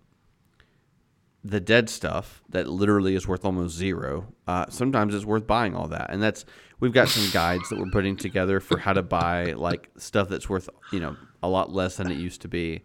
the 1.43 1.61
dead 1.61 1.89
stuff 1.89 2.43
that 2.49 2.67
literally 2.69 3.15
is 3.15 3.27
worth 3.27 3.45
almost 3.45 3.77
zero. 3.77 4.27
Uh, 4.47 4.67
sometimes 4.69 5.15
it's 5.15 5.25
worth 5.25 5.47
buying 5.47 5.75
all 5.75 5.89
that, 5.89 6.11
and 6.11 6.23
that's 6.23 6.45
we've 6.81 6.93
got 6.93 7.09
some 7.09 7.31
guides 7.33 7.69
that 7.71 7.79
we're 7.79 7.91
putting 7.91 8.17
together 8.17 8.61
for 8.61 8.79
how 8.79 8.93
to 8.93 9.03
buy 9.03 9.53
like 9.53 9.89
stuff 9.97 10.29
that's 10.29 10.49
worth 10.49 10.69
you 10.93 11.01
know 11.01 11.17
a 11.43 11.49
lot 11.49 11.73
less 11.73 11.97
than 11.97 12.11
it 12.11 12.19
used 12.19 12.43
to 12.43 12.49
be. 12.49 12.83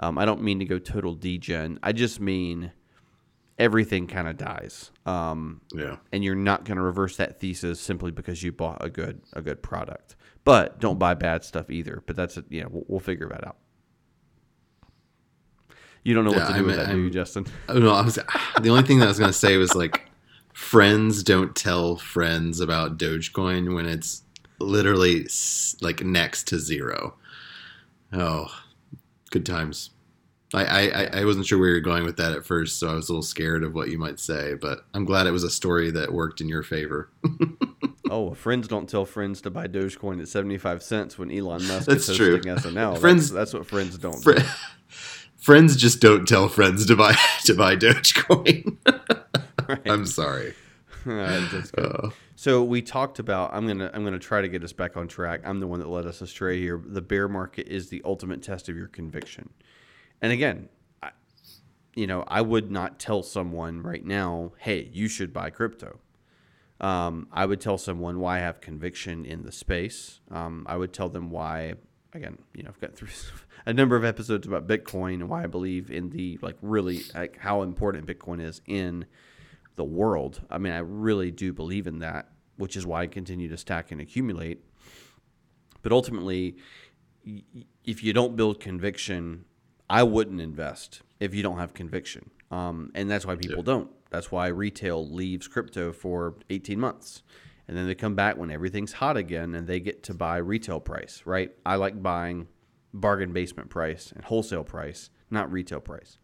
Um, 0.00 0.18
I 0.18 0.24
don't 0.24 0.42
mean 0.42 0.58
to 0.60 0.64
go 0.64 0.78
total 0.78 1.14
degen. 1.14 1.78
I 1.82 1.92
just 1.92 2.20
mean 2.20 2.72
everything 3.58 4.06
kind 4.06 4.28
of 4.28 4.36
dies, 4.36 4.90
um, 5.06 5.60
Yeah. 5.74 5.96
and 6.12 6.22
you're 6.22 6.34
not 6.34 6.64
going 6.64 6.76
to 6.76 6.82
reverse 6.82 7.16
that 7.16 7.40
thesis 7.40 7.80
simply 7.80 8.10
because 8.10 8.42
you 8.42 8.52
bought 8.52 8.84
a 8.84 8.88
good 8.90 9.20
a 9.32 9.42
good 9.42 9.62
product. 9.62 10.14
But 10.44 10.80
don't 10.80 10.98
buy 10.98 11.14
bad 11.14 11.44
stuff 11.44 11.68
either. 11.70 12.02
But 12.06 12.16
that's 12.16 12.36
a, 12.36 12.44
know 12.62 12.68
we'll, 12.70 12.84
we'll 12.88 13.00
figure 13.00 13.28
that 13.28 13.46
out. 13.46 13.56
You 16.04 16.14
don't 16.14 16.24
know 16.24 16.30
what 16.30 16.38
Yeah, 16.40 16.46
to 16.46 16.52
do 16.52 16.56
I'm- 16.58 16.66
with 16.66 16.76
that, 16.76 16.90
do 16.92 16.98
you, 16.98 17.10
Justin? 17.10 17.46
Oh, 17.68 17.78
no, 17.78 17.92
I 17.92 18.02
was, 18.02 18.14
the 18.62 18.70
only 18.70 18.82
thing 18.84 18.98
that 19.00 19.06
I 19.06 19.08
was 19.08 19.18
going 19.18 19.30
to 19.32 19.36
say 19.36 19.56
was 19.56 19.74
like, 19.74 20.06
friends 20.54 21.22
don't 21.22 21.54
tell 21.54 21.96
friends 21.96 22.60
about 22.60 22.98
Dogecoin 22.98 23.74
when 23.74 23.86
it's 23.86 24.22
literally 24.58 25.26
like 25.82 26.02
next 26.02 26.48
to 26.48 26.58
zero. 26.58 27.16
Oh, 28.12 28.46
good 29.30 29.44
times. 29.44 29.90
I, 30.54 30.88
I, 30.88 31.04
I- 31.20 31.24
wasn't 31.24 31.46
sure 31.46 31.58
where 31.58 31.68
you 31.68 31.74
were 31.74 31.80
going 31.80 32.04
with 32.04 32.16
that 32.16 32.32
at 32.32 32.44
first, 32.46 32.78
so 32.78 32.88
I 32.88 32.94
was 32.94 33.08
a 33.08 33.12
little 33.12 33.22
scared 33.22 33.62
of 33.64 33.74
what 33.74 33.88
you 33.90 33.98
might 33.98 34.18
say, 34.18 34.54
but 34.54 34.80
I'm 34.94 35.04
glad 35.04 35.26
it 35.26 35.30
was 35.30 35.44
a 35.44 35.50
story 35.50 35.90
that 35.90 36.12
worked 36.12 36.40
in 36.40 36.48
your 36.48 36.62
favor. 36.62 37.10
Oh, 38.10 38.32
friends 38.32 38.66
don't 38.68 38.88
tell 38.88 39.04
friends 39.04 39.42
to 39.42 39.50
buy 39.50 39.66
Dogecoin 39.68 40.18
at 40.22 40.28
seventy 40.28 40.56
five 40.56 40.82
cents 40.82 41.18
when 41.18 41.30
Elon 41.30 41.66
Musk 41.68 41.84
That's 41.88 42.08
is 42.08 42.16
true. 42.16 42.36
hosting 42.36 42.54
SNL. 42.54 42.96
Friends- 42.98 43.28
that's, 43.30 43.50
that's 43.50 43.52
what 43.52 43.66
friends 43.66 43.98
don't. 43.98 44.22
Fri 44.22 44.36
do. 44.36 44.42
friends 45.36 45.76
just 45.76 46.00
don't 46.00 46.26
tell 46.26 46.48
friends 46.48 46.86
to 46.86 46.96
buy 46.96 47.14
to 47.44 47.52
buy 47.52 47.76
Dogecoin. 47.76 48.78
Right. 49.68 49.80
I'm 49.84 50.06
sorry. 50.06 50.54
Uh, 51.06 52.08
So 52.36 52.64
we 52.64 52.80
talked 52.80 53.18
about. 53.18 53.52
I'm 53.52 53.66
gonna 53.66 53.90
I'm 53.92 54.04
gonna 54.04 54.18
try 54.18 54.40
to 54.40 54.48
get 54.48 54.64
us 54.64 54.72
back 54.72 54.96
on 54.96 55.06
track. 55.06 55.42
I'm 55.44 55.60
the 55.60 55.66
one 55.66 55.80
that 55.80 55.88
led 55.90 56.06
us 56.06 56.22
astray 56.22 56.58
here. 56.58 56.80
The 56.82 57.02
bear 57.02 57.28
market 57.28 57.68
is 57.68 57.90
the 57.90 58.00
ultimate 58.06 58.42
test 58.42 58.70
of 58.70 58.76
your 58.76 58.88
conviction. 58.88 59.50
And 60.20 60.32
again, 60.32 60.68
I, 61.02 61.10
you 61.94 62.06
know, 62.06 62.24
I 62.26 62.40
would 62.40 62.70
not 62.70 62.98
tell 62.98 63.22
someone 63.22 63.82
right 63.82 64.04
now, 64.04 64.52
"Hey, 64.58 64.90
you 64.92 65.08
should 65.08 65.32
buy 65.32 65.50
crypto." 65.50 66.00
Um, 66.80 67.26
I 67.32 67.46
would 67.46 67.60
tell 67.60 67.78
someone 67.78 68.20
why 68.20 68.36
I 68.36 68.40
have 68.40 68.60
conviction 68.60 69.24
in 69.24 69.42
the 69.42 69.52
space. 69.52 70.20
Um, 70.30 70.64
I 70.68 70.76
would 70.76 70.92
tell 70.92 71.08
them 71.08 71.30
why. 71.30 71.74
Again, 72.14 72.38
you 72.54 72.62
know, 72.62 72.70
I've 72.70 72.80
got 72.80 72.94
through 72.96 73.08
a 73.66 73.72
number 73.72 73.96
of 73.96 74.04
episodes 74.04 74.46
about 74.46 74.66
Bitcoin 74.66 75.14
and 75.14 75.28
why 75.28 75.44
I 75.44 75.46
believe 75.46 75.90
in 75.90 76.10
the 76.10 76.38
like 76.40 76.56
really 76.62 77.02
like 77.14 77.38
how 77.38 77.62
important 77.62 78.06
Bitcoin 78.06 78.40
is 78.40 78.60
in 78.66 79.06
the 79.76 79.84
world. 79.84 80.42
I 80.50 80.58
mean, 80.58 80.72
I 80.72 80.78
really 80.78 81.30
do 81.30 81.52
believe 81.52 81.86
in 81.86 82.00
that, 82.00 82.30
which 82.56 82.76
is 82.76 82.86
why 82.86 83.02
I 83.02 83.06
continue 83.06 83.48
to 83.48 83.56
stack 83.56 83.90
and 83.92 84.00
accumulate. 84.00 84.64
But 85.82 85.92
ultimately, 85.92 86.56
if 87.84 88.02
you 88.02 88.12
don't 88.12 88.36
build 88.36 88.60
conviction, 88.60 89.44
I 89.90 90.02
wouldn't 90.02 90.40
invest 90.40 91.02
if 91.20 91.34
you 91.34 91.42
don't 91.42 91.58
have 91.58 91.74
conviction. 91.74 92.30
Um, 92.50 92.90
and 92.94 93.10
that's 93.10 93.26
why 93.26 93.36
people 93.36 93.62
don't. 93.62 93.90
That's 94.10 94.30
why 94.32 94.48
retail 94.48 95.06
leaves 95.06 95.48
crypto 95.48 95.92
for 95.92 96.34
18 96.50 96.78
months. 96.80 97.22
And 97.66 97.76
then 97.76 97.86
they 97.86 97.94
come 97.94 98.14
back 98.14 98.38
when 98.38 98.50
everything's 98.50 98.94
hot 98.94 99.16
again 99.16 99.54
and 99.54 99.66
they 99.66 99.80
get 99.80 100.02
to 100.04 100.14
buy 100.14 100.38
retail 100.38 100.80
price, 100.80 101.22
right? 101.26 101.52
I 101.66 101.76
like 101.76 102.02
buying 102.02 102.48
bargain 102.94 103.32
basement 103.32 103.68
price 103.68 104.12
and 104.12 104.24
wholesale 104.24 104.64
price, 104.64 105.10
not 105.30 105.52
retail 105.52 105.80
price. 105.80 106.18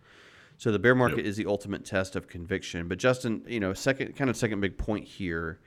So 0.56 0.72
the 0.72 0.78
bear 0.78 0.94
market 0.94 1.26
is 1.26 1.36
the 1.36 1.46
ultimate 1.46 1.84
test 1.84 2.16
of 2.16 2.28
conviction. 2.28 2.88
But 2.88 2.98
Justin, 2.98 3.44
you 3.46 3.60
know, 3.60 3.74
second 3.74 4.16
kind 4.16 4.30
of 4.30 4.36
second 4.36 4.60
big 4.60 4.78
point 4.78 5.04
here, 5.06 5.60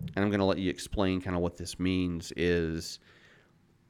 and 0.00 0.24
I'm 0.24 0.30
going 0.30 0.40
to 0.40 0.46
let 0.46 0.58
you 0.58 0.70
explain 0.70 1.20
kind 1.20 1.36
of 1.36 1.42
what 1.42 1.56
this 1.56 1.78
means 1.78 2.32
is 2.36 3.00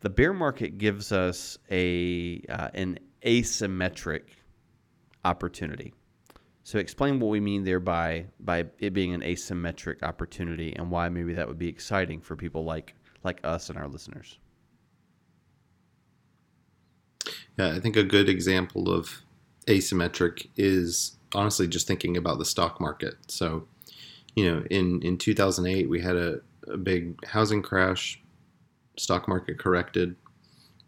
the 0.01 0.11
bear 0.11 0.33
market 0.33 0.79
gives 0.79 1.13
us 1.13 1.59
a 1.71 2.43
uh, 2.49 2.69
an 2.75 2.99
asymmetric 3.25 4.23
opportunity. 5.25 5.95
So 6.65 6.79
explain 6.79 7.19
what 7.19 7.29
we 7.29 7.41
mean 7.41 7.65
there 7.65 7.81
by 7.81 8.27
by 8.41 8.67
it 8.79 8.93
being 8.93 9.15
an 9.15 9.21
asymmetric 9.23 10.03
opportunity 10.03 10.75
and 10.77 10.91
why 10.91 11.09
maybe 11.09 11.35
that 11.35 11.49
would 11.49 11.59
be 11.59 11.69
exciting 11.69 12.21
for 12.21 12.37
people 12.37 12.65
like 12.65 12.95
like 13.25 13.41
us 13.45 13.69
and 13.69 13.79
our 13.79 13.89
listeners. 13.89 14.39
Yeah, 17.59 17.75
I 17.75 17.81
think 17.81 17.97
a 17.97 18.03
good 18.03 18.29
example 18.29 18.93
of 18.93 19.23
asymmetric 19.67 20.49
is 20.57 21.17
honestly 21.35 21.67
just 21.67 21.87
thinking 21.87 22.17
about 22.17 22.39
the 22.39 22.45
stock 22.45 22.81
market. 22.81 23.15
So, 23.29 23.67
you 24.35 24.51
know, 24.51 24.65
in 24.71 25.03
in 25.03 25.19
2008 25.19 25.89
we 25.89 26.01
had 26.01 26.17
a, 26.17 26.41
a 26.69 26.77
big 26.77 27.25
housing 27.27 27.63
crash, 27.63 28.23
stock 28.97 29.27
market 29.27 29.59
corrected. 29.59 30.15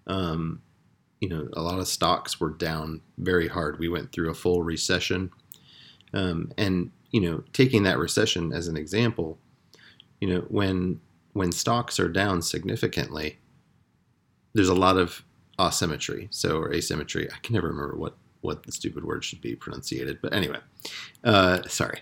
Um, 0.06 0.62
you 1.24 1.30
know, 1.30 1.48
a 1.54 1.62
lot 1.62 1.78
of 1.78 1.88
stocks 1.88 2.38
were 2.38 2.50
down 2.50 3.00
very 3.16 3.48
hard. 3.48 3.78
We 3.78 3.88
went 3.88 4.12
through 4.12 4.28
a 4.28 4.34
full 4.34 4.62
recession. 4.62 5.30
Um, 6.12 6.52
and, 6.58 6.90
you 7.12 7.20
know, 7.22 7.42
taking 7.54 7.84
that 7.84 7.96
recession 7.96 8.52
as 8.52 8.68
an 8.68 8.76
example, 8.76 9.38
you 10.20 10.28
know, 10.28 10.40
when 10.48 11.00
when 11.32 11.50
stocks 11.50 11.98
are 11.98 12.10
down 12.10 12.42
significantly, 12.42 13.38
there's 14.52 14.68
a 14.68 14.74
lot 14.74 14.98
of 14.98 15.24
asymmetry. 15.58 16.28
So 16.30 16.58
or 16.58 16.74
asymmetry. 16.74 17.32
I 17.32 17.36
can 17.42 17.54
never 17.54 17.68
remember 17.68 17.96
what 17.96 18.18
what 18.42 18.64
the 18.64 18.72
stupid 18.72 19.06
word 19.06 19.24
should 19.24 19.40
be 19.40 19.56
pronunciated. 19.56 20.18
But 20.20 20.34
anyway, 20.34 20.58
uh, 21.24 21.62
sorry. 21.68 22.00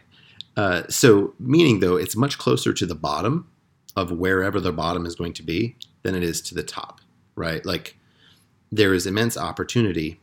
Uh, 0.56 0.82
so 0.88 1.34
meaning 1.38 1.78
though, 1.78 1.94
it's 1.94 2.16
much 2.16 2.38
closer 2.38 2.72
to 2.72 2.86
the 2.86 2.96
bottom 2.96 3.46
of 3.94 4.10
wherever 4.10 4.58
the 4.58 4.72
bottom 4.72 5.06
is 5.06 5.14
going 5.14 5.34
to 5.34 5.44
be 5.44 5.76
than 6.02 6.16
it 6.16 6.24
is 6.24 6.40
to 6.40 6.56
the 6.56 6.64
top, 6.64 7.00
right? 7.36 7.64
Like 7.64 7.96
there 8.72 8.94
is 8.94 9.06
immense 9.06 9.36
opportunity 9.36 10.18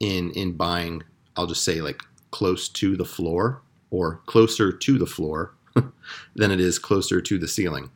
in 0.00 0.32
in 0.32 0.52
buying. 0.52 1.04
I'll 1.36 1.46
just 1.46 1.64
say 1.64 1.80
like 1.80 2.02
close 2.32 2.68
to 2.68 2.96
the 2.96 3.04
floor 3.04 3.62
or 3.90 4.20
closer 4.26 4.72
to 4.72 4.98
the 4.98 5.06
floor 5.06 5.54
than 6.34 6.50
it 6.50 6.60
is 6.60 6.78
closer 6.78 7.20
to 7.20 7.38
the 7.38 7.48
ceiling, 7.48 7.90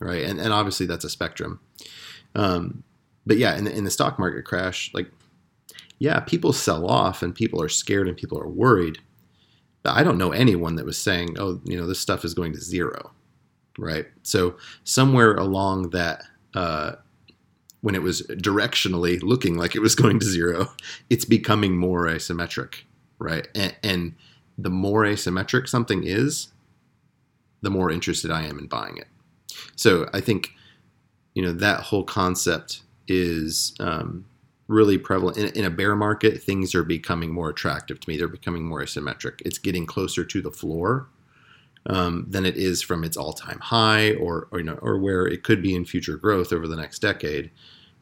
right? 0.00 0.22
And 0.22 0.40
and 0.40 0.52
obviously 0.52 0.86
that's 0.86 1.04
a 1.04 1.10
spectrum. 1.10 1.60
Um, 2.34 2.84
but 3.26 3.36
yeah, 3.36 3.56
in 3.56 3.64
the, 3.64 3.76
in 3.76 3.84
the 3.84 3.90
stock 3.90 4.18
market 4.18 4.44
crash, 4.44 4.90
like 4.94 5.10
yeah, 5.98 6.20
people 6.20 6.52
sell 6.52 6.88
off 6.88 7.22
and 7.22 7.34
people 7.34 7.62
are 7.62 7.68
scared 7.68 8.08
and 8.08 8.16
people 8.16 8.38
are 8.38 8.48
worried. 8.48 8.98
But 9.82 9.96
I 9.96 10.04
don't 10.04 10.18
know 10.18 10.32
anyone 10.32 10.76
that 10.76 10.86
was 10.86 10.98
saying, 10.98 11.36
oh, 11.38 11.60
you 11.64 11.76
know, 11.76 11.86
this 11.86 12.00
stuff 12.00 12.24
is 12.24 12.34
going 12.34 12.52
to 12.52 12.60
zero, 12.60 13.12
right? 13.78 14.06
So 14.22 14.56
somewhere 14.84 15.34
along 15.34 15.90
that 15.90 16.22
uh, 16.54 16.92
when 17.82 17.94
it 17.94 18.02
was 18.02 18.22
directionally 18.22 19.22
looking 19.22 19.56
like 19.56 19.76
it 19.76 19.80
was 19.80 19.94
going 20.02 20.18
to 20.18 20.26
zero, 20.26 20.72
it's 21.10 21.24
becoming 21.24 21.76
more 21.76 22.06
asymmetric, 22.06 22.82
right? 23.18 23.46
And, 23.54 23.76
and 23.82 24.14
the 24.56 24.70
more 24.70 25.02
asymmetric 25.02 25.68
something 25.68 26.02
is, 26.04 26.48
the 27.60 27.70
more 27.70 27.90
interested 27.90 28.30
I 28.30 28.42
am 28.42 28.58
in 28.58 28.66
buying 28.66 28.96
it. 28.96 29.08
So 29.76 30.08
I 30.12 30.20
think, 30.20 30.50
you 31.34 31.42
know, 31.42 31.52
that 31.52 31.80
whole 31.80 32.04
concept 32.04 32.82
is 33.08 33.74
um, 33.80 34.24
really 34.68 34.98
prevalent 34.98 35.36
in, 35.36 35.48
in, 35.56 35.64
a 35.64 35.70
bear 35.70 35.94
market. 35.94 36.42
Things 36.42 36.74
are 36.74 36.82
becoming 36.82 37.32
more 37.32 37.50
attractive 37.50 38.00
to 38.00 38.08
me. 38.08 38.16
They're 38.16 38.28
becoming 38.28 38.64
more 38.64 38.82
asymmetric. 38.82 39.40
It's 39.44 39.58
getting 39.58 39.86
closer 39.86 40.24
to 40.24 40.42
the 40.42 40.50
floor 40.50 41.08
um, 41.86 42.26
than 42.28 42.44
it 42.44 42.56
is 42.56 42.82
from 42.82 43.04
its 43.04 43.16
all-time 43.16 43.58
high, 43.60 44.14
or, 44.14 44.48
or 44.50 44.58
you 44.58 44.64
know, 44.64 44.78
or 44.82 44.98
where 44.98 45.26
it 45.26 45.42
could 45.42 45.62
be 45.62 45.74
in 45.74 45.84
future 45.84 46.16
growth 46.16 46.52
over 46.52 46.68
the 46.68 46.76
next 46.76 47.00
decade. 47.00 47.50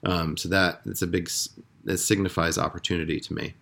Um, 0.05 0.36
so 0.36 0.48
that 0.48 0.80
it's 0.86 1.03
a 1.03 1.07
big 1.07 1.30
that 1.84 1.98
signifies 1.98 2.59
opportunity 2.59 3.20
to 3.20 3.34
me. 3.34 3.55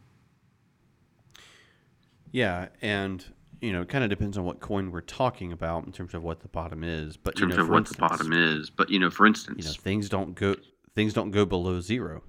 Yeah, 2.30 2.68
and 2.80 3.24
you 3.60 3.72
know, 3.72 3.82
it 3.82 3.88
kind 3.88 4.04
of 4.04 4.10
depends 4.10 4.38
on 4.38 4.44
what 4.44 4.60
coin 4.60 4.90
we're 4.92 5.00
talking 5.00 5.52
about 5.52 5.84
in 5.86 5.92
terms 5.92 6.14
of 6.14 6.22
what 6.22 6.40
the 6.40 6.48
bottom 6.48 6.84
is. 6.84 7.16
But 7.16 7.34
in 7.34 7.40
terms 7.40 7.52
you 7.52 7.56
know, 7.56 7.62
of 7.64 7.68
what 7.70 7.78
instance, 7.78 7.96
the 7.96 8.00
bottom 8.00 8.32
is, 8.32 8.70
but 8.70 8.90
you 8.90 8.98
know, 8.98 9.10
for 9.10 9.26
instance, 9.26 9.64
you 9.64 9.64
know, 9.64 9.74
things 9.74 10.08
don't 10.08 10.34
go 10.34 10.54
things 10.94 11.12
don't 11.12 11.30
go 11.30 11.44
below 11.44 11.80
zero. 11.80 12.22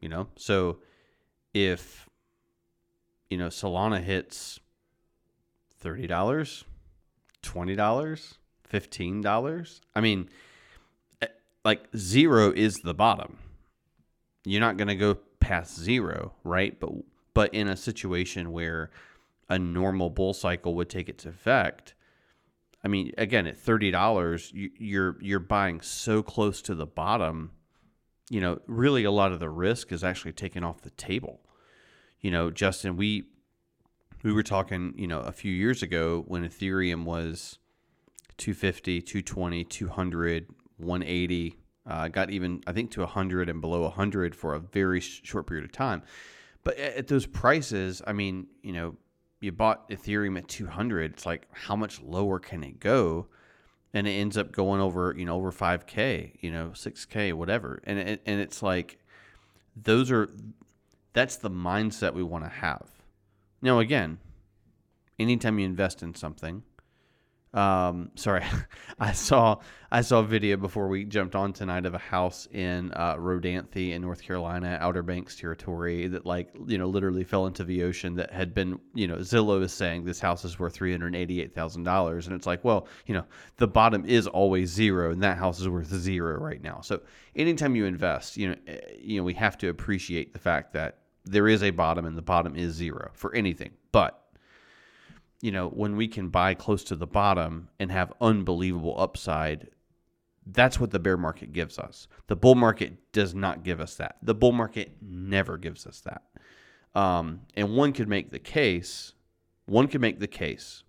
You 0.00 0.08
know, 0.08 0.28
so 0.36 0.78
if 1.54 2.08
you 3.30 3.38
know 3.38 3.48
Solana 3.48 4.02
hits 4.02 4.60
thirty 5.78 6.06
dollars, 6.06 6.64
twenty 7.42 7.74
dollars, 7.74 8.34
fifteen 8.64 9.20
dollars, 9.20 9.80
I 9.94 10.00
mean 10.00 10.28
like 11.64 11.86
zero 11.96 12.52
is 12.52 12.76
the 12.76 12.94
bottom. 12.94 13.38
You're 14.44 14.60
not 14.60 14.76
going 14.76 14.88
to 14.88 14.94
go 14.94 15.18
past 15.40 15.78
zero, 15.78 16.32
right? 16.44 16.78
But 16.78 16.90
but 17.34 17.54
in 17.54 17.68
a 17.68 17.76
situation 17.76 18.52
where 18.52 18.90
a 19.48 19.58
normal 19.58 20.10
bull 20.10 20.34
cycle 20.34 20.74
would 20.74 20.88
take 20.88 21.08
its 21.08 21.24
effect, 21.24 21.94
I 22.82 22.88
mean, 22.88 23.12
again, 23.18 23.46
at 23.46 23.58
thirty 23.58 23.90
dollars, 23.90 24.50
you, 24.52 24.70
you're 24.78 25.16
you're 25.20 25.40
buying 25.40 25.80
so 25.80 26.22
close 26.22 26.62
to 26.62 26.74
the 26.74 26.86
bottom. 26.86 27.52
You 28.30 28.40
know, 28.40 28.60
really, 28.66 29.04
a 29.04 29.10
lot 29.10 29.32
of 29.32 29.40
the 29.40 29.48
risk 29.48 29.90
is 29.90 30.04
actually 30.04 30.32
taken 30.32 30.62
off 30.62 30.82
the 30.82 30.90
table. 30.90 31.40
You 32.20 32.30
know, 32.30 32.50
Justin, 32.50 32.96
we 32.96 33.24
we 34.22 34.32
were 34.32 34.42
talking, 34.42 34.94
you 34.96 35.06
know, 35.06 35.20
a 35.20 35.32
few 35.32 35.52
years 35.52 35.82
ago 35.82 36.24
when 36.26 36.48
Ethereum 36.48 37.04
was 37.04 37.58
250, 38.38 39.02
220, 39.02 39.64
200, 39.64 40.46
180. 40.78 41.56
Uh, 41.86 42.08
got 42.08 42.30
even, 42.30 42.62
I 42.66 42.72
think, 42.72 42.90
to 42.92 43.00
100 43.00 43.48
and 43.48 43.60
below 43.60 43.82
100 43.82 44.34
for 44.34 44.54
a 44.54 44.60
very 44.60 45.00
sh- 45.00 45.22
short 45.24 45.46
period 45.46 45.64
of 45.64 45.72
time. 45.72 46.02
But 46.64 46.76
at, 46.78 46.96
at 46.96 47.06
those 47.06 47.26
prices, 47.26 48.02
I 48.06 48.12
mean, 48.12 48.46
you 48.62 48.72
know, 48.72 48.96
you 49.40 49.52
bought 49.52 49.88
Ethereum 49.88 50.36
at 50.38 50.48
200. 50.48 51.12
It's 51.12 51.26
like, 51.26 51.46
how 51.52 51.76
much 51.76 52.00
lower 52.02 52.38
can 52.38 52.62
it 52.62 52.80
go? 52.80 53.28
And 53.94 54.06
it 54.06 54.12
ends 54.12 54.36
up 54.36 54.52
going 54.52 54.80
over, 54.80 55.14
you 55.16 55.24
know, 55.24 55.36
over 55.36 55.50
5K, 55.50 56.32
you 56.40 56.50
know, 56.50 56.70
6K, 56.74 57.32
whatever. 57.32 57.80
And 57.84 57.98
it, 57.98 58.22
and 58.26 58.40
it's 58.40 58.62
like, 58.62 58.98
those 59.76 60.10
are, 60.10 60.28
that's 61.12 61.36
the 61.36 61.50
mindset 61.50 62.12
we 62.12 62.22
want 62.22 62.44
to 62.44 62.50
have. 62.50 62.90
Now, 63.62 63.78
again, 63.78 64.18
anytime 65.18 65.58
you 65.58 65.64
invest 65.64 66.02
in 66.02 66.14
something, 66.14 66.62
um, 67.58 68.12
sorry, 68.14 68.44
I 69.00 69.12
saw 69.12 69.56
I 69.90 70.02
saw 70.02 70.20
a 70.20 70.24
video 70.24 70.56
before 70.56 70.86
we 70.86 71.04
jumped 71.04 71.34
on 71.34 71.52
tonight 71.52 71.86
of 71.86 71.94
a 71.94 71.98
house 71.98 72.46
in 72.52 72.92
uh, 72.92 73.16
Rodanthe 73.16 73.92
in 73.94 74.02
North 74.02 74.22
Carolina, 74.22 74.78
Outer 74.80 75.02
Banks 75.02 75.34
territory 75.34 76.06
that 76.06 76.24
like 76.24 76.50
you 76.66 76.78
know 76.78 76.86
literally 76.86 77.24
fell 77.24 77.46
into 77.46 77.64
the 77.64 77.82
ocean. 77.82 78.14
That 78.14 78.32
had 78.32 78.54
been 78.54 78.78
you 78.94 79.08
know 79.08 79.16
Zillow 79.16 79.60
is 79.62 79.72
saying 79.72 80.04
this 80.04 80.20
house 80.20 80.44
is 80.44 80.60
worth 80.60 80.74
three 80.74 80.92
hundred 80.92 81.16
eighty 81.16 81.40
eight 81.40 81.52
thousand 81.52 81.82
dollars, 81.82 82.28
and 82.28 82.36
it's 82.36 82.46
like 82.46 82.64
well 82.64 82.86
you 83.06 83.14
know 83.14 83.24
the 83.56 83.66
bottom 83.66 84.04
is 84.04 84.28
always 84.28 84.70
zero, 84.70 85.10
and 85.10 85.20
that 85.24 85.36
house 85.36 85.58
is 85.58 85.68
worth 85.68 85.88
zero 85.88 86.38
right 86.38 86.62
now. 86.62 86.80
So 86.80 87.00
anytime 87.34 87.74
you 87.74 87.86
invest, 87.86 88.36
you 88.36 88.50
know 88.50 88.56
eh, 88.68 88.78
you 89.00 89.18
know 89.18 89.24
we 89.24 89.34
have 89.34 89.58
to 89.58 89.68
appreciate 89.68 90.32
the 90.32 90.38
fact 90.38 90.74
that 90.74 90.98
there 91.24 91.48
is 91.48 91.64
a 91.64 91.70
bottom, 91.70 92.06
and 92.06 92.16
the 92.16 92.22
bottom 92.22 92.54
is 92.54 92.74
zero 92.74 93.10
for 93.14 93.34
anything, 93.34 93.72
but 93.90 94.27
you 95.40 95.52
know, 95.52 95.68
when 95.68 95.96
we 95.96 96.08
can 96.08 96.28
buy 96.28 96.54
close 96.54 96.82
to 96.84 96.96
the 96.96 97.06
bottom 97.06 97.68
and 97.78 97.92
have 97.92 98.12
unbelievable 98.20 98.94
upside, 98.98 99.68
that's 100.46 100.80
what 100.80 100.90
the 100.90 100.98
bear 100.98 101.16
market 101.16 101.52
gives 101.52 101.78
us. 101.78 102.08
The 102.26 102.36
bull 102.36 102.54
market 102.54 103.12
does 103.12 103.34
not 103.34 103.62
give 103.62 103.80
us 103.80 103.94
that. 103.96 104.16
The 104.22 104.34
bull 104.34 104.52
market 104.52 104.96
never 105.00 105.56
gives 105.56 105.86
us 105.86 106.00
that. 106.00 106.22
Um, 106.98 107.42
and 107.54 107.76
one 107.76 107.92
could 107.92 108.08
make 108.08 108.30
the 108.30 108.38
case, 108.38 109.12
one 109.66 109.88
could 109.88 110.00
make 110.00 110.18
the 110.18 110.26
case. 110.26 110.82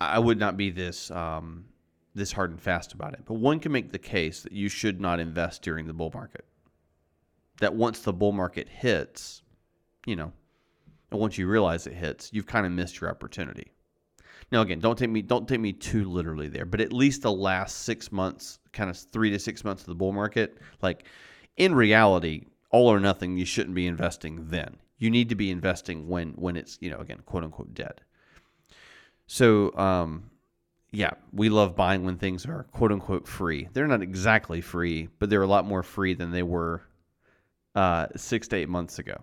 I 0.00 0.18
would 0.18 0.38
not 0.38 0.56
be 0.56 0.70
this 0.70 1.10
um, 1.10 1.66
this 2.14 2.32
hard 2.32 2.50
and 2.50 2.60
fast 2.60 2.94
about 2.94 3.12
it, 3.12 3.20
but 3.26 3.34
one 3.34 3.60
can 3.60 3.70
make 3.70 3.92
the 3.92 3.98
case 3.98 4.42
that 4.42 4.52
you 4.52 4.68
should 4.68 5.00
not 5.00 5.20
invest 5.20 5.62
during 5.62 5.86
the 5.86 5.92
bull 5.92 6.10
market. 6.12 6.46
That 7.60 7.74
once 7.74 8.00
the 8.00 8.12
bull 8.12 8.32
market 8.32 8.68
hits, 8.68 9.42
you 10.06 10.16
know, 10.16 10.32
and 11.10 11.20
once 11.20 11.38
you 11.38 11.46
realize 11.46 11.86
it 11.86 11.94
hits, 11.94 12.30
you've 12.32 12.46
kind 12.46 12.66
of 12.66 12.72
missed 12.72 13.00
your 13.00 13.10
opportunity. 13.10 13.72
Now, 14.52 14.62
again, 14.62 14.80
don't 14.80 14.98
take 14.98 15.10
me 15.10 15.22
don't 15.22 15.48
take 15.48 15.60
me 15.60 15.72
too 15.72 16.10
literally 16.10 16.48
there, 16.48 16.64
but 16.64 16.80
at 16.80 16.92
least 16.92 17.22
the 17.22 17.32
last 17.32 17.82
six 17.82 18.10
months, 18.10 18.58
kind 18.72 18.90
of 18.90 18.96
three 18.96 19.30
to 19.30 19.38
six 19.38 19.64
months 19.64 19.82
of 19.82 19.86
the 19.86 19.94
bull 19.94 20.12
market, 20.12 20.58
like 20.82 21.04
in 21.56 21.74
reality, 21.74 22.46
all 22.70 22.88
or 22.88 23.00
nothing, 23.00 23.36
you 23.36 23.44
shouldn't 23.44 23.74
be 23.74 23.86
investing 23.86 24.46
then. 24.48 24.76
You 24.98 25.10
need 25.10 25.28
to 25.28 25.34
be 25.34 25.50
investing 25.50 26.08
when 26.08 26.30
when 26.32 26.56
it's 26.56 26.78
you 26.80 26.90
know 26.90 26.98
again 26.98 27.20
quote 27.26 27.44
unquote 27.44 27.74
dead. 27.74 28.00
So 29.26 29.72
um, 29.76 30.30
yeah, 30.90 31.12
we 31.32 31.48
love 31.48 31.76
buying 31.76 32.04
when 32.04 32.16
things 32.16 32.44
are 32.46 32.64
quote 32.72 32.90
unquote 32.90 33.28
free. 33.28 33.68
They're 33.72 33.86
not 33.86 34.02
exactly 34.02 34.60
free, 34.60 35.08
but 35.18 35.30
they're 35.30 35.42
a 35.42 35.46
lot 35.46 35.64
more 35.64 35.84
free 35.84 36.14
than 36.14 36.32
they 36.32 36.42
were 36.42 36.82
uh, 37.76 38.08
six 38.16 38.48
to 38.48 38.56
eight 38.56 38.68
months 38.68 38.98
ago. 38.98 39.22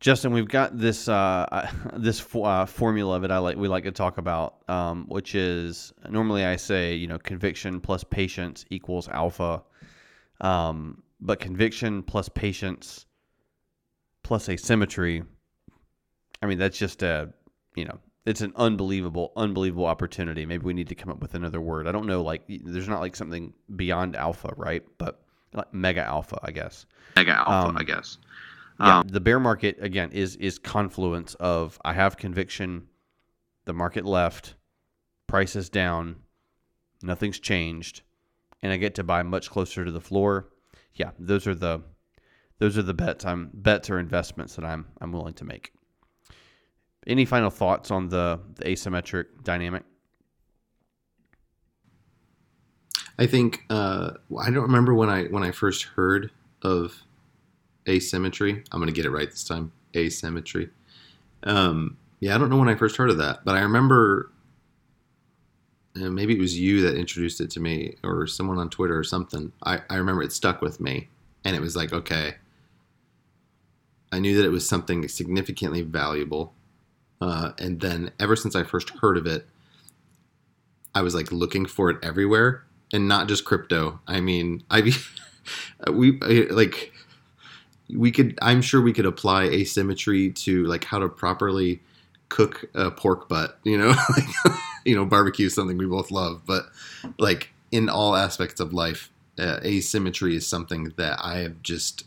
Justin, 0.00 0.32
we've 0.32 0.48
got 0.48 0.78
this 0.78 1.08
uh, 1.08 1.68
this 1.96 2.24
uh, 2.34 2.66
formula 2.66 3.20
that 3.20 3.32
I 3.32 3.38
like 3.38 3.56
we 3.56 3.68
like 3.68 3.84
to 3.84 3.92
talk 3.92 4.18
about, 4.18 4.56
um, 4.68 5.06
which 5.08 5.34
is 5.34 5.92
normally 6.08 6.44
I 6.44 6.56
say 6.56 6.94
you 6.94 7.06
know 7.06 7.18
conviction 7.18 7.80
plus 7.80 8.04
patience 8.04 8.64
equals 8.70 9.08
alpha, 9.08 9.62
um, 10.40 11.02
but 11.20 11.40
conviction 11.40 12.02
plus 12.02 12.28
patience 12.28 13.06
plus 14.22 14.48
asymmetry. 14.48 15.24
I 16.40 16.46
mean, 16.46 16.58
that's 16.58 16.78
just 16.78 17.02
a 17.02 17.32
you 17.74 17.84
know, 17.84 17.98
it's 18.26 18.40
an 18.40 18.52
unbelievable, 18.56 19.32
unbelievable 19.36 19.86
opportunity. 19.86 20.44
Maybe 20.46 20.64
we 20.64 20.74
need 20.74 20.88
to 20.88 20.94
come 20.94 21.10
up 21.10 21.20
with 21.20 21.34
another 21.34 21.60
word. 21.60 21.86
I 21.86 21.92
don't 21.92 22.06
know. 22.06 22.22
Like, 22.22 22.42
there's 22.48 22.88
not 22.88 23.00
like 23.00 23.16
something 23.16 23.52
beyond 23.76 24.16
alpha, 24.16 24.52
right? 24.56 24.82
But 24.98 25.20
like 25.54 25.72
mega 25.72 26.02
alpha, 26.02 26.38
I 26.42 26.50
guess. 26.50 26.86
Mega 27.16 27.32
alpha, 27.32 27.68
Um, 27.68 27.76
I 27.76 27.84
guess. 27.84 28.18
Yeah, 28.80 28.98
Um, 28.98 29.08
the 29.08 29.20
bear 29.20 29.40
market 29.40 29.76
again 29.80 30.12
is 30.12 30.36
is 30.36 30.58
confluence 30.58 31.34
of 31.34 31.80
I 31.84 31.92
have 31.94 32.16
conviction, 32.16 32.88
the 33.64 33.72
market 33.72 34.04
left, 34.04 34.54
prices 35.26 35.68
down, 35.68 36.16
nothing's 37.02 37.40
changed, 37.40 38.02
and 38.62 38.72
I 38.72 38.76
get 38.76 38.94
to 38.96 39.04
buy 39.04 39.22
much 39.22 39.50
closer 39.50 39.84
to 39.84 39.90
the 39.90 40.00
floor. 40.00 40.48
Yeah, 40.94 41.10
those 41.18 41.46
are 41.46 41.54
the 41.54 41.82
those 42.58 42.78
are 42.78 42.82
the 42.82 42.94
bets 42.94 43.24
I'm 43.24 43.50
bets 43.52 43.90
or 43.90 43.98
investments 43.98 44.54
that 44.56 44.64
I'm 44.64 44.86
I'm 45.00 45.12
willing 45.12 45.34
to 45.34 45.44
make. 45.44 45.72
Any 47.06 47.24
final 47.24 47.50
thoughts 47.50 47.90
on 47.90 48.08
the, 48.08 48.40
the 48.56 48.64
asymmetric 48.64 49.42
dynamic? 49.42 49.84
I 53.18 53.26
think 53.26 53.64
uh, 53.70 54.12
I 54.38 54.50
don't 54.50 54.64
remember 54.64 54.94
when 54.94 55.08
I 55.08 55.24
when 55.24 55.42
I 55.42 55.50
first 55.50 55.84
heard 55.84 56.30
of 56.62 57.02
asymmetry. 57.88 58.62
I'm 58.72 58.80
to 58.86 58.92
get 58.92 59.04
it 59.06 59.10
right 59.10 59.30
this 59.30 59.44
time. 59.44 59.72
Asymmetry. 59.96 60.70
Um, 61.44 61.96
yeah, 62.20 62.34
I 62.34 62.38
don't 62.38 62.50
know 62.50 62.58
when 62.58 62.68
I 62.68 62.74
first 62.74 62.96
heard 62.96 63.10
of 63.10 63.18
that, 63.18 63.44
but 63.44 63.56
I 63.56 63.60
remember. 63.60 64.30
uh, 65.96 66.10
maybe 66.10 66.34
it 66.34 66.40
was 66.40 66.58
you 66.58 66.82
that 66.82 66.96
introduced 66.96 67.40
it 67.40 67.50
to 67.52 67.60
me, 67.60 67.94
or 68.04 68.26
someone 68.26 68.58
on 68.58 68.70
Twitter 68.70 68.96
or 68.98 69.04
something. 69.04 69.52
I, 69.64 69.80
I 69.90 69.96
remember 69.96 70.22
it 70.22 70.32
stuck 70.32 70.60
with 70.62 70.80
me, 70.80 71.08
and 71.44 71.56
it 71.56 71.60
was 71.60 71.76
like, 71.76 71.92
okay. 71.92 72.34
I 74.12 74.20
knew 74.20 74.36
that 74.36 74.46
it 74.46 74.50
was 74.50 74.68
something 74.68 75.06
significantly 75.08 75.82
valuable, 75.82 76.54
uh, 77.20 77.52
and 77.58 77.80
then 77.80 78.12
ever 78.18 78.36
since 78.36 78.54
I 78.56 78.62
first 78.64 78.90
heard 79.00 79.16
of 79.18 79.26
it, 79.26 79.46
I 80.94 81.02
was 81.02 81.14
like 81.14 81.30
looking 81.30 81.66
for 81.66 81.90
it 81.90 81.98
everywhere, 82.02 82.64
and 82.92 83.06
not 83.08 83.28
just 83.28 83.44
crypto. 83.44 84.00
I 84.06 84.20
mean, 84.20 84.62
I 84.70 84.92
we 85.90 86.18
like 86.50 86.92
we 87.94 88.10
could. 88.10 88.38
I'm 88.42 88.62
sure 88.62 88.80
we 88.80 88.92
could 88.92 89.06
apply 89.06 89.44
asymmetry 89.44 90.30
to 90.30 90.64
like 90.64 90.84
how 90.84 90.98
to 90.98 91.08
properly 91.08 91.80
cook 92.28 92.64
a 92.74 92.90
pork 92.90 93.28
butt. 93.28 93.58
You 93.64 93.78
know, 93.78 93.94
you 94.84 94.94
know, 94.94 95.04
barbecue 95.04 95.46
is 95.46 95.54
something 95.54 95.78
we 95.78 95.86
both 95.86 96.10
love, 96.10 96.42
but 96.46 96.66
like 97.18 97.50
in 97.70 97.88
all 97.88 98.16
aspects 98.16 98.60
of 98.60 98.72
life, 98.72 99.10
uh, 99.38 99.60
asymmetry 99.64 100.36
is 100.36 100.46
something 100.46 100.92
that 100.96 101.18
I 101.22 101.38
have 101.38 101.62
just 101.62 102.04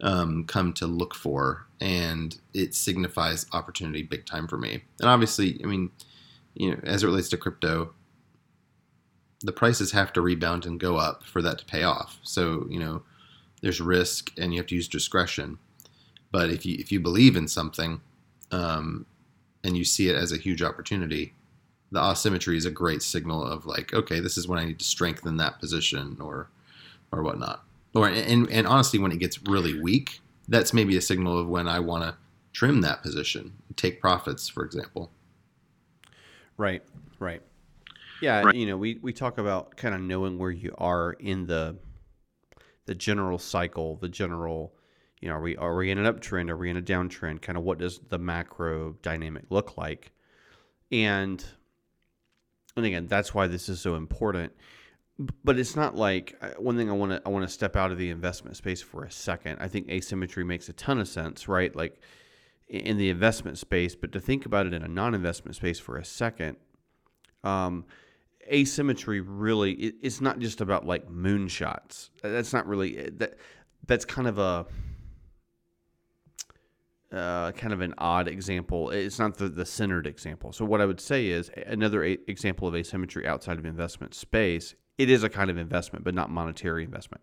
um, 0.00 0.44
come 0.44 0.72
to 0.74 0.86
look 0.86 1.14
for, 1.14 1.66
and 1.80 2.36
it 2.52 2.74
signifies 2.74 3.46
opportunity 3.52 4.02
big 4.02 4.26
time 4.26 4.48
for 4.48 4.58
me. 4.58 4.82
And 5.00 5.08
obviously, 5.08 5.60
I 5.62 5.66
mean, 5.66 5.90
you 6.54 6.72
know, 6.72 6.80
as 6.82 7.02
it 7.02 7.06
relates 7.06 7.28
to 7.30 7.36
crypto, 7.36 7.92
the 9.40 9.52
prices 9.52 9.92
have 9.92 10.12
to 10.14 10.20
rebound 10.20 10.66
and 10.66 10.80
go 10.80 10.96
up 10.96 11.22
for 11.24 11.42
that 11.42 11.58
to 11.58 11.64
pay 11.64 11.84
off. 11.84 12.18
So 12.22 12.66
you 12.68 12.80
know, 12.80 13.02
there's 13.64 13.80
risk, 13.80 14.30
and 14.38 14.52
you 14.52 14.60
have 14.60 14.66
to 14.66 14.74
use 14.74 14.86
discretion. 14.88 15.56
But 16.30 16.50
if 16.50 16.66
you 16.66 16.76
if 16.78 16.92
you 16.92 17.00
believe 17.00 17.34
in 17.34 17.48
something, 17.48 18.02
um, 18.52 19.06
and 19.64 19.74
you 19.74 19.86
see 19.86 20.10
it 20.10 20.16
as 20.16 20.32
a 20.32 20.36
huge 20.36 20.60
opportunity, 20.62 21.32
the 21.90 21.98
asymmetry 21.98 22.58
is 22.58 22.66
a 22.66 22.70
great 22.70 23.02
signal 23.02 23.42
of 23.42 23.64
like, 23.64 23.94
okay, 23.94 24.20
this 24.20 24.36
is 24.36 24.46
when 24.46 24.58
I 24.58 24.66
need 24.66 24.78
to 24.80 24.84
strengthen 24.84 25.38
that 25.38 25.60
position 25.60 26.18
or 26.20 26.50
or 27.10 27.22
whatnot. 27.22 27.64
Or 27.94 28.06
and 28.06 28.50
and 28.50 28.66
honestly, 28.66 28.98
when 28.98 29.12
it 29.12 29.18
gets 29.18 29.42
really 29.44 29.80
weak, 29.80 30.20
that's 30.46 30.74
maybe 30.74 30.98
a 30.98 31.00
signal 31.00 31.38
of 31.38 31.48
when 31.48 31.66
I 31.66 31.80
want 31.80 32.04
to 32.04 32.16
trim 32.52 32.82
that 32.82 33.02
position, 33.02 33.54
take 33.76 33.98
profits, 33.98 34.46
for 34.46 34.62
example. 34.62 35.10
Right, 36.58 36.82
right. 37.18 37.40
Yeah, 38.20 38.42
Right. 38.42 38.54
you 38.54 38.66
know, 38.66 38.76
we, 38.76 38.98
we 39.00 39.12
talk 39.14 39.38
about 39.38 39.76
kind 39.76 39.94
of 39.94 40.00
knowing 40.02 40.38
where 40.38 40.50
you 40.50 40.74
are 40.78 41.14
in 41.14 41.46
the 41.46 41.76
the 42.86 42.94
general 42.94 43.38
cycle, 43.38 43.96
the 43.96 44.08
general, 44.08 44.74
you 45.20 45.28
know, 45.28 45.36
are 45.36 45.40
we 45.40 45.56
are 45.56 45.76
we 45.76 45.90
in 45.90 45.98
an 45.98 46.12
uptrend? 46.12 46.50
Are 46.50 46.56
we 46.56 46.70
in 46.70 46.76
a 46.76 46.82
downtrend? 46.82 47.42
Kind 47.42 47.56
of 47.56 47.64
what 47.64 47.78
does 47.78 48.00
the 48.08 48.18
macro 48.18 48.96
dynamic 49.02 49.44
look 49.50 49.76
like? 49.76 50.12
And 50.92 51.44
and 52.76 52.84
again, 52.84 53.06
that's 53.06 53.32
why 53.32 53.46
this 53.46 53.68
is 53.68 53.80
so 53.80 53.94
important. 53.94 54.52
But 55.44 55.58
it's 55.58 55.76
not 55.76 55.94
like 55.94 56.36
uh, 56.40 56.50
one 56.58 56.76
thing 56.76 56.90
I 56.90 56.92
want 56.92 57.12
to 57.12 57.22
I 57.24 57.30
want 57.30 57.46
to 57.46 57.52
step 57.52 57.76
out 57.76 57.92
of 57.92 57.98
the 57.98 58.10
investment 58.10 58.56
space 58.56 58.82
for 58.82 59.04
a 59.04 59.10
second. 59.10 59.58
I 59.60 59.68
think 59.68 59.88
asymmetry 59.88 60.44
makes 60.44 60.68
a 60.68 60.72
ton 60.72 60.98
of 60.98 61.08
sense, 61.08 61.46
right? 61.48 61.74
Like 61.74 62.00
in 62.68 62.96
the 62.96 63.10
investment 63.10 63.58
space, 63.58 63.94
but 63.94 64.10
to 64.12 64.20
think 64.20 64.46
about 64.46 64.66
it 64.66 64.72
in 64.72 64.82
a 64.82 64.88
non-investment 64.88 65.54
space 65.54 65.78
for 65.78 65.96
a 65.96 66.04
second, 66.04 66.56
um, 67.44 67.84
asymmetry 68.52 69.20
really 69.20 69.72
it, 69.72 69.94
it's 70.02 70.20
not 70.20 70.38
just 70.38 70.60
about 70.60 70.86
like 70.86 71.08
moonshots. 71.08 72.10
That's 72.22 72.52
not 72.52 72.66
really 72.66 73.10
that. 73.10 73.36
That's 73.86 74.04
kind 74.04 74.26
of 74.26 74.38
a 74.38 74.66
uh, 77.14 77.52
kind 77.52 77.72
of 77.72 77.80
an 77.80 77.94
odd 77.98 78.26
example. 78.26 78.90
It's 78.90 79.18
not 79.18 79.36
the, 79.36 79.48
the 79.48 79.64
centered 79.64 80.06
example. 80.06 80.52
So 80.52 80.64
what 80.64 80.80
I 80.80 80.86
would 80.86 81.00
say 81.00 81.28
is 81.28 81.50
another 81.66 82.04
a- 82.04 82.18
example 82.26 82.66
of 82.66 82.74
asymmetry 82.74 83.26
outside 83.26 83.58
of 83.58 83.64
investment 83.64 84.14
space. 84.14 84.74
It 84.98 85.08
is 85.10 85.22
a 85.22 85.28
kind 85.28 85.50
of 85.50 85.56
investment, 85.56 86.04
but 86.04 86.14
not 86.14 86.30
monetary 86.30 86.82
investment. 86.82 87.22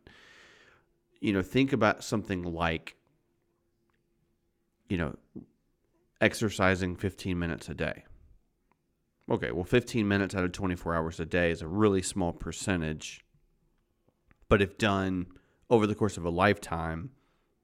You 1.20 1.34
know, 1.34 1.42
think 1.42 1.74
about 1.74 2.04
something 2.04 2.44
like, 2.44 2.96
you 4.88 4.98
know, 4.98 5.16
exercising 6.22 6.96
15 6.96 7.38
minutes 7.38 7.68
a 7.68 7.74
day. 7.74 8.06
Okay, 9.32 9.54
well, 9.54 9.64
15 9.64 10.06
minutes 10.06 10.36
out 10.36 10.44
of 10.44 10.52
24 10.52 10.94
hours 10.94 11.18
a 11.22 11.26
day 11.26 11.52
is 11.52 11.62
a 11.62 11.68
really 11.68 12.02
small 12.02 12.34
percentage. 12.34 13.24
But 14.50 14.62
if 14.62 14.78
done 14.78 15.28
over 15.70 15.88
the 15.88 15.96
course 15.96 16.18
of 16.18 16.26
a 16.26 16.30
lifetime, 16.30 17.12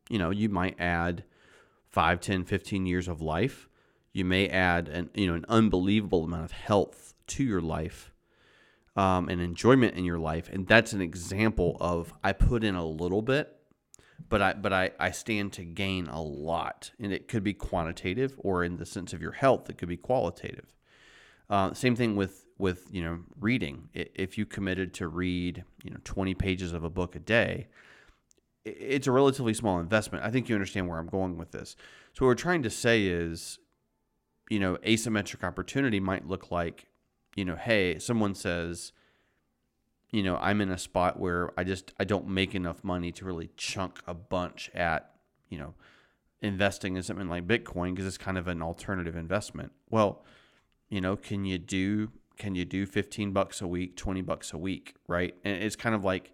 you 0.10 0.18
know, 0.18 0.30
you 0.30 0.48
might 0.48 0.80
add 0.80 1.26
5, 1.90 2.22
10, 2.22 2.46
15 2.46 2.86
years 2.86 3.10
of 3.10 3.22
life. 3.22 3.68
You 4.14 4.24
may 4.24 4.48
add 4.48 4.88
an, 4.88 5.10
you 5.14 5.28
know, 5.28 5.34
an 5.34 5.44
unbelievable 5.50 6.24
amount 6.24 6.46
of 6.46 6.54
health 6.54 7.14
to 7.28 7.44
your 7.44 7.60
life 7.60 8.14
um, 8.96 9.28
and 9.28 9.42
enjoyment 9.42 9.96
in 9.96 10.06
your 10.06 10.20
life. 10.20 10.48
And 10.50 10.66
that's 10.66 10.94
an 10.94 11.02
example 11.02 11.76
of 11.82 12.14
I 12.24 12.32
put 12.32 12.64
in 12.64 12.76
a 12.76 12.86
little 12.86 13.22
bit, 13.22 13.54
but 14.30 14.42
I 14.42 14.54
but 14.54 14.72
I, 14.72 14.92
I 15.02 15.12
stand 15.12 15.52
to 15.54 15.66
gain 15.66 16.08
a 16.08 16.22
lot. 16.22 16.92
And 16.98 17.12
it 17.12 17.28
could 17.28 17.44
be 17.44 17.54
quantitative 17.54 18.36
or 18.38 18.64
in 18.64 18.78
the 18.78 18.86
sense 18.86 19.12
of 19.12 19.22
your 19.22 19.34
health, 19.34 19.70
it 19.70 19.78
could 19.78 19.90
be 19.90 19.98
qualitative. 19.98 20.77
Uh, 21.50 21.74
same 21.74 21.96
thing 21.96 22.16
with 22.16 22.46
with 22.58 22.88
you 22.92 23.04
know 23.04 23.20
reading. 23.40 23.90
If 23.94 24.38
you 24.38 24.46
committed 24.46 24.94
to 24.96 25.08
read 25.08 25.64
you 25.84 25.92
know 25.92 25.98
20 26.04 26.34
pages 26.36 26.74
of 26.74 26.84
a 26.84 26.90
book 26.90 27.16
a 27.16 27.20
day, 27.20 27.68
it's 28.66 29.08
a 29.08 29.12
relatively 29.12 29.54
small 29.54 29.80
investment. 29.80 30.26
I 30.26 30.32
think 30.32 30.50
you 30.50 30.56
understand 30.56 30.88
where 30.88 31.00
I'm 31.00 31.08
going 31.08 31.38
with 31.38 31.52
this. 31.52 31.76
So 32.14 32.26
what 32.26 32.30
we're 32.30 32.36
trying 32.36 32.64
to 32.64 32.70
say 32.70 33.06
is, 33.06 33.60
you 34.50 34.60
know, 34.60 34.78
asymmetric 34.78 35.44
opportunity 35.44 36.00
might 36.00 36.28
look 36.28 36.52
like, 36.52 36.88
you 37.36 37.46
know, 37.46 37.56
hey, 37.56 38.00
someone 38.00 38.36
says, 38.36 38.92
you 40.12 40.24
know, 40.24 40.38
I'm 40.38 40.62
in 40.62 40.72
a 40.72 40.78
spot 40.78 41.20
where 41.20 41.52
I 41.58 41.64
just 41.64 41.94
I 42.00 42.04
don't 42.04 42.28
make 42.28 42.56
enough 42.56 42.84
money 42.84 43.12
to 43.14 43.26
really 43.26 43.50
chunk 43.56 44.02
a 44.08 44.14
bunch 44.14 44.70
at, 44.74 45.12
you 45.50 45.58
know, 45.58 45.76
investing 46.42 46.98
in 46.98 47.04
something 47.04 47.30
like 47.30 47.48
Bitcoin 47.48 47.92
because 47.92 48.06
it's 48.06 48.18
kind 48.18 48.38
of 48.38 48.48
an 48.48 48.62
alternative 48.62 49.16
investment. 49.16 49.72
Well, 49.90 50.24
you 50.90 51.02
know, 51.02 51.16
can 51.16 51.46
you 51.46 51.58
do 51.58 52.12
can 52.38 52.54
you 52.54 52.66
do 52.66 52.86
15 52.86 53.32
bucks 53.32 53.62
a 53.62 53.68
week, 53.68 53.98
20 53.98 54.22
bucks 54.22 54.54
a 54.54 54.58
week, 54.58 54.94
right? 55.08 55.34
And 55.44 55.64
it's 55.64 55.76
kind 55.76 55.96
of 55.96 56.04
like 56.04 56.34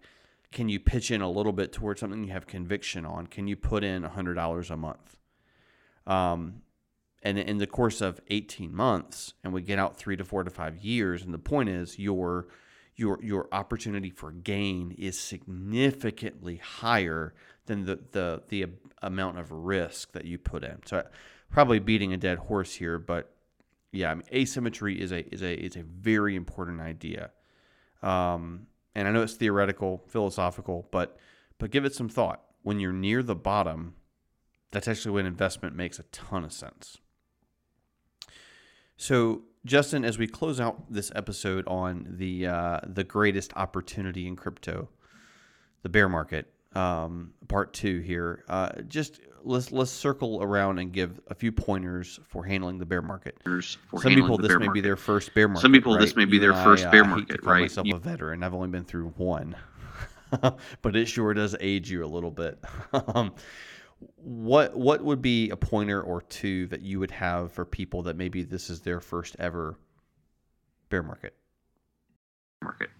can 0.52 0.68
you 0.68 0.78
pitch 0.78 1.10
in 1.10 1.20
a 1.20 1.30
little 1.30 1.52
bit 1.52 1.72
towards 1.72 2.00
something 2.00 2.22
you 2.22 2.32
have 2.32 2.46
conviction 2.46 3.04
on? 3.04 3.26
Can 3.26 3.48
you 3.48 3.56
put 3.56 3.82
in 3.82 4.04
$100 4.04 4.70
a 4.70 4.76
month? 4.76 5.16
Um, 6.06 6.62
and 7.24 7.38
in 7.38 7.58
the 7.58 7.66
course 7.66 8.00
of 8.00 8.20
18 8.28 8.72
months, 8.72 9.32
and 9.42 9.52
we 9.52 9.62
get 9.62 9.78
out 9.78 9.96
three 9.96 10.16
to 10.16 10.24
four 10.24 10.44
to 10.44 10.50
five 10.50 10.76
years, 10.76 11.22
and 11.22 11.32
the 11.34 11.38
point 11.38 11.70
is 11.70 11.98
your 11.98 12.46
your 12.96 13.18
your 13.22 13.48
opportunity 13.50 14.10
for 14.10 14.30
gain 14.30 14.94
is 14.96 15.18
significantly 15.18 16.56
higher 16.56 17.34
than 17.66 17.86
the 17.86 17.98
the 18.12 18.42
the 18.48 18.66
amount 19.02 19.38
of 19.38 19.50
risk 19.50 20.12
that 20.12 20.26
you 20.26 20.38
put 20.38 20.62
in. 20.62 20.78
So 20.84 21.02
probably 21.50 21.78
beating 21.78 22.12
a 22.12 22.16
dead 22.16 22.38
horse 22.38 22.74
here, 22.74 22.98
but 22.98 23.33
yeah, 23.94 24.10
I 24.10 24.14
mean, 24.14 24.24
asymmetry 24.32 25.00
is 25.00 25.12
a 25.12 25.24
is 25.32 25.42
a 25.42 25.54
is 25.54 25.76
a 25.76 25.82
very 25.82 26.34
important 26.34 26.80
idea. 26.80 27.30
Um, 28.02 28.66
and 28.94 29.08
I 29.08 29.12
know 29.12 29.22
it's 29.22 29.34
theoretical, 29.34 30.02
philosophical, 30.08 30.88
but 30.90 31.18
but 31.58 31.70
give 31.70 31.84
it 31.84 31.94
some 31.94 32.08
thought. 32.08 32.42
When 32.62 32.80
you're 32.80 32.92
near 32.92 33.22
the 33.22 33.34
bottom, 33.34 33.94
that's 34.70 34.88
actually 34.88 35.12
when 35.12 35.26
investment 35.26 35.76
makes 35.76 35.98
a 35.98 36.04
ton 36.04 36.44
of 36.44 36.52
sense. 36.52 36.98
So, 38.96 39.42
Justin, 39.64 40.04
as 40.04 40.18
we 40.18 40.26
close 40.26 40.60
out 40.60 40.92
this 40.92 41.12
episode 41.14 41.66
on 41.68 42.06
the 42.08 42.46
uh, 42.46 42.80
the 42.84 43.04
greatest 43.04 43.52
opportunity 43.56 44.26
in 44.26 44.34
crypto, 44.34 44.88
the 45.82 45.88
bear 45.88 46.08
market, 46.08 46.52
um, 46.74 47.34
part 47.46 47.72
two 47.72 48.00
here, 48.00 48.44
uh, 48.48 48.70
just 48.88 49.20
let's 49.44 49.70
let's 49.70 49.90
circle 49.90 50.42
around 50.42 50.78
and 50.78 50.92
give 50.92 51.20
a 51.28 51.34
few 51.34 51.52
pointers 51.52 52.18
for 52.24 52.44
handling 52.44 52.78
the 52.78 52.86
bear 52.86 53.02
market. 53.02 53.38
For 53.44 53.60
Some 53.62 54.14
people, 54.14 54.38
this 54.38 54.48
bear 54.48 54.58
may 54.58 54.68
be 54.68 54.80
their 54.80 54.96
first 54.96 55.34
bear 55.34 55.48
market. 55.48 55.62
Some 55.62 55.72
people, 55.72 55.96
this 55.98 56.16
may 56.16 56.24
be 56.24 56.38
their 56.38 56.50
and 56.50 56.60
I, 56.60 56.64
first 56.64 56.90
bear 56.90 57.04
I 57.04 57.14
hate 57.16 57.28
to 57.28 57.38
call 57.38 57.52
right? 57.52 57.60
Myself 57.62 57.86
You- 57.86 57.96
a 57.96 57.98
veteran. 57.98 58.42
I've 58.42 58.54
only 58.54 58.68
been 58.68 58.84
through 58.84 59.08
one, 59.16 59.54
but 60.82 60.96
it 60.96 61.06
sure 61.06 61.34
does 61.34 61.54
age 61.60 61.90
you 61.90 62.04
a 62.04 62.06
little 62.06 62.30
bit. 62.30 62.58
um, 62.92 63.34
what 64.16 64.76
what 64.76 65.02
would 65.02 65.22
be 65.22 65.50
a 65.50 65.56
pointer 65.56 66.02
or 66.02 66.22
two 66.22 66.66
that 66.68 66.82
you 66.82 66.98
would 67.00 67.10
have 67.10 67.52
for 67.52 67.64
people 67.64 68.02
that 68.02 68.16
maybe 68.16 68.42
this 68.42 68.70
is 68.70 68.80
their 68.80 69.00
first 69.00 69.36
ever 69.38 69.76
bear 70.88 71.02
market? 71.02 71.34
market. 72.62 72.90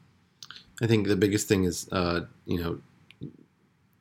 I 0.83 0.87
think 0.87 1.09
the 1.09 1.17
biggest 1.17 1.49
thing 1.49 1.65
is, 1.65 1.89
uh, 1.91 2.27
you 2.45 2.63
know, 2.63 2.79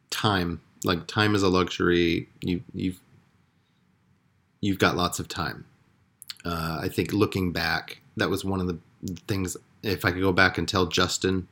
time. 0.09 0.61
Like 0.85 1.07
time 1.07 1.35
is 1.35 1.43
a 1.43 1.49
luxury. 1.49 2.29
You 2.41 2.61
you've 2.73 2.99
you've 4.61 4.79
got 4.79 4.95
lots 4.95 5.19
of 5.19 5.27
time. 5.27 5.65
Uh, 6.45 6.79
I 6.81 6.89
think 6.89 7.13
looking 7.13 7.51
back, 7.51 8.01
that 8.17 8.29
was 8.29 8.43
one 8.43 8.59
of 8.59 8.67
the 8.67 8.77
things. 9.27 9.55
If 9.81 10.05
I 10.05 10.11
could 10.11 10.21
go 10.21 10.31
back 10.31 10.57
and 10.57 10.67
tell 10.67 10.85
Justin 10.85 11.47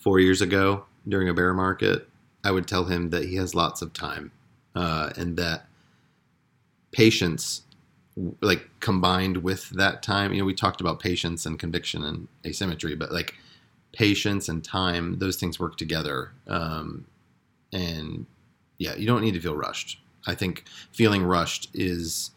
four 0.00 0.20
years 0.20 0.40
ago 0.40 0.84
during 1.08 1.28
a 1.28 1.34
bear 1.34 1.54
market, 1.54 2.08
I 2.44 2.50
would 2.50 2.66
tell 2.66 2.84
him 2.84 3.10
that 3.10 3.24
he 3.24 3.36
has 3.36 3.54
lots 3.54 3.82
of 3.82 3.92
time, 3.92 4.32
uh, 4.74 5.10
and 5.16 5.36
that 5.36 5.66
patience, 6.92 7.62
like 8.40 8.68
combined 8.80 9.38
with 9.38 9.70
that 9.70 10.02
time. 10.02 10.32
You 10.32 10.40
know, 10.40 10.44
we 10.44 10.54
talked 10.54 10.80
about 10.80 11.00
patience 11.00 11.46
and 11.46 11.58
conviction 11.58 12.04
and 12.04 12.28
asymmetry, 12.44 12.94
but 12.94 13.12
like 13.12 13.34
patience 13.92 14.48
and 14.48 14.64
time, 14.64 15.18
those 15.18 15.36
things 15.36 15.60
work 15.60 15.76
together. 15.76 16.32
Um, 16.46 17.06
and 17.72 18.26
yeah, 18.82 18.96
you 18.96 19.06
don't 19.06 19.22
need 19.22 19.34
to 19.34 19.40
feel 19.40 19.56
rushed. 19.56 20.00
I 20.26 20.34
think 20.34 20.64
feeling 20.90 21.22
rushed 21.22 21.68
is 21.72 22.30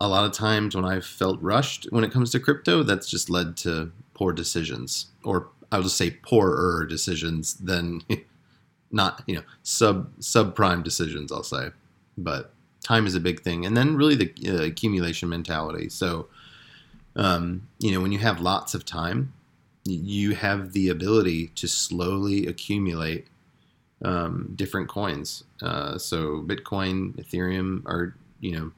a 0.00 0.08
lot 0.08 0.24
of 0.24 0.32
times 0.32 0.76
when 0.76 0.84
I've 0.84 1.06
felt 1.06 1.40
rushed 1.40 1.86
when 1.90 2.04
it 2.04 2.12
comes 2.12 2.30
to 2.30 2.40
crypto, 2.40 2.82
that's 2.82 3.08
just 3.08 3.28
led 3.28 3.56
to 3.58 3.92
poor 4.14 4.32
decisions, 4.32 5.06
or 5.24 5.48
I'll 5.72 5.82
just 5.82 5.96
say 5.96 6.10
poorer 6.10 6.86
decisions 6.86 7.54
than 7.54 8.02
not, 8.90 9.22
you 9.26 9.34
know, 9.36 9.42
sub 9.62 10.16
subprime 10.18 10.84
decisions. 10.84 11.32
I'll 11.32 11.42
say, 11.42 11.70
but 12.16 12.52
time 12.84 13.06
is 13.06 13.14
a 13.14 13.20
big 13.20 13.40
thing, 13.40 13.66
and 13.66 13.76
then 13.76 13.96
really 13.96 14.14
the 14.14 14.32
uh, 14.48 14.62
accumulation 14.62 15.28
mentality. 15.28 15.88
So, 15.88 16.28
um, 17.16 17.66
you 17.78 17.90
know, 17.90 18.00
when 18.00 18.12
you 18.12 18.18
have 18.20 18.40
lots 18.40 18.74
of 18.74 18.84
time, 18.84 19.32
you 19.84 20.34
have 20.34 20.72
the 20.72 20.88
ability 20.88 21.48
to 21.48 21.66
slowly 21.66 22.46
accumulate 22.46 23.26
um, 24.04 24.52
different 24.54 24.88
coins. 24.88 25.44
Uh, 25.62 25.98
so 25.98 26.42
Bitcoin, 26.42 27.14
Ethereum 27.16 27.84
are, 27.86 28.14
you 28.40 28.52
know, 28.52 28.72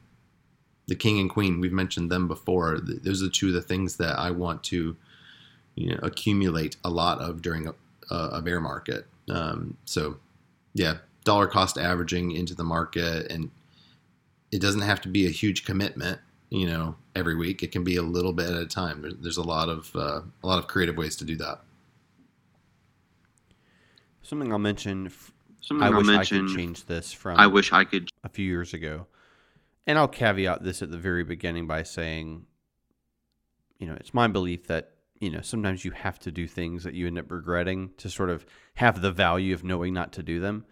the 0.86 0.94
king 0.94 1.18
and 1.20 1.28
queen. 1.28 1.60
We've 1.60 1.72
mentioned 1.72 2.10
them 2.10 2.28
before. 2.28 2.78
Those 2.80 3.22
are 3.22 3.28
two 3.28 3.48
of 3.48 3.54
the 3.54 3.62
things 3.62 3.96
that 3.96 4.18
I 4.18 4.30
want 4.30 4.62
to, 4.64 4.96
you 5.74 5.90
know, 5.90 5.98
accumulate 6.02 6.76
a 6.84 6.90
lot 6.90 7.20
of 7.20 7.42
during 7.42 7.66
a, 7.66 7.74
a 8.10 8.42
bear 8.42 8.60
market. 8.60 9.06
Um, 9.28 9.76
so, 9.84 10.16
yeah, 10.72 10.98
dollar 11.24 11.46
cost 11.46 11.76
averaging 11.76 12.32
into 12.32 12.54
the 12.54 12.64
market, 12.64 13.30
and 13.30 13.50
it 14.50 14.62
doesn't 14.62 14.80
have 14.80 15.00
to 15.02 15.08
be 15.08 15.26
a 15.26 15.30
huge 15.30 15.64
commitment. 15.64 16.20
You 16.48 16.66
know, 16.66 16.96
every 17.14 17.34
week 17.34 17.62
it 17.62 17.70
can 17.70 17.84
be 17.84 17.96
a 17.96 18.02
little 18.02 18.32
bit 18.32 18.48
at 18.48 18.56
a 18.56 18.66
time. 18.66 19.04
There's 19.20 19.36
a 19.36 19.42
lot 19.42 19.68
of 19.68 19.94
uh, 19.94 20.22
a 20.42 20.46
lot 20.46 20.58
of 20.58 20.68
creative 20.68 20.96
ways 20.96 21.16
to 21.16 21.24
do 21.24 21.36
that. 21.36 21.60
Something 24.28 24.52
I'll 24.52 24.58
mention. 24.58 25.10
Something 25.60 25.82
I 25.82 25.90
I'll 25.90 25.96
wish 25.96 26.08
I 26.08 26.24
could 26.24 26.48
change 26.54 26.84
this 26.84 27.12
from 27.14 27.38
I 27.38 27.46
wish 27.46 27.72
I 27.72 27.84
could. 27.84 28.10
a 28.22 28.28
few 28.28 28.44
years 28.44 28.74
ago. 28.74 29.06
And 29.86 29.96
I'll 29.96 30.06
caveat 30.06 30.62
this 30.62 30.82
at 30.82 30.90
the 30.90 30.98
very 30.98 31.24
beginning 31.24 31.66
by 31.66 31.82
saying, 31.82 32.44
you 33.78 33.86
know, 33.86 33.94
it's 33.94 34.12
my 34.12 34.26
belief 34.28 34.66
that, 34.66 34.90
you 35.18 35.30
know, 35.30 35.40
sometimes 35.40 35.82
you 35.82 35.92
have 35.92 36.18
to 36.20 36.30
do 36.30 36.46
things 36.46 36.84
that 36.84 36.92
you 36.92 37.06
end 37.06 37.18
up 37.18 37.30
regretting 37.32 37.92
to 37.96 38.10
sort 38.10 38.28
of 38.28 38.44
have 38.74 39.00
the 39.00 39.10
value 39.10 39.54
of 39.54 39.64
knowing 39.64 39.94
not 39.94 40.12
to 40.12 40.22
do 40.22 40.40
them. 40.40 40.66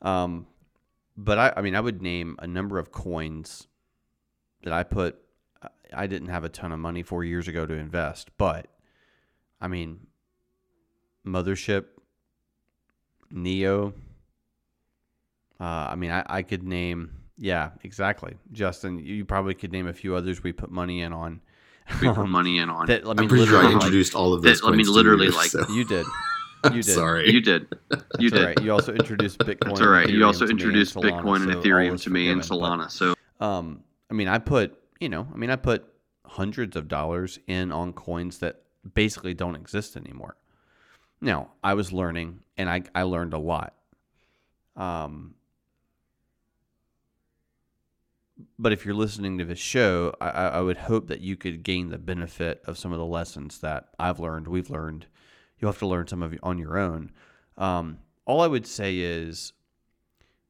Um, 0.00 0.46
but 1.18 1.38
I, 1.38 1.52
I 1.58 1.60
mean, 1.60 1.74
I 1.76 1.80
would 1.80 2.00
name 2.00 2.36
a 2.38 2.46
number 2.46 2.78
of 2.78 2.92
coins 2.92 3.66
that 4.62 4.72
I 4.72 4.84
put, 4.84 5.18
I- 5.62 5.68
I 5.92 6.06
didn't 6.06 6.28
have 6.28 6.44
a 6.44 6.48
ton 6.48 6.72
of 6.72 6.78
money 6.78 7.02
four 7.02 7.24
years 7.24 7.46
ago 7.46 7.66
to 7.66 7.74
invest, 7.74 8.30
but 8.38 8.68
I 9.60 9.68
mean, 9.68 10.06
Mothership, 11.26 11.84
Neo, 13.30 13.92
uh, 15.60 15.64
I 15.64 15.94
mean, 15.96 16.10
I, 16.10 16.24
I 16.26 16.42
could 16.42 16.62
name, 16.62 17.10
yeah, 17.38 17.70
exactly. 17.82 18.36
Justin, 18.52 18.98
you 18.98 19.24
probably 19.24 19.54
could 19.54 19.72
name 19.72 19.86
a 19.86 19.92
few 19.92 20.14
others 20.14 20.42
we 20.42 20.52
put 20.52 20.70
money 20.70 21.00
in 21.00 21.12
on. 21.12 21.40
We 22.00 22.08
put 22.12 22.28
money 22.28 22.58
in 22.58 22.68
on. 22.68 22.86
That 22.88 23.02
I 23.04 23.08
mean, 23.08 23.18
I'm 23.20 23.28
pretty 23.28 23.46
sure 23.46 23.56
I 23.58 23.62
literally, 23.62 23.74
like, 23.74 23.84
introduced 23.84 24.14
all 24.14 24.32
of 24.32 24.42
that- 24.42 24.48
those. 24.48 24.64
I 24.64 24.70
mean, 24.72 24.86
literally, 24.88 25.26
you, 25.26 25.32
like, 25.32 25.50
so- 25.50 25.66
you 25.68 25.84
did. 25.84 26.06
You 26.64 26.82
did. 26.82 26.94
Sorry. 26.94 27.30
You 27.30 27.40
did. 27.40 27.68
You 28.18 28.28
did. 28.28 28.44
right. 28.44 28.60
You 28.60 28.72
also 28.72 28.92
introduced 28.92 29.38
Bitcoin. 29.38 29.70
It's 29.72 29.80
all 29.80 29.86
right. 29.88 30.06
and 30.08 30.16
You 30.16 30.24
also 30.24 30.46
me 30.46 30.50
and 30.52 30.60
introduced 30.60 30.96
Solana, 30.96 31.22
Bitcoin 31.22 31.42
and 31.42 31.52
so 31.52 31.60
Ethereum 31.60 32.02
to 32.02 32.10
me 32.10 32.28
and 32.30 32.42
forgiven, 32.44 32.58
but, 32.60 32.88
Solana. 32.88 32.90
So 32.90 33.14
Um, 33.38 33.84
I 34.10 34.14
mean, 34.14 34.26
I 34.26 34.38
put, 34.38 34.76
you 34.98 35.08
know, 35.08 35.28
I 35.32 35.36
mean, 35.36 35.50
I 35.50 35.56
put 35.56 35.84
hundreds 36.24 36.74
of 36.74 36.88
dollars 36.88 37.38
in 37.46 37.70
on 37.70 37.92
coins 37.92 38.38
that 38.38 38.62
basically 38.94 39.32
don't 39.32 39.54
exist 39.54 39.96
anymore. 39.96 40.36
Now, 41.26 41.48
I 41.64 41.74
was 41.74 41.92
learning, 41.92 42.44
and 42.56 42.70
I 42.70 42.82
I 42.94 43.02
learned 43.02 43.34
a 43.34 43.38
lot. 43.38 43.74
Um, 44.76 45.34
but 48.56 48.72
if 48.72 48.84
you're 48.84 48.94
listening 48.94 49.36
to 49.38 49.44
this 49.44 49.58
show, 49.58 50.14
I, 50.20 50.28
I 50.28 50.60
would 50.60 50.76
hope 50.76 51.08
that 51.08 51.20
you 51.20 51.36
could 51.36 51.64
gain 51.64 51.88
the 51.88 51.98
benefit 51.98 52.62
of 52.64 52.78
some 52.78 52.92
of 52.92 52.98
the 52.98 53.04
lessons 53.04 53.58
that 53.58 53.88
I've 53.98 54.20
learned, 54.20 54.46
we've 54.46 54.70
learned. 54.70 55.06
You'll 55.58 55.72
have 55.72 55.80
to 55.80 55.86
learn 55.88 56.06
some 56.06 56.22
of 56.22 56.32
it 56.32 56.38
on 56.44 56.58
your 56.58 56.78
own. 56.78 57.10
Um, 57.58 57.98
all 58.24 58.40
I 58.40 58.46
would 58.46 58.66
say 58.66 58.98
is, 58.98 59.52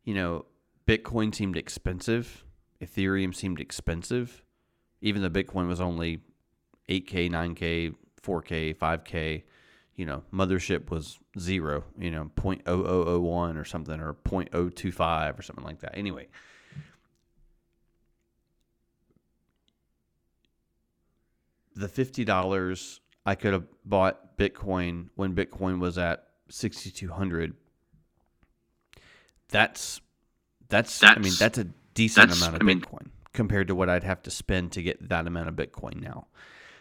you 0.04 0.12
know, 0.12 0.44
Bitcoin 0.86 1.34
seemed 1.34 1.56
expensive. 1.56 2.44
Ethereum 2.82 3.34
seemed 3.34 3.60
expensive, 3.60 4.42
even 5.00 5.22
though 5.22 5.30
Bitcoin 5.30 5.68
was 5.68 5.80
only 5.80 6.20
8K, 6.90 7.30
9K, 7.30 7.94
4K, 8.22 8.76
5K. 8.76 9.42
You 9.96 10.04
know, 10.04 10.22
Mothership 10.32 10.90
was 10.90 11.18
zero, 11.38 11.82
you 11.98 12.10
know, 12.10 12.30
0.0001 12.36 13.56
or 13.56 13.64
something, 13.64 13.98
or 13.98 14.12
0.025 14.12 15.38
or 15.38 15.42
something 15.42 15.64
like 15.64 15.80
that. 15.80 15.96
Anyway, 15.96 16.28
the 21.74 21.88
$50 21.88 23.00
I 23.24 23.34
could 23.34 23.52
have 23.52 23.64
bought 23.84 24.36
Bitcoin 24.38 25.08
when 25.14 25.34
Bitcoin 25.34 25.80
was 25.80 25.98
at 25.98 26.26
6,200. 26.48 27.54
That's 29.48 30.00
that's, 30.68 31.02
I 31.02 31.14
mean 31.14 31.22
That's- 31.22 31.38
that's 31.38 31.58
a 31.58 31.64
decent 31.94 32.36
amount 32.36 32.56
of 32.56 32.60
I 32.60 32.64
mean- 32.64 32.80
Bitcoin 32.80 33.10
compared 33.32 33.68
to 33.68 33.74
what 33.74 33.88
I'd 33.88 34.02
have 34.04 34.22
to 34.22 34.30
spend 34.30 34.72
to 34.72 34.82
get 34.82 35.08
that 35.10 35.26
amount 35.26 35.48
of 35.48 35.54
Bitcoin 35.54 36.00
now. 36.00 36.26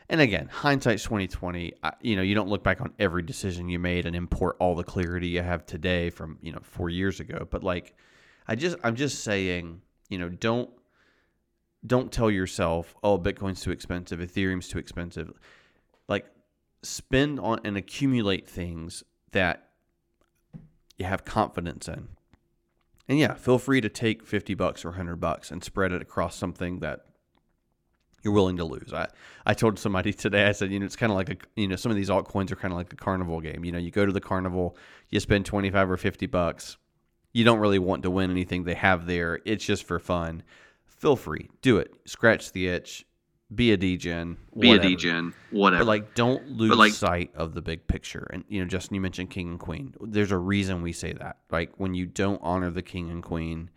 And 0.09 0.21
again, 0.21 0.47
hindsight's 0.47 1.03
twenty 1.03 1.27
twenty. 1.27 1.73
You 2.01 2.15
know, 2.15 2.21
you 2.21 2.35
don't 2.35 2.49
look 2.49 2.63
back 2.63 2.81
on 2.81 2.93
every 2.99 3.23
decision 3.23 3.69
you 3.69 3.79
made 3.79 4.05
and 4.05 4.15
import 4.15 4.57
all 4.59 4.75
the 4.75 4.83
clarity 4.83 5.27
you 5.27 5.41
have 5.41 5.65
today 5.65 6.09
from 6.09 6.37
you 6.41 6.51
know 6.51 6.59
four 6.61 6.89
years 6.89 7.19
ago. 7.19 7.47
But 7.49 7.63
like, 7.63 7.95
I 8.47 8.55
just 8.55 8.77
I'm 8.83 8.95
just 8.95 9.23
saying, 9.23 9.81
you 10.09 10.19
know, 10.19 10.29
don't 10.29 10.69
don't 11.85 12.11
tell 12.11 12.31
yourself, 12.31 12.95
oh, 13.03 13.17
Bitcoin's 13.17 13.61
too 13.61 13.71
expensive, 13.71 14.19
Ethereum's 14.19 14.67
too 14.67 14.79
expensive. 14.79 15.31
Like, 16.07 16.25
spend 16.83 17.39
on 17.39 17.59
and 17.63 17.77
accumulate 17.77 18.47
things 18.47 19.03
that 19.31 19.69
you 20.97 21.05
have 21.05 21.25
confidence 21.25 21.87
in. 21.87 22.07
And 23.07 23.19
yeah, 23.19 23.35
feel 23.35 23.59
free 23.59 23.81
to 23.81 23.89
take 23.89 24.25
50 24.25 24.55
bucks 24.55 24.83
or 24.83 24.89
100 24.89 25.17
bucks 25.17 25.51
and 25.51 25.63
spread 25.63 25.91
it 25.91 26.01
across 26.01 26.35
something 26.35 26.79
that 26.79 27.05
you're 28.25 28.33
willing 28.33 28.57
to 28.57 28.65
lose. 28.65 28.91
I, 28.91 29.07
I 29.45 29.53
told 29.53 29.79
somebody 29.79 30.11
today, 30.25 30.47
I 30.47 30.51
said, 30.51 30.71
you 30.71 30.79
know, 30.79 30.85
it's 30.85 30.95
kind 30.95 31.11
of 31.11 31.15
like 31.15 31.29
a, 31.29 31.37
you 31.55 31.67
know, 31.67 31.75
some 31.75 31.91
of 31.91 31.95
these 31.95 32.09
altcoins 32.09 32.51
are 32.51 32.55
kind 32.57 32.73
of 32.73 32.77
like 32.77 32.91
a 32.91 32.97
carnival 32.97 33.39
game. 33.39 33.63
You 33.63 33.71
know, 33.71 33.77
you 33.77 33.91
go 33.91 34.05
to 34.05 34.11
the 34.11 34.19
carnival, 34.19 34.75
you 35.09 35.19
spend 35.19 35.45
25 35.45 35.91
or 35.91 35.97
50 35.97 36.25
bucks. 36.25 36.77
You 37.31 37.45
don't 37.45 37.59
really 37.59 37.79
want 37.79 38.03
to 38.03 38.09
win 38.09 38.31
anything 38.31 38.63
they 38.63 38.73
have 38.73 39.05
there. 39.05 39.39
It's 39.45 39.63
just 39.63 39.83
for 39.83 39.99
fun. 39.99 40.43
Feel 40.85 41.15
free, 41.15 41.49
do 41.61 41.77
it. 41.77 41.93
Scratch 42.05 42.51
the 42.51 42.67
itch. 42.67 43.05
Be 43.53 43.73
a 43.73 43.77
degen. 43.77 44.37
be 44.57 44.69
whatever. 44.69 44.87
a 44.87 44.89
degen, 44.89 45.33
whatever. 45.51 45.83
But 45.83 45.87
like, 45.87 46.15
don't 46.15 46.49
lose 46.49 46.75
like- 46.75 46.93
sight 46.93 47.31
of 47.35 47.53
the 47.53 47.61
big 47.61 47.85
picture. 47.85 48.27
And 48.33 48.43
you 48.47 48.59
know, 48.59 48.67
Justin, 48.67 48.95
you 48.95 49.01
mentioned 49.01 49.29
king 49.29 49.49
and 49.49 49.59
queen. 49.59 49.93
There's 50.01 50.31
a 50.31 50.37
reason 50.37 50.81
we 50.81 50.91
say 50.91 51.13
that. 51.13 51.37
Like, 51.51 51.73
when 51.77 51.93
you 51.93 52.07
don't 52.07 52.39
honor 52.41 52.71
the 52.71 52.81
king 52.81 53.11
and 53.11 53.21
queen, 53.21 53.69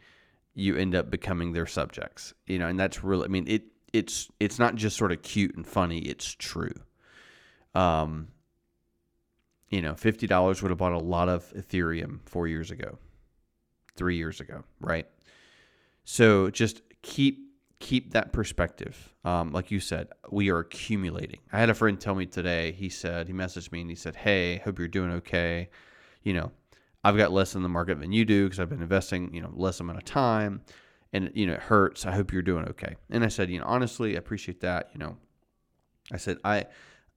you 0.55 0.75
end 0.77 0.95
up 0.95 1.11
becoming 1.11 1.53
their 1.53 1.67
subjects. 1.67 2.33
You 2.47 2.59
know, 2.59 2.67
and 2.67 2.81
that's 2.81 3.05
really. 3.05 3.27
I 3.27 3.29
mean, 3.29 3.47
it 3.47 3.65
it's 3.93 4.29
it's 4.41 4.59
not 4.59 4.75
just 4.75 4.97
sort 4.97 5.13
of 5.13 5.23
cute 5.23 5.55
and 5.57 5.67
funny. 5.67 5.99
It's 5.99 6.35
true. 6.35 6.75
Um. 7.75 8.29
You 9.71 9.83
know, 9.83 9.95
fifty 9.95 10.27
dollars 10.27 10.63
would 10.63 10.71
have 10.71 10.79
bought 10.79 10.93
a 10.93 10.99
lot 10.99 11.29
of 11.29 11.53
Ethereum 11.53 12.21
four 12.25 12.49
years 12.49 12.71
ago, 12.71 12.99
three 13.97 14.17
years 14.17 14.41
ago, 14.41 14.65
right? 14.81 15.07
So 16.05 16.49
just 16.49 16.81
keep 17.03 17.51
keep 17.79 18.13
that 18.13 18.33
perspective. 18.33 19.15
Um, 19.25 19.53
like 19.53 19.71
you 19.71 19.79
said, 19.79 20.09
we 20.31 20.51
are 20.51 20.61
accumulating. 20.61 21.41
I 21.53 21.59
had 21.59 21.69
a 21.69 21.75
friend 21.75 22.01
tell 22.01 22.15
me 22.15 22.25
today. 22.25 22.73
He 22.73 22.89
said 22.89 23.29
he 23.29 23.35
messaged 23.35 23.71
me 23.71 23.83
and 23.83 23.91
he 23.91 23.97
said, 23.97 24.17
"Hey, 24.17 24.57
hope 24.65 24.79
you're 24.79 24.89
doing 24.89 25.11
okay. 25.13 25.69
You 26.23 26.33
know, 26.33 26.51
I've 27.05 27.19
got 27.19 27.31
less 27.33 27.55
in 27.55 27.63
the 27.63 27.69
market 27.69 28.01
than 28.01 28.11
you 28.11 28.25
do 28.25 28.45
because 28.45 28.61
I've 28.61 28.71
been 28.71 28.83
investing, 28.83 29.35
you 29.35 29.43
know, 29.43 29.53
less 29.53 29.81
amount 29.81 29.99
of 29.99 30.05
time, 30.07 30.63
and 31.13 31.31
you 31.35 31.47
know 31.47 31.55
it 31.55 31.61
hurts. 31.61 32.07
I 32.07 32.13
hope 32.13 32.33
you're 32.33 32.43
doing 32.43 32.65
okay." 32.67 32.97
And 33.11 33.25
I 33.25 33.29
said, 33.29 33.51
"You 33.51 33.59
know, 33.61 33.67
honestly, 33.67 34.15
I 34.17 34.19
appreciate 34.19 34.61
that. 34.61 34.91
You 34.93 34.99
know, 35.01 35.17
I 36.13 36.17
said 36.17 36.39
I." 36.45 36.67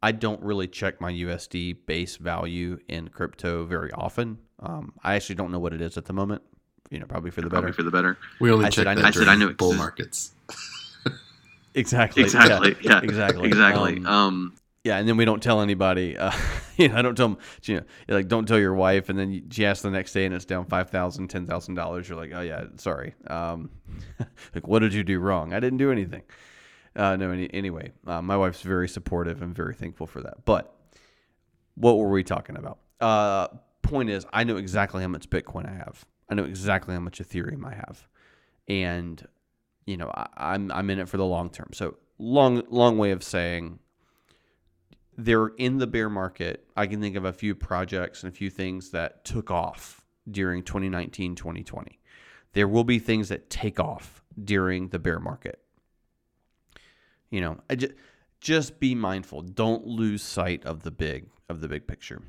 I 0.04 0.12
don't 0.12 0.42
really 0.42 0.68
check 0.68 1.00
my 1.00 1.12
USD 1.12 1.86
base 1.86 2.16
value 2.18 2.80
in 2.88 3.10
crypto 3.10 3.66
very 3.66 3.92
often. 3.92 4.40
Um, 4.60 4.94
I 5.04 5.14
actually 5.14 5.36
don't 5.36 5.52
know 5.52 5.60
what 5.60 5.74
it 5.74 5.82
is 5.82 5.96
at 5.96 6.06
the 6.06 6.14
moment. 6.14 6.42
You 6.90 6.98
know, 6.98 7.06
probably 7.06 7.30
for 7.30 7.42
the 7.42 7.50
Probably 7.52 7.68
better. 7.68 7.74
for 7.76 7.84
the 7.84 7.92
better. 7.92 8.18
We 8.40 8.50
only 8.50 8.66
I 8.66 8.70
check 8.70 8.74
said 8.74 8.88
I 8.88 8.96
that 8.96 9.02
know- 9.02 9.08
I 9.10 9.12
said 9.12 9.28
I 9.28 9.36
know 9.36 9.54
bull 9.54 9.74
markets. 9.74 10.32
Exactly. 11.76 12.24
Exactly. 12.24 12.76
Yeah. 12.82 13.00
Exactly. 13.04 13.48
Exactly. 13.48 13.98
Um, 14.00 14.08
Um, 14.08 14.54
Yeah, 14.84 14.98
and 14.98 15.08
then 15.08 15.16
we 15.16 15.26
don't 15.26 15.44
tell 15.44 15.62
anybody. 15.62 16.18
Uh, 16.18 16.32
you 16.78 16.90
know, 16.90 16.96
I 16.96 17.02
don't 17.02 17.16
tell 17.16 17.30
them. 17.30 17.38
You 17.64 17.76
know, 17.78 17.84
like 18.16 18.28
don't 18.28 18.48
tell 18.48 18.60
your 18.60 18.74
wife, 18.74 19.10
and 19.10 19.20
then 19.20 19.50
she 19.52 19.66
asks 19.66 19.84
the 19.84 19.92
next 19.92 20.14
day, 20.14 20.26
and 20.26 20.34
it's 20.34 20.46
down 20.46 20.66
five 20.66 20.90
thousand, 20.90 21.28
ten 21.28 21.46
thousand 21.46 21.76
dollars. 21.76 22.10
You're 22.10 22.18
like, 22.18 22.32
oh 22.34 22.42
yeah, 22.42 22.66
sorry. 22.78 23.14
Um, 23.28 23.70
like, 24.56 24.68
what 24.68 24.80
did 24.80 24.94
you 24.94 25.04
do 25.04 25.20
wrong? 25.20 25.54
I 25.54 25.60
didn't 25.60 25.78
do 25.78 25.92
anything. 25.92 26.24
Uh, 26.96 27.16
no, 27.16 27.32
any, 27.32 27.52
anyway, 27.54 27.92
uh, 28.08 28.22
my 28.22 28.36
wife's 28.36 28.62
very 28.62 28.90
supportive 28.90 29.42
and 29.42 29.56
very 29.56 29.74
thankful 29.74 30.08
for 30.08 30.22
that. 30.22 30.44
But 30.46 30.76
what 31.76 31.98
were 31.98 32.10
we 32.10 32.24
talking 32.24 32.58
about? 32.58 32.80
Uh, 33.00 33.48
point 33.82 34.10
is, 34.10 34.26
I 34.34 34.44
know 34.44 34.58
exactly 34.58 35.02
how 35.02 35.08
much 35.08 35.30
Bitcoin 35.30 35.70
I 35.70 35.74
have. 35.74 36.06
I 36.30 36.36
know 36.36 36.44
exactly 36.44 36.94
how 36.94 37.00
much 37.00 37.20
Ethereum 37.20 37.66
I 37.66 37.76
have, 37.76 38.08
and 38.68 39.26
you 39.86 39.98
know, 39.98 40.12
I, 40.14 40.28
I'm 40.38 40.72
I'm 40.72 40.90
in 40.90 40.98
it 40.98 41.08
for 41.08 41.18
the 41.18 41.26
long 41.26 41.52
term. 41.52 41.70
So 41.74 41.98
long 42.18 42.64
long 42.70 42.98
way 42.98 43.12
of 43.12 43.24
saying 43.24 43.78
they're 45.18 45.48
in 45.48 45.78
the 45.78 45.88
bear 45.88 46.10
market. 46.10 46.66
I 46.76 46.88
can 46.88 47.02
think 47.02 47.16
of 47.16 47.26
a 47.26 47.34
few 47.34 47.56
projects 47.56 48.24
and 48.24 48.32
a 48.32 48.36
few 48.36 48.50
things 48.50 48.92
that 48.92 49.26
took 49.26 49.52
off 49.52 50.06
during 50.30 50.64
2019, 50.64 51.36
2020. 51.36 52.00
There 52.54 52.68
will 52.68 52.84
be 52.84 53.00
things 53.00 53.30
that 53.30 53.50
take 53.50 53.80
off 53.80 54.24
during 54.42 54.90
the 54.90 55.00
bear 55.00 55.20
market. 55.20 55.60
You 57.30 57.42
know, 57.42 57.58
I 57.70 57.76
just, 57.76 57.94
just 58.42 58.80
be 58.80 58.96
mindful. 58.96 59.42
Don't 59.42 59.86
lose 59.86 60.22
sight 60.22 60.66
of 60.66 60.84
the 60.84 60.92
big 60.92 61.28
of 61.50 61.62
the 61.62 61.68
big 61.68 61.88
picture. 61.88 62.22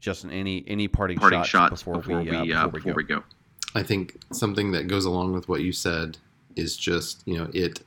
Justin, 0.00 0.30
any 0.30 0.64
any 0.66 0.88
parting, 0.88 1.18
parting 1.18 1.40
shots, 1.40 1.48
shots 1.48 1.82
before, 1.82 2.00
we, 2.00 2.52
uh, 2.52 2.68
before, 2.68 2.94
we, 2.94 3.04
go. 3.04 3.22
I 3.74 3.82
think 3.82 4.18
something 4.32 4.72
that 4.72 4.86
goes 4.86 5.04
along 5.04 5.32
with 5.32 5.48
what 5.48 5.62
you 5.62 5.72
said 5.72 6.18
is 6.56 6.76
just 6.76 7.22
you 7.26 7.38
know 7.38 7.48
it. 7.54 7.80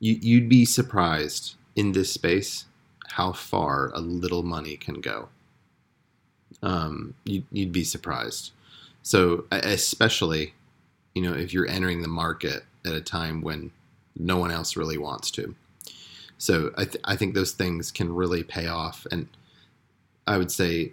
You, 0.00 0.18
you'd 0.20 0.48
be 0.48 0.64
surprised 0.64 1.56
in 1.76 1.92
this 1.92 2.12
space 2.12 2.64
how 3.10 3.32
far 3.32 3.90
a 3.94 4.00
little 4.00 4.42
money 4.42 4.76
can 4.76 5.00
go. 5.00 5.28
Um, 6.62 7.14
you, 7.24 7.44
you'd 7.50 7.72
be 7.72 7.84
surprised. 7.84 8.52
So 9.02 9.44
especially, 9.50 10.54
you 11.14 11.22
know, 11.22 11.32
if 11.32 11.52
you're 11.52 11.68
entering 11.68 12.02
the 12.02 12.08
market 12.08 12.64
at 12.84 12.92
a 12.92 13.00
time 13.00 13.40
when 13.42 13.70
no 14.16 14.36
one 14.38 14.50
else 14.50 14.76
really 14.76 14.98
wants 14.98 15.30
to. 15.32 15.54
So 16.38 16.72
I, 16.76 16.84
th- 16.84 17.04
I 17.04 17.16
think 17.16 17.34
those 17.34 17.52
things 17.52 17.90
can 17.90 18.14
really 18.14 18.42
pay 18.42 18.66
off, 18.66 19.06
and 19.10 19.28
I 20.26 20.38
would 20.38 20.50
say 20.50 20.92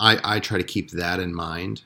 I, 0.00 0.18
I 0.24 0.40
try 0.40 0.58
to 0.58 0.64
keep 0.64 0.90
that 0.90 1.20
in 1.20 1.34
mind 1.34 1.82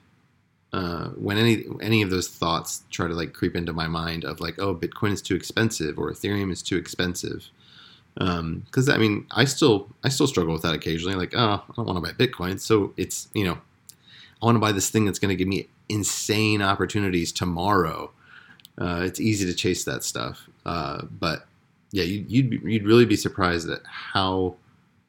uh, 0.73 1.09
when 1.11 1.37
any 1.37 1.65
any 1.81 2.03
of 2.03 2.11
those 2.11 2.29
thoughts 2.29 2.85
try 2.91 3.09
to 3.09 3.15
like 3.15 3.33
creep 3.33 3.57
into 3.57 3.73
my 3.73 3.89
mind 3.89 4.25
of 4.25 4.41
like 4.41 4.59
oh 4.59 4.75
Bitcoin 4.75 5.13
is 5.13 5.23
too 5.23 5.35
expensive 5.35 5.99
or 5.99 6.11
Ethereum 6.11 6.53
is 6.53 6.63
too 6.63 6.77
expensive 6.77 7.49
because 8.21 8.89
I 8.89 8.99
mean 8.99 9.27
I 9.31 9.47
still 9.47 9.89
I 10.05 10.11
still 10.11 10.27
struggle 10.27 10.53
with 10.53 10.63
that 10.63 10.75
occasionally 10.75 11.15
like 11.17 11.33
oh 11.35 11.63
I 11.69 11.73
don't 11.75 11.87
want 11.87 12.05
to 12.05 12.13
buy 12.13 12.27
Bitcoin. 12.27 12.61
So 12.61 12.93
it's 12.97 13.29
you 13.33 13.45
know 13.45 13.59
I 14.43 14.45
want 14.45 14.57
to 14.57 14.61
buy 14.61 14.73
this 14.73 14.91
thing 14.91 15.07
that's 15.07 15.19
going 15.19 15.31
to 15.31 15.37
give 15.37 15.49
me 15.49 15.69
insane 15.89 16.63
opportunities 16.63 17.33
tomorrow. 17.33 18.11
Uh, 18.79 19.03
it's 19.05 19.21
easy 19.21 19.45
to 19.47 19.55
chase 19.55 19.85
that 19.85 20.05
stuff. 20.05 20.49
Uh, 20.67 21.03
but 21.19 21.47
yeah 21.93 22.05
you, 22.05 22.25
you'd 22.29 22.63
you'd 22.63 22.85
really 22.85 23.07
be 23.07 23.17
surprised 23.17 23.69
at 23.69 23.81
how 23.85 24.55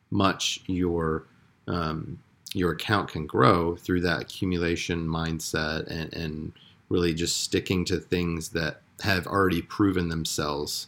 much 0.10 0.62
your 0.68 1.26
um, 1.68 2.20
your 2.54 2.72
account 2.72 3.10
can 3.10 3.26
grow 3.26 3.76
through 3.76 4.02
that 4.02 4.22
accumulation 4.22 5.08
mindset 5.08 5.88
and, 5.88 6.14
and 6.14 6.54
really 6.90 7.14
just 7.14 7.42
sticking 7.44 7.86
to 7.86 7.98
things 7.98 8.50
that 8.50 8.82
have 9.02 9.26
already 9.28 9.62
proven 9.62 10.10
themselves 10.10 10.88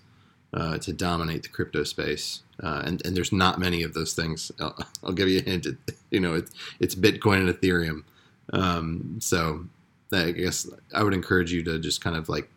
uh, 0.53 0.77
to 0.79 0.93
dominate 0.93 1.43
the 1.43 1.49
crypto 1.49 1.83
space. 1.83 2.43
Uh, 2.61 2.83
and, 2.85 3.05
and 3.05 3.15
there's 3.15 3.31
not 3.31 3.59
many 3.59 3.83
of 3.83 3.93
those 3.93 4.13
things. 4.13 4.51
I'll, 4.59 4.77
I'll 5.03 5.13
give 5.13 5.27
you 5.27 5.39
a 5.39 5.43
hint. 5.43 5.65
It, 5.65 5.77
you 6.11 6.19
know, 6.19 6.35
it's, 6.35 6.51
it's 6.79 6.95
Bitcoin 6.95 7.47
and 7.47 7.49
Ethereum. 7.49 8.03
Um, 8.51 9.19
so 9.19 9.65
I 10.11 10.31
guess 10.31 10.69
I 10.93 11.03
would 11.03 11.13
encourage 11.13 11.51
you 11.51 11.63
to 11.63 11.79
just 11.79 12.01
kind 12.01 12.15
of 12.15 12.29
like 12.29 12.49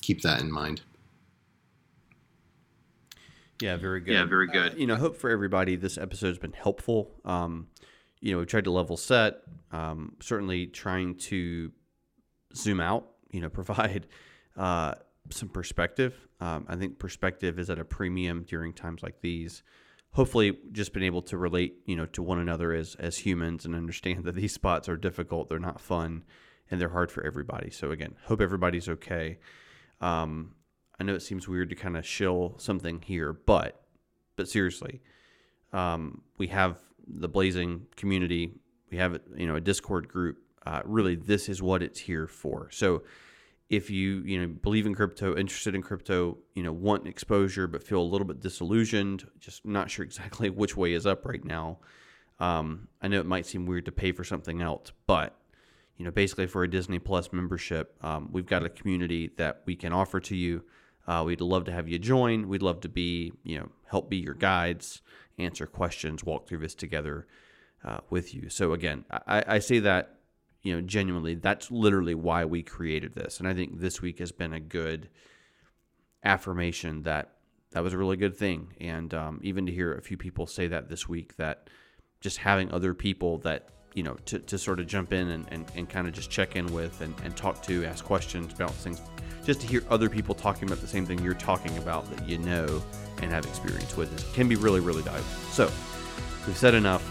keep 0.00 0.22
that 0.22 0.40
in 0.40 0.50
mind. 0.50 0.82
Yeah, 3.60 3.76
very 3.76 4.00
good. 4.00 4.12
Yeah, 4.12 4.24
very 4.24 4.48
good. 4.48 4.72
Uh, 4.72 4.76
you 4.76 4.86
know, 4.86 4.96
hope 4.96 5.16
for 5.16 5.30
everybody 5.30 5.76
this 5.76 5.96
episode's 5.96 6.38
been 6.38 6.52
helpful. 6.52 7.12
Um, 7.24 7.68
you 8.20 8.32
know, 8.32 8.38
we 8.38 8.46
tried 8.46 8.64
to 8.64 8.72
level 8.72 8.96
set, 8.96 9.42
um, 9.70 10.16
certainly 10.20 10.66
trying 10.66 11.14
to 11.16 11.70
zoom 12.56 12.80
out, 12.80 13.06
you 13.30 13.40
know, 13.40 13.48
provide 13.50 14.06
uh, 14.56 14.94
some 15.32 15.48
perspective. 15.48 16.28
Um, 16.40 16.66
I 16.68 16.76
think 16.76 16.98
perspective 16.98 17.58
is 17.58 17.70
at 17.70 17.78
a 17.78 17.84
premium 17.84 18.44
during 18.48 18.72
times 18.72 19.02
like 19.02 19.20
these. 19.20 19.62
Hopefully, 20.12 20.58
just 20.72 20.92
been 20.92 21.02
able 21.02 21.22
to 21.22 21.38
relate, 21.38 21.76
you 21.86 21.96
know, 21.96 22.06
to 22.06 22.22
one 22.22 22.38
another 22.38 22.72
as 22.72 22.94
as 22.96 23.18
humans 23.18 23.64
and 23.64 23.74
understand 23.74 24.24
that 24.24 24.34
these 24.34 24.52
spots 24.52 24.88
are 24.88 24.96
difficult, 24.96 25.48
they're 25.48 25.58
not 25.58 25.80
fun, 25.80 26.24
and 26.70 26.80
they're 26.80 26.90
hard 26.90 27.10
for 27.10 27.24
everybody. 27.24 27.70
So 27.70 27.90
again, 27.90 28.14
hope 28.24 28.40
everybody's 28.40 28.88
okay. 28.88 29.38
Um, 30.00 30.54
I 31.00 31.04
know 31.04 31.14
it 31.14 31.22
seems 31.22 31.48
weird 31.48 31.70
to 31.70 31.74
kind 31.74 31.96
of 31.96 32.06
shill 32.06 32.54
something 32.58 33.02
here, 33.02 33.32
but 33.32 33.82
but 34.36 34.48
seriously, 34.48 35.00
um, 35.72 36.22
we 36.38 36.48
have 36.48 36.80
the 37.06 37.28
blazing 37.28 37.86
community. 37.96 38.52
We 38.90 38.98
have 38.98 39.20
you 39.36 39.46
know 39.46 39.56
a 39.56 39.60
Discord 39.60 40.08
group. 40.08 40.38
Uh, 40.64 40.82
really, 40.84 41.16
this 41.16 41.48
is 41.48 41.60
what 41.62 41.82
it's 41.82 41.98
here 41.98 42.26
for. 42.26 42.68
So 42.70 43.02
if 43.72 43.88
you 43.88 44.22
you 44.26 44.38
know 44.38 44.46
believe 44.46 44.86
in 44.86 44.94
crypto, 44.94 45.34
interested 45.34 45.74
in 45.74 45.82
crypto, 45.82 46.36
you 46.54 46.62
know 46.62 46.72
want 46.72 47.06
exposure 47.08 47.66
but 47.66 47.82
feel 47.82 48.00
a 48.00 48.04
little 48.04 48.26
bit 48.26 48.38
disillusioned, 48.38 49.26
just 49.40 49.64
not 49.64 49.90
sure 49.90 50.04
exactly 50.10 50.50
which 50.50 50.76
way 50.76 50.92
is 50.92 51.06
up 51.06 51.24
right 51.26 51.44
now. 51.44 51.78
Um, 52.38 52.88
I 53.00 53.08
know 53.08 53.18
it 53.18 53.26
might 53.26 53.46
seem 53.46 53.66
weird 53.66 53.86
to 53.86 53.92
pay 53.92 54.12
for 54.12 54.24
something 54.24 54.60
else, 54.60 54.92
but 55.06 55.34
you 55.96 56.04
know 56.04 56.10
basically 56.10 56.46
for 56.46 56.62
a 56.62 56.70
Disney 56.70 56.98
Plus 56.98 57.32
membership, 57.32 57.96
um, 58.04 58.28
we've 58.30 58.46
got 58.46 58.62
a 58.62 58.68
community 58.68 59.30
that 59.38 59.62
we 59.64 59.74
can 59.74 59.92
offer 59.92 60.20
to 60.20 60.36
you. 60.36 60.62
Uh, 61.08 61.22
we'd 61.26 61.40
love 61.40 61.64
to 61.64 61.72
have 61.72 61.88
you 61.88 61.98
join. 61.98 62.48
We'd 62.48 62.62
love 62.62 62.80
to 62.82 62.90
be 62.90 63.32
you 63.42 63.58
know 63.58 63.70
help 63.86 64.10
be 64.10 64.18
your 64.18 64.34
guides, 64.34 65.00
answer 65.38 65.66
questions, 65.66 66.22
walk 66.22 66.46
through 66.46 66.58
this 66.58 66.74
together 66.74 67.26
uh, 67.84 68.00
with 68.10 68.34
you. 68.34 68.50
So 68.50 68.74
again, 68.74 69.06
I, 69.10 69.44
I 69.46 69.58
say 69.60 69.78
that 69.78 70.18
you 70.62 70.74
know, 70.74 70.80
genuinely, 70.80 71.34
that's 71.34 71.70
literally 71.70 72.14
why 72.14 72.44
we 72.44 72.62
created 72.62 73.14
this. 73.14 73.38
And 73.38 73.48
I 73.48 73.54
think 73.54 73.80
this 73.80 74.00
week 74.00 74.18
has 74.20 74.32
been 74.32 74.52
a 74.52 74.60
good 74.60 75.08
affirmation 76.24 77.02
that 77.02 77.32
that 77.72 77.82
was 77.82 77.92
a 77.92 77.98
really 77.98 78.16
good 78.16 78.36
thing. 78.36 78.74
And 78.80 79.12
um, 79.14 79.40
even 79.42 79.66
to 79.66 79.72
hear 79.72 79.94
a 79.94 80.02
few 80.02 80.16
people 80.16 80.46
say 80.46 80.68
that 80.68 80.88
this 80.88 81.08
week, 81.08 81.36
that 81.36 81.68
just 82.20 82.38
having 82.38 82.70
other 82.70 82.94
people 82.94 83.38
that, 83.38 83.68
you 83.94 84.02
know, 84.02 84.14
to, 84.26 84.38
to 84.38 84.58
sort 84.58 84.78
of 84.78 84.86
jump 84.86 85.12
in 85.12 85.28
and, 85.30 85.46
and, 85.50 85.66
and 85.74 85.88
kind 85.88 86.06
of 86.06 86.12
just 86.12 86.30
check 86.30 86.54
in 86.54 86.66
with 86.72 87.00
and, 87.00 87.14
and 87.24 87.36
talk 87.36 87.62
to, 87.64 87.84
ask 87.84 88.04
questions 88.04 88.52
about 88.52 88.72
things, 88.72 89.00
just 89.44 89.60
to 89.62 89.66
hear 89.66 89.82
other 89.90 90.08
people 90.08 90.34
talking 90.34 90.68
about 90.68 90.80
the 90.80 90.86
same 90.86 91.04
thing 91.04 91.18
you're 91.22 91.34
talking 91.34 91.76
about 91.78 92.08
that 92.10 92.28
you 92.28 92.38
know 92.38 92.82
and 93.20 93.30
have 93.30 93.44
experience 93.44 93.96
with 93.96 94.12
it 94.14 94.34
can 94.34 94.48
be 94.48 94.56
really, 94.56 94.80
really 94.80 95.02
valuable. 95.02 95.28
So 95.50 95.64
we've 96.46 96.56
said 96.56 96.74
enough. 96.74 97.02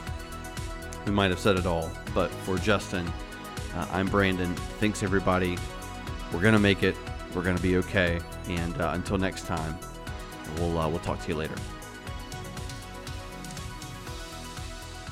We 1.05 1.11
might 1.11 1.31
have 1.31 1.39
said 1.39 1.57
it 1.57 1.65
all, 1.65 1.89
but 2.13 2.29
for 2.45 2.57
Justin, 2.57 3.11
uh, 3.75 3.87
I'm 3.91 4.07
Brandon. 4.07 4.53
Thanks, 4.79 5.03
everybody. 5.03 5.57
We're 6.33 6.41
gonna 6.41 6.59
make 6.59 6.83
it. 6.83 6.95
We're 7.33 7.43
gonna 7.43 7.59
be 7.59 7.77
okay. 7.77 8.19
And 8.47 8.79
uh, 8.79 8.91
until 8.93 9.17
next 9.17 9.45
time, 9.45 9.77
we'll 10.57 10.77
uh, 10.77 10.89
we'll 10.89 10.99
talk 10.99 11.21
to 11.21 11.27
you 11.27 11.35
later. 11.35 11.55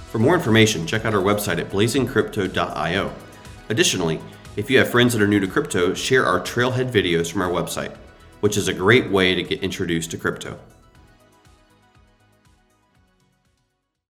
For 0.09 0.17
more 0.17 0.33
information, 0.33 0.87
check 0.87 1.05
out 1.05 1.13
our 1.13 1.21
website 1.21 1.59
at 1.59 1.69
blazingcrypto.io. 1.69 3.13
Additionally, 3.69 4.19
if 4.55 4.69
you 4.69 4.79
have 4.79 4.89
friends 4.89 5.13
that 5.13 5.21
are 5.21 5.27
new 5.27 5.39
to 5.39 5.47
crypto, 5.47 5.93
share 5.93 6.25
our 6.25 6.39
trailhead 6.41 6.91
videos 6.91 7.31
from 7.31 7.43
our 7.43 7.49
website, 7.49 7.95
which 8.39 8.57
is 8.57 8.67
a 8.67 8.73
great 8.73 9.09
way 9.11 9.35
to 9.35 9.43
get 9.43 9.61
introduced 9.61 10.09
to 10.11 10.17
crypto. 10.17 10.59